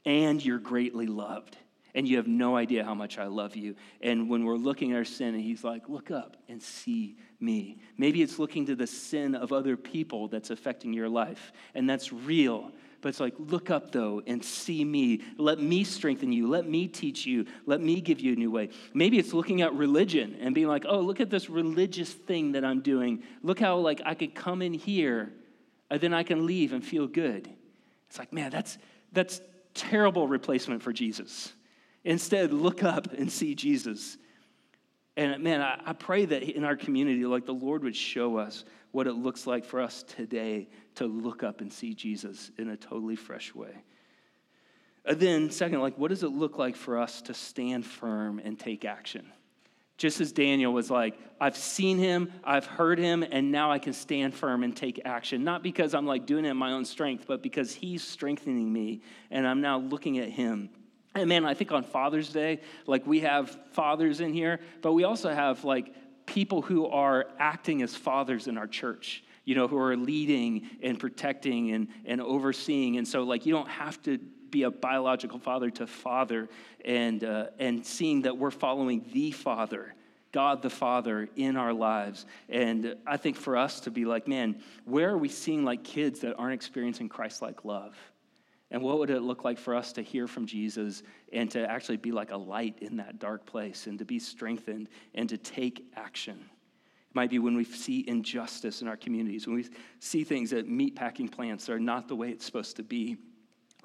And 0.06 0.44
you're 0.44 0.60
greatly 0.60 1.08
loved. 1.08 1.58
And 1.96 2.08
you 2.08 2.18
have 2.18 2.28
no 2.28 2.56
idea 2.56 2.84
how 2.84 2.94
much 2.94 3.18
I 3.18 3.26
love 3.26 3.56
you. 3.56 3.76
And 4.02 4.30
when 4.30 4.46
we're 4.46 4.56
looking 4.56 4.92
at 4.92 4.98
our 4.98 5.06
sin, 5.06 5.34
and 5.36 5.44
he's 5.44 5.64
like, 5.64 5.90
look 5.90 6.12
up 6.12 6.38
and 6.48 6.62
see 6.62 7.18
me. 7.40 7.80
Maybe 7.98 8.22
it's 8.22 8.38
looking 8.38 8.66
to 8.68 8.76
the 8.76 8.88
sin 8.88 9.36
of 9.36 9.52
other 9.52 9.76
people 9.76 10.28
that's 10.28 10.50
affecting 10.50 10.94
your 10.94 11.10
life. 11.10 11.52
And 11.74 11.90
that's 11.90 12.14
real. 12.14 12.72
But 13.02 13.10
it's 13.10 13.20
like, 13.20 13.34
look 13.38 13.70
up 13.70 13.92
though 13.92 14.22
and 14.28 14.44
see 14.44 14.84
me. 14.84 15.22
Let 15.38 15.60
me 15.60 15.84
strengthen 15.84 16.32
you. 16.32 16.48
Let 16.48 16.68
me 16.68 16.88
teach 16.88 17.26
you. 17.26 17.46
Let 17.66 17.82
me 17.82 18.02
give 18.02 18.20
you 18.20 18.34
a 18.34 18.36
new 18.36 18.52
way. 18.52 18.70
Maybe 18.94 19.18
it's 19.18 19.34
looking 19.34 19.62
at 19.62 19.74
religion 19.74 20.38
and 20.42 20.54
being 20.54 20.68
like, 20.68 20.86
oh, 20.88 21.00
look 21.00 21.20
at 21.20 21.30
this 21.30 21.50
religious 21.50 22.12
thing 22.12 22.52
that 22.54 22.66
I'm 22.66 22.82
doing. 22.82 23.24
Look 23.42 23.60
how 23.60 23.78
like 23.78 24.02
I 24.06 24.16
could 24.16 24.36
come 24.36 24.62
in 24.62 24.74
here 24.74 25.32
and 25.90 26.02
then 26.02 26.14
I 26.14 26.24
can 26.24 26.46
leave 26.46 26.74
and 26.74 26.84
feel 26.84 27.08
good. 27.08 27.50
It's 28.10 28.20
like, 28.20 28.34
man, 28.34 28.52
that's 28.52 28.78
that's 29.14 29.42
terrible 29.74 30.28
replacement 30.28 30.84
for 30.84 30.92
Jesus. 30.92 31.54
Instead, 32.04 32.54
look 32.54 32.84
up 32.84 33.14
and 33.14 33.32
see 33.32 33.56
Jesus. 33.56 34.18
And 35.18 35.44
man, 35.44 35.62
I, 35.62 35.82
I 35.86 35.94
pray 35.94 36.26
that 36.26 36.44
in 36.44 36.64
our 36.64 36.76
community, 36.76 37.26
like 37.26 37.46
the 37.46 37.54
Lord 37.54 37.84
would 37.84 37.96
show 37.96 38.38
us 38.38 38.64
what 38.92 39.08
it 39.08 39.14
looks 39.14 39.46
like 39.46 39.66
for 39.66 39.82
us 39.82 40.04
today 40.04 40.70
to 40.96 41.06
look 41.06 41.44
up 41.44 41.62
and 41.62 41.72
see 41.72 41.94
Jesus 41.94 42.52
in 42.58 42.70
a 42.70 42.78
totally 42.78 43.16
fresh 43.16 43.54
way. 43.54 43.84
And 45.06 45.20
then, 45.20 45.50
second, 45.50 45.82
like, 45.82 45.98
what 45.98 46.10
does 46.10 46.24
it 46.24 46.30
look 46.30 46.58
like 46.58 46.76
for 46.76 47.00
us 47.00 47.22
to 47.24 47.34
stand 47.34 47.86
firm 47.86 48.40
and 48.44 48.60
take 48.60 48.86
action? 48.86 49.32
Just 49.98 50.22
as 50.22 50.32
Daniel 50.32 50.72
was 50.72 50.90
like, 50.90 51.18
I've 51.42 51.58
seen 51.58 51.98
him, 51.98 52.32
I've 52.44 52.66
heard 52.66 53.00
him, 53.00 53.24
and 53.24 53.52
now 53.52 53.72
I 53.72 53.80
can 53.80 53.92
stand 53.92 54.34
firm 54.34 54.64
and 54.64 54.76
take 54.76 55.02
action. 55.04 55.44
Not 55.44 55.62
because 55.64 55.94
I'm 55.94 56.06
like 56.06 56.26
doing 56.26 56.46
it 56.46 56.50
in 56.50 56.58
my 56.58 56.72
own 56.72 56.86
strength, 56.86 57.26
but 57.28 57.44
because 57.44 57.74
he's 57.74 58.02
strengthening 58.02 58.72
me, 58.72 59.02
and 59.30 59.46
I'm 59.46 59.62
now 59.62 59.80
looking 59.80 60.20
at 60.20 60.30
him. 60.30 60.70
And 61.20 61.30
man, 61.30 61.46
I 61.46 61.54
think 61.54 61.72
on 61.72 61.84
Father's 61.84 62.30
Day, 62.30 62.62
like 62.88 63.06
we 63.06 63.22
have 63.22 63.58
fathers 63.72 64.22
in 64.22 64.34
here, 64.34 64.60
but 64.82 64.94
we 64.94 65.04
also 65.04 65.34
have 65.34 65.64
like 65.64 65.94
people 66.26 66.62
who 66.62 66.88
are 66.88 67.28
acting 67.40 67.82
as 67.82 67.96
fathers 67.96 68.48
in 68.48 68.58
our 68.58 68.68
church 68.68 69.24
you 69.50 69.56
know, 69.56 69.68
who 69.68 69.80
are 69.80 69.98
leading 69.98 70.70
and 70.84 71.00
protecting 71.00 71.72
and, 71.72 71.88
and 72.06 72.22
overseeing. 72.22 72.98
And 72.98 73.08
so, 73.08 73.24
like, 73.24 73.48
you 73.48 73.52
don't 73.52 73.68
have 73.68 74.00
to 74.04 74.20
be 74.20 74.62
a 74.62 74.70
biological 74.70 75.40
father 75.40 75.72
to 75.72 75.88
father 75.88 76.50
and, 76.86 77.24
uh, 77.24 77.48
and 77.58 77.84
seeing 77.84 78.22
that 78.24 78.38
we're 78.38 78.52
following 78.52 79.04
the 79.12 79.32
Father, 79.32 79.96
God 80.32 80.62
the 80.62 80.70
Father, 80.70 81.30
in 81.36 81.58
our 81.58 81.74
lives. 81.74 82.28
And 82.48 82.96
I 83.08 83.18
think 83.18 83.38
for 83.38 83.58
us 83.58 83.80
to 83.82 83.92
be 83.92 84.06
like, 84.06 84.28
man, 84.28 84.62
where 84.86 85.10
are 85.10 85.18
we 85.18 85.30
seeing 85.30 85.66
like 85.66 85.84
kids 85.84 86.20
that 86.20 86.36
aren't 86.38 86.54
experiencing 86.54 87.10
Christ 87.10 87.42
like 87.42 87.66
love? 87.66 87.96
And 88.72 88.82
what 88.84 89.00
would 89.00 89.10
it 89.10 89.22
look 89.22 89.44
like 89.44 89.58
for 89.58 89.76
us 89.76 89.92
to 89.94 90.02
hear 90.02 90.28
from 90.28 90.46
Jesus 90.46 91.02
and 91.34 91.50
to 91.52 91.70
actually 91.70 91.98
be 91.98 92.12
like 92.12 92.32
a 92.32 92.38
light 92.38 92.78
in 92.82 92.98
that 92.98 93.18
dark 93.18 93.46
place 93.46 93.88
and 93.88 93.98
to 93.98 94.06
be 94.06 94.20
strengthened 94.20 94.90
and 95.16 95.28
to 95.30 95.38
take 95.38 95.92
action? 95.96 96.38
It 96.38 97.16
might 97.16 97.32
be 97.32 97.40
when 97.40 97.56
we 97.56 97.64
see 97.64 98.06
injustice 98.08 98.84
in 98.84 98.88
our 98.88 98.98
communities, 98.98 99.48
when 99.48 99.56
we 99.56 99.68
see 100.00 100.24
things 100.24 100.52
that 100.52 100.70
meatpacking 100.70 101.32
plants 101.32 101.68
are 101.70 101.80
not 101.80 102.08
the 102.08 102.16
way 102.16 102.30
it's 102.30 102.46
supposed 102.46 102.76
to 102.76 102.84
be. 102.84 103.18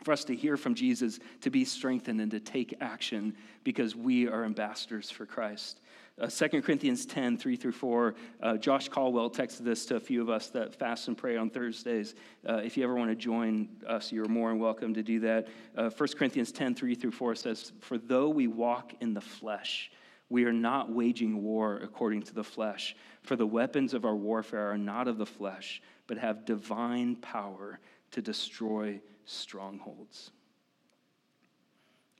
For 0.04 0.12
us 0.12 0.24
to 0.24 0.36
hear 0.36 0.58
from 0.58 0.74
Jesus, 0.74 1.18
to 1.40 1.48
be 1.48 1.64
strengthened, 1.64 2.20
and 2.20 2.30
to 2.30 2.38
take 2.38 2.74
action 2.82 3.34
because 3.64 3.96
we 3.96 4.28
are 4.28 4.44
ambassadors 4.44 5.10
for 5.10 5.24
Christ. 5.24 5.80
Uh, 6.20 6.26
2 6.28 6.60
Corinthians 6.60 7.06
10, 7.06 7.38
3 7.38 7.56
through 7.56 7.72
4. 7.72 8.14
Uh, 8.42 8.56
Josh 8.58 8.90
Caldwell 8.90 9.30
texted 9.30 9.64
this 9.64 9.86
to 9.86 9.96
a 9.96 10.00
few 10.00 10.20
of 10.20 10.28
us 10.28 10.48
that 10.48 10.74
fast 10.74 11.08
and 11.08 11.16
pray 11.16 11.38
on 11.38 11.48
Thursdays. 11.48 12.14
Uh, 12.46 12.56
if 12.56 12.76
you 12.76 12.84
ever 12.84 12.94
want 12.94 13.10
to 13.10 13.16
join 13.16 13.66
us, 13.88 14.12
you're 14.12 14.28
more 14.28 14.50
than 14.50 14.58
welcome 14.58 14.92
to 14.92 15.02
do 15.02 15.20
that. 15.20 15.48
Uh, 15.74 15.88
1 15.88 16.08
Corinthians 16.18 16.52
10, 16.52 16.74
3 16.74 16.94
through 16.94 17.10
4 17.10 17.34
says, 17.34 17.72
For 17.80 17.96
though 17.96 18.28
we 18.28 18.46
walk 18.46 18.92
in 19.00 19.14
the 19.14 19.22
flesh, 19.22 19.90
we 20.28 20.44
are 20.44 20.52
not 20.52 20.92
waging 20.92 21.42
war 21.42 21.78
according 21.82 22.24
to 22.24 22.34
the 22.34 22.44
flesh, 22.44 22.94
for 23.22 23.36
the 23.36 23.46
weapons 23.46 23.94
of 23.94 24.04
our 24.04 24.14
warfare 24.14 24.70
are 24.70 24.78
not 24.78 25.08
of 25.08 25.16
the 25.16 25.24
flesh, 25.24 25.80
but 26.06 26.18
have 26.18 26.44
divine 26.44 27.16
power 27.16 27.80
to 28.10 28.20
destroy 28.20 29.00
strongholds. 29.24 30.30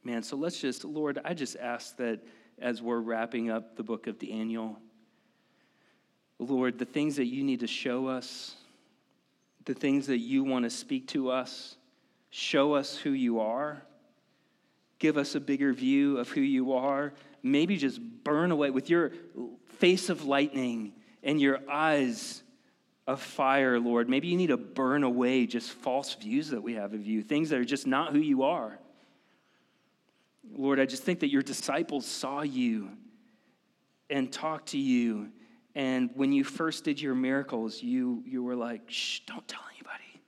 Man, 0.02 0.22
so 0.22 0.36
let's 0.36 0.60
just, 0.60 0.84
Lord, 0.84 1.18
I 1.24 1.34
just 1.34 1.56
ask 1.56 1.96
that 1.96 2.20
as 2.59 2.82
we're 2.82 3.00
wrapping 3.00 3.50
up 3.50 3.76
the 3.76 3.82
book 3.82 4.07
of 4.07 4.18
Daniel, 4.18 4.78
Lord, 6.38 6.78
the 6.78 6.84
things 6.84 7.16
that 7.16 7.26
you 7.26 7.42
need 7.42 7.61
to 7.61 7.66
show 7.66 8.07
us, 8.07 8.55
the 9.64 9.74
things 9.74 10.07
that 10.09 10.18
you 10.18 10.44
want 10.44 10.64
to 10.64 10.70
speak 10.70 11.09
to 11.09 11.30
us, 11.30 11.76
show 12.30 12.74
us 12.74 12.96
who 12.96 13.11
you 13.11 13.40
are, 13.40 13.82
give 14.98 15.16
us 15.16 15.34
a 15.34 15.40
bigger 15.40 15.72
view 15.72 16.18
of 16.18 16.28
who 16.28 16.40
you 16.40 16.74
are, 16.74 17.14
maybe 17.42 17.76
just 17.76 18.00
burn 18.24 18.50
away 18.50 18.70
with 18.70 18.90
your 18.90 19.12
face 19.78 20.09
of 20.09 20.24
lightning 20.24 20.92
and 21.22 21.40
your 21.40 21.59
eyes 21.70 22.43
of 23.07 23.20
fire, 23.20 23.78
Lord. 23.78 24.09
Maybe 24.09 24.28
you 24.28 24.36
need 24.36 24.48
to 24.48 24.57
burn 24.57 25.02
away 25.02 25.46
just 25.46 25.70
false 25.70 26.14
views 26.14 26.48
that 26.50 26.62
we 26.62 26.74
have 26.74 26.94
of 26.94 27.07
you, 27.07 27.22
things 27.22 27.50
that 27.50 27.59
are 27.59 27.64
just 27.64 27.86
not 27.86 28.12
who 28.12 28.18
you 28.18 28.44
are. 28.44 28.78
Lord, 30.52 30.80
I 30.80 30.86
just 30.86 31.02
think 31.02 31.20
that 31.20 31.30
your 31.30 31.42
disciples 31.42 32.07
saw 32.07 32.42
you 32.42 32.90
and 34.11 34.32
talked 34.32 34.70
to 34.70 34.78
you. 34.78 35.30
And 35.74 36.11
when 36.14 36.32
you 36.32 36.44
first 36.44 36.84
did 36.84 37.00
your 37.00 37.14
miracles, 37.14 37.82
you, 37.82 38.22
you 38.26 38.42
were 38.42 38.55
like, 38.55 38.82
shh, 38.86 39.20
don't 39.26 39.46
tell 39.48 39.62
anybody. 39.74 40.22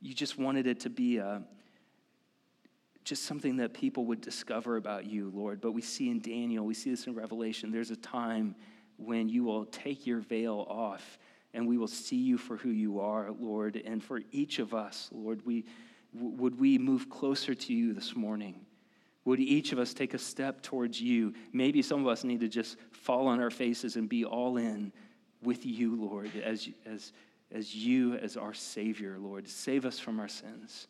You 0.00 0.14
just 0.14 0.38
wanted 0.38 0.66
it 0.66 0.80
to 0.80 0.90
be 0.90 1.18
a, 1.18 1.42
just 3.04 3.24
something 3.24 3.56
that 3.56 3.74
people 3.74 4.06
would 4.06 4.20
discover 4.20 4.76
about 4.76 5.06
you, 5.06 5.32
Lord. 5.34 5.60
But 5.60 5.72
we 5.72 5.82
see 5.82 6.10
in 6.10 6.20
Daniel, 6.20 6.64
we 6.64 6.74
see 6.74 6.90
this 6.90 7.06
in 7.06 7.14
Revelation, 7.14 7.70
there's 7.70 7.90
a 7.90 7.96
time 7.96 8.54
when 8.96 9.28
you 9.28 9.42
will 9.44 9.64
take 9.66 10.06
your 10.06 10.20
veil 10.20 10.66
off 10.68 11.18
and 11.54 11.66
we 11.66 11.78
will 11.78 11.88
see 11.88 12.16
you 12.16 12.38
for 12.38 12.56
who 12.56 12.70
you 12.70 13.00
are, 13.00 13.30
Lord. 13.38 13.80
And 13.84 14.02
for 14.02 14.20
each 14.30 14.58
of 14.58 14.74
us, 14.74 15.08
Lord, 15.12 15.44
we, 15.44 15.64
would 16.14 16.58
we 16.58 16.78
move 16.78 17.10
closer 17.10 17.54
to 17.54 17.72
you 17.72 17.92
this 17.92 18.16
morning? 18.16 18.64
Would 19.24 19.38
each 19.38 19.72
of 19.72 19.78
us 19.78 19.94
take 19.94 20.14
a 20.14 20.18
step 20.18 20.62
towards 20.62 21.00
you? 21.00 21.34
Maybe 21.52 21.82
some 21.82 22.00
of 22.00 22.08
us 22.08 22.24
need 22.24 22.40
to 22.40 22.48
just 22.48 22.76
fall 22.90 23.28
on 23.28 23.40
our 23.40 23.50
faces 23.50 23.96
and 23.96 24.08
be 24.08 24.24
all 24.24 24.56
in 24.56 24.92
with 25.42 25.64
you, 25.64 25.94
Lord, 25.94 26.30
as, 26.42 26.68
as, 26.86 27.12
as 27.52 27.74
you 27.74 28.14
as 28.14 28.36
our 28.36 28.54
Savior, 28.54 29.18
Lord. 29.18 29.48
Save 29.48 29.84
us 29.84 29.98
from 29.98 30.18
our 30.18 30.28
sins. 30.28 30.88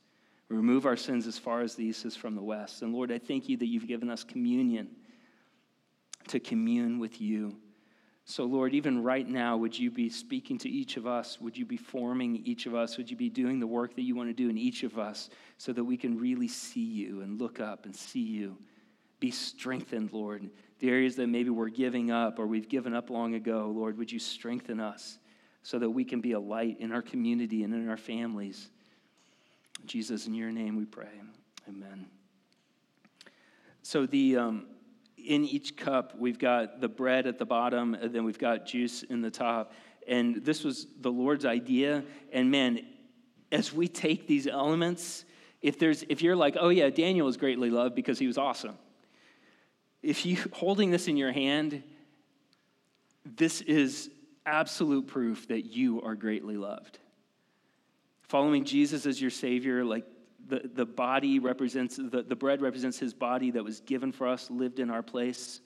Remove 0.48 0.86
our 0.86 0.96
sins 0.96 1.26
as 1.26 1.38
far 1.38 1.62
as 1.62 1.74
the 1.74 1.84
east 1.84 2.04
is 2.04 2.16
from 2.16 2.34
the 2.34 2.42
west. 2.42 2.82
And 2.82 2.92
Lord, 2.92 3.10
I 3.10 3.18
thank 3.18 3.48
you 3.48 3.56
that 3.58 3.66
you've 3.66 3.88
given 3.88 4.10
us 4.10 4.22
communion 4.22 4.88
to 6.28 6.38
commune 6.38 6.98
with 6.98 7.20
you. 7.20 7.56
So, 8.24 8.44
Lord, 8.44 8.72
even 8.72 9.02
right 9.02 9.28
now, 9.28 9.56
would 9.56 9.76
you 9.76 9.90
be 9.90 10.08
speaking 10.08 10.56
to 10.58 10.68
each 10.68 10.96
of 10.96 11.06
us? 11.06 11.40
Would 11.40 11.56
you 11.56 11.66
be 11.66 11.76
forming 11.76 12.36
each 12.44 12.66
of 12.66 12.74
us? 12.74 12.96
Would 12.96 13.10
you 13.10 13.16
be 13.16 13.28
doing 13.28 13.58
the 13.58 13.66
work 13.66 13.96
that 13.96 14.02
you 14.02 14.14
want 14.14 14.28
to 14.28 14.34
do 14.34 14.48
in 14.48 14.56
each 14.56 14.84
of 14.84 14.96
us 14.96 15.28
so 15.58 15.72
that 15.72 15.82
we 15.82 15.96
can 15.96 16.18
really 16.18 16.46
see 16.46 16.84
you 16.84 17.22
and 17.22 17.40
look 17.40 17.58
up 17.58 17.84
and 17.84 17.94
see 17.94 18.20
you? 18.20 18.56
Be 19.18 19.32
strengthened, 19.32 20.12
Lord. 20.12 20.48
The 20.78 20.88
areas 20.88 21.16
that 21.16 21.26
maybe 21.26 21.50
we're 21.50 21.68
giving 21.68 22.12
up 22.12 22.38
or 22.38 22.46
we've 22.46 22.68
given 22.68 22.94
up 22.94 23.10
long 23.10 23.34
ago, 23.34 23.72
Lord, 23.74 23.98
would 23.98 24.10
you 24.10 24.20
strengthen 24.20 24.78
us 24.78 25.18
so 25.64 25.78
that 25.80 25.90
we 25.90 26.04
can 26.04 26.20
be 26.20 26.32
a 26.32 26.40
light 26.40 26.78
in 26.80 26.92
our 26.92 27.02
community 27.02 27.64
and 27.64 27.74
in 27.74 27.88
our 27.88 27.96
families? 27.96 28.70
Jesus, 29.84 30.28
in 30.28 30.34
your 30.34 30.52
name 30.52 30.76
we 30.76 30.84
pray. 30.84 31.20
Amen. 31.68 32.06
So, 33.82 34.06
the. 34.06 34.36
Um, 34.36 34.66
in 35.16 35.44
each 35.44 35.76
cup, 35.76 36.14
we've 36.18 36.38
got 36.38 36.80
the 36.80 36.88
bread 36.88 37.26
at 37.26 37.38
the 37.38 37.44
bottom, 37.44 37.94
and 37.94 38.12
then 38.12 38.24
we've 38.24 38.38
got 38.38 38.66
juice 38.66 39.02
in 39.02 39.22
the 39.22 39.30
top. 39.30 39.72
And 40.08 40.44
this 40.44 40.64
was 40.64 40.86
the 41.00 41.10
Lord's 41.10 41.44
idea. 41.44 42.04
And 42.32 42.50
man, 42.50 42.84
as 43.50 43.72
we 43.72 43.88
take 43.88 44.26
these 44.26 44.46
elements, 44.46 45.24
if 45.60 45.78
there's 45.78 46.02
if 46.08 46.22
you're 46.22 46.36
like, 46.36 46.56
oh 46.58 46.70
yeah, 46.70 46.90
Daniel 46.90 47.28
is 47.28 47.36
greatly 47.36 47.70
loved 47.70 47.94
because 47.94 48.18
he 48.18 48.26
was 48.26 48.36
awesome. 48.38 48.76
If 50.02 50.26
you 50.26 50.38
holding 50.52 50.90
this 50.90 51.08
in 51.08 51.16
your 51.16 51.32
hand, 51.32 51.82
this 53.24 53.60
is 53.60 54.10
absolute 54.44 55.06
proof 55.06 55.48
that 55.48 55.66
you 55.66 56.02
are 56.02 56.16
greatly 56.16 56.56
loved. 56.56 56.98
Following 58.22 58.64
Jesus 58.64 59.06
as 59.06 59.20
your 59.20 59.30
Savior, 59.30 59.84
like 59.84 60.06
the, 60.48 60.70
the 60.74 60.86
body 60.86 61.38
represents, 61.38 61.96
the, 61.96 62.24
the 62.26 62.36
bread 62.36 62.60
represents 62.60 62.98
his 62.98 63.14
body 63.14 63.50
that 63.52 63.62
was 63.62 63.80
given 63.80 64.12
for 64.12 64.26
us, 64.26 64.50
lived 64.50 64.78
in 64.80 64.90
our 64.90 65.02
place. 65.02 65.60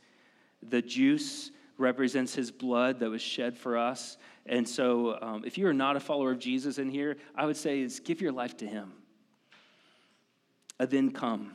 The 0.69 0.83
juice 0.83 1.51
represents 1.79 2.35
his 2.35 2.51
blood 2.51 3.01
that 3.01 3.11
was 3.11 3.23
shed 3.23 3.57
for 3.57 3.77
us. 3.77 4.17
And 4.47 4.69
so, 4.69 5.19
um, 5.21 5.45
if 5.45 5.59
you 5.59 5.67
are 5.67 5.75
not 5.75 5.97
a 5.97 6.01
follower 6.01 6.31
of 6.31 6.39
Jesus 6.39 6.79
in 6.79 6.89
here, 6.89 7.17
I 7.35 7.47
would 7.47 7.57
say 7.57 7.81
is 7.81 8.01
give 8.01 8.21
your 8.21 8.33
life 8.33 8.57
to 8.59 8.67
him. 8.67 8.93
And 10.79 10.91
then 10.91 11.11
come 11.11 11.55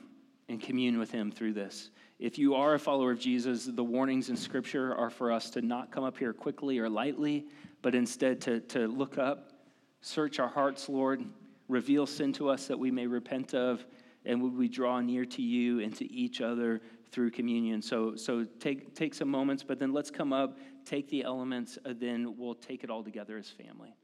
and 0.49 0.59
commune 0.59 0.99
with 0.99 1.11
him 1.11 1.31
through 1.31 1.53
this. 1.53 1.91
If 2.19 2.37
you 2.37 2.53
are 2.55 2.75
a 2.75 2.79
follower 2.79 3.11
of 3.11 3.19
Jesus, 3.19 3.65
the 3.65 3.83
warnings 3.83 4.29
in 4.29 4.37
Scripture 4.37 4.95
are 4.95 5.09
for 5.09 5.31
us 5.31 5.49
to 5.51 5.61
not 5.61 5.91
come 5.91 6.03
up 6.03 6.17
here 6.17 6.33
quickly 6.33 6.77
or 6.77 6.89
lightly, 6.89 7.45
but 7.81 7.95
instead 7.95 8.41
to, 8.41 8.59
to 8.59 8.87
look 8.87 9.17
up, 9.17 9.53
search 10.01 10.39
our 10.39 10.47
hearts, 10.47 10.87
Lord, 10.87 11.23
Reveal 11.71 12.05
sin 12.05 12.33
to 12.33 12.49
us 12.49 12.67
that 12.67 12.77
we 12.77 12.91
may 12.91 13.07
repent 13.07 13.53
of, 13.53 13.85
and 14.25 14.41
would 14.41 14.53
we 14.53 14.67
draw 14.67 14.99
near 14.99 15.23
to 15.23 15.41
you 15.41 15.79
and 15.79 15.95
to 15.95 16.11
each 16.11 16.41
other 16.41 16.81
through 17.11 17.31
communion. 17.31 17.81
So, 17.81 18.15
so 18.17 18.45
take, 18.59 18.93
take 18.93 19.13
some 19.13 19.29
moments, 19.29 19.63
but 19.63 19.79
then 19.79 19.93
let's 19.93 20.11
come 20.11 20.33
up, 20.33 20.57
take 20.83 21.09
the 21.09 21.23
elements, 21.23 21.77
and 21.85 21.97
then 21.97 22.35
we'll 22.37 22.55
take 22.55 22.83
it 22.83 22.89
all 22.89 23.03
together 23.03 23.37
as 23.37 23.49
family. 23.49 23.95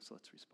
So 0.00 0.14
let's 0.14 0.32
respond. 0.32 0.53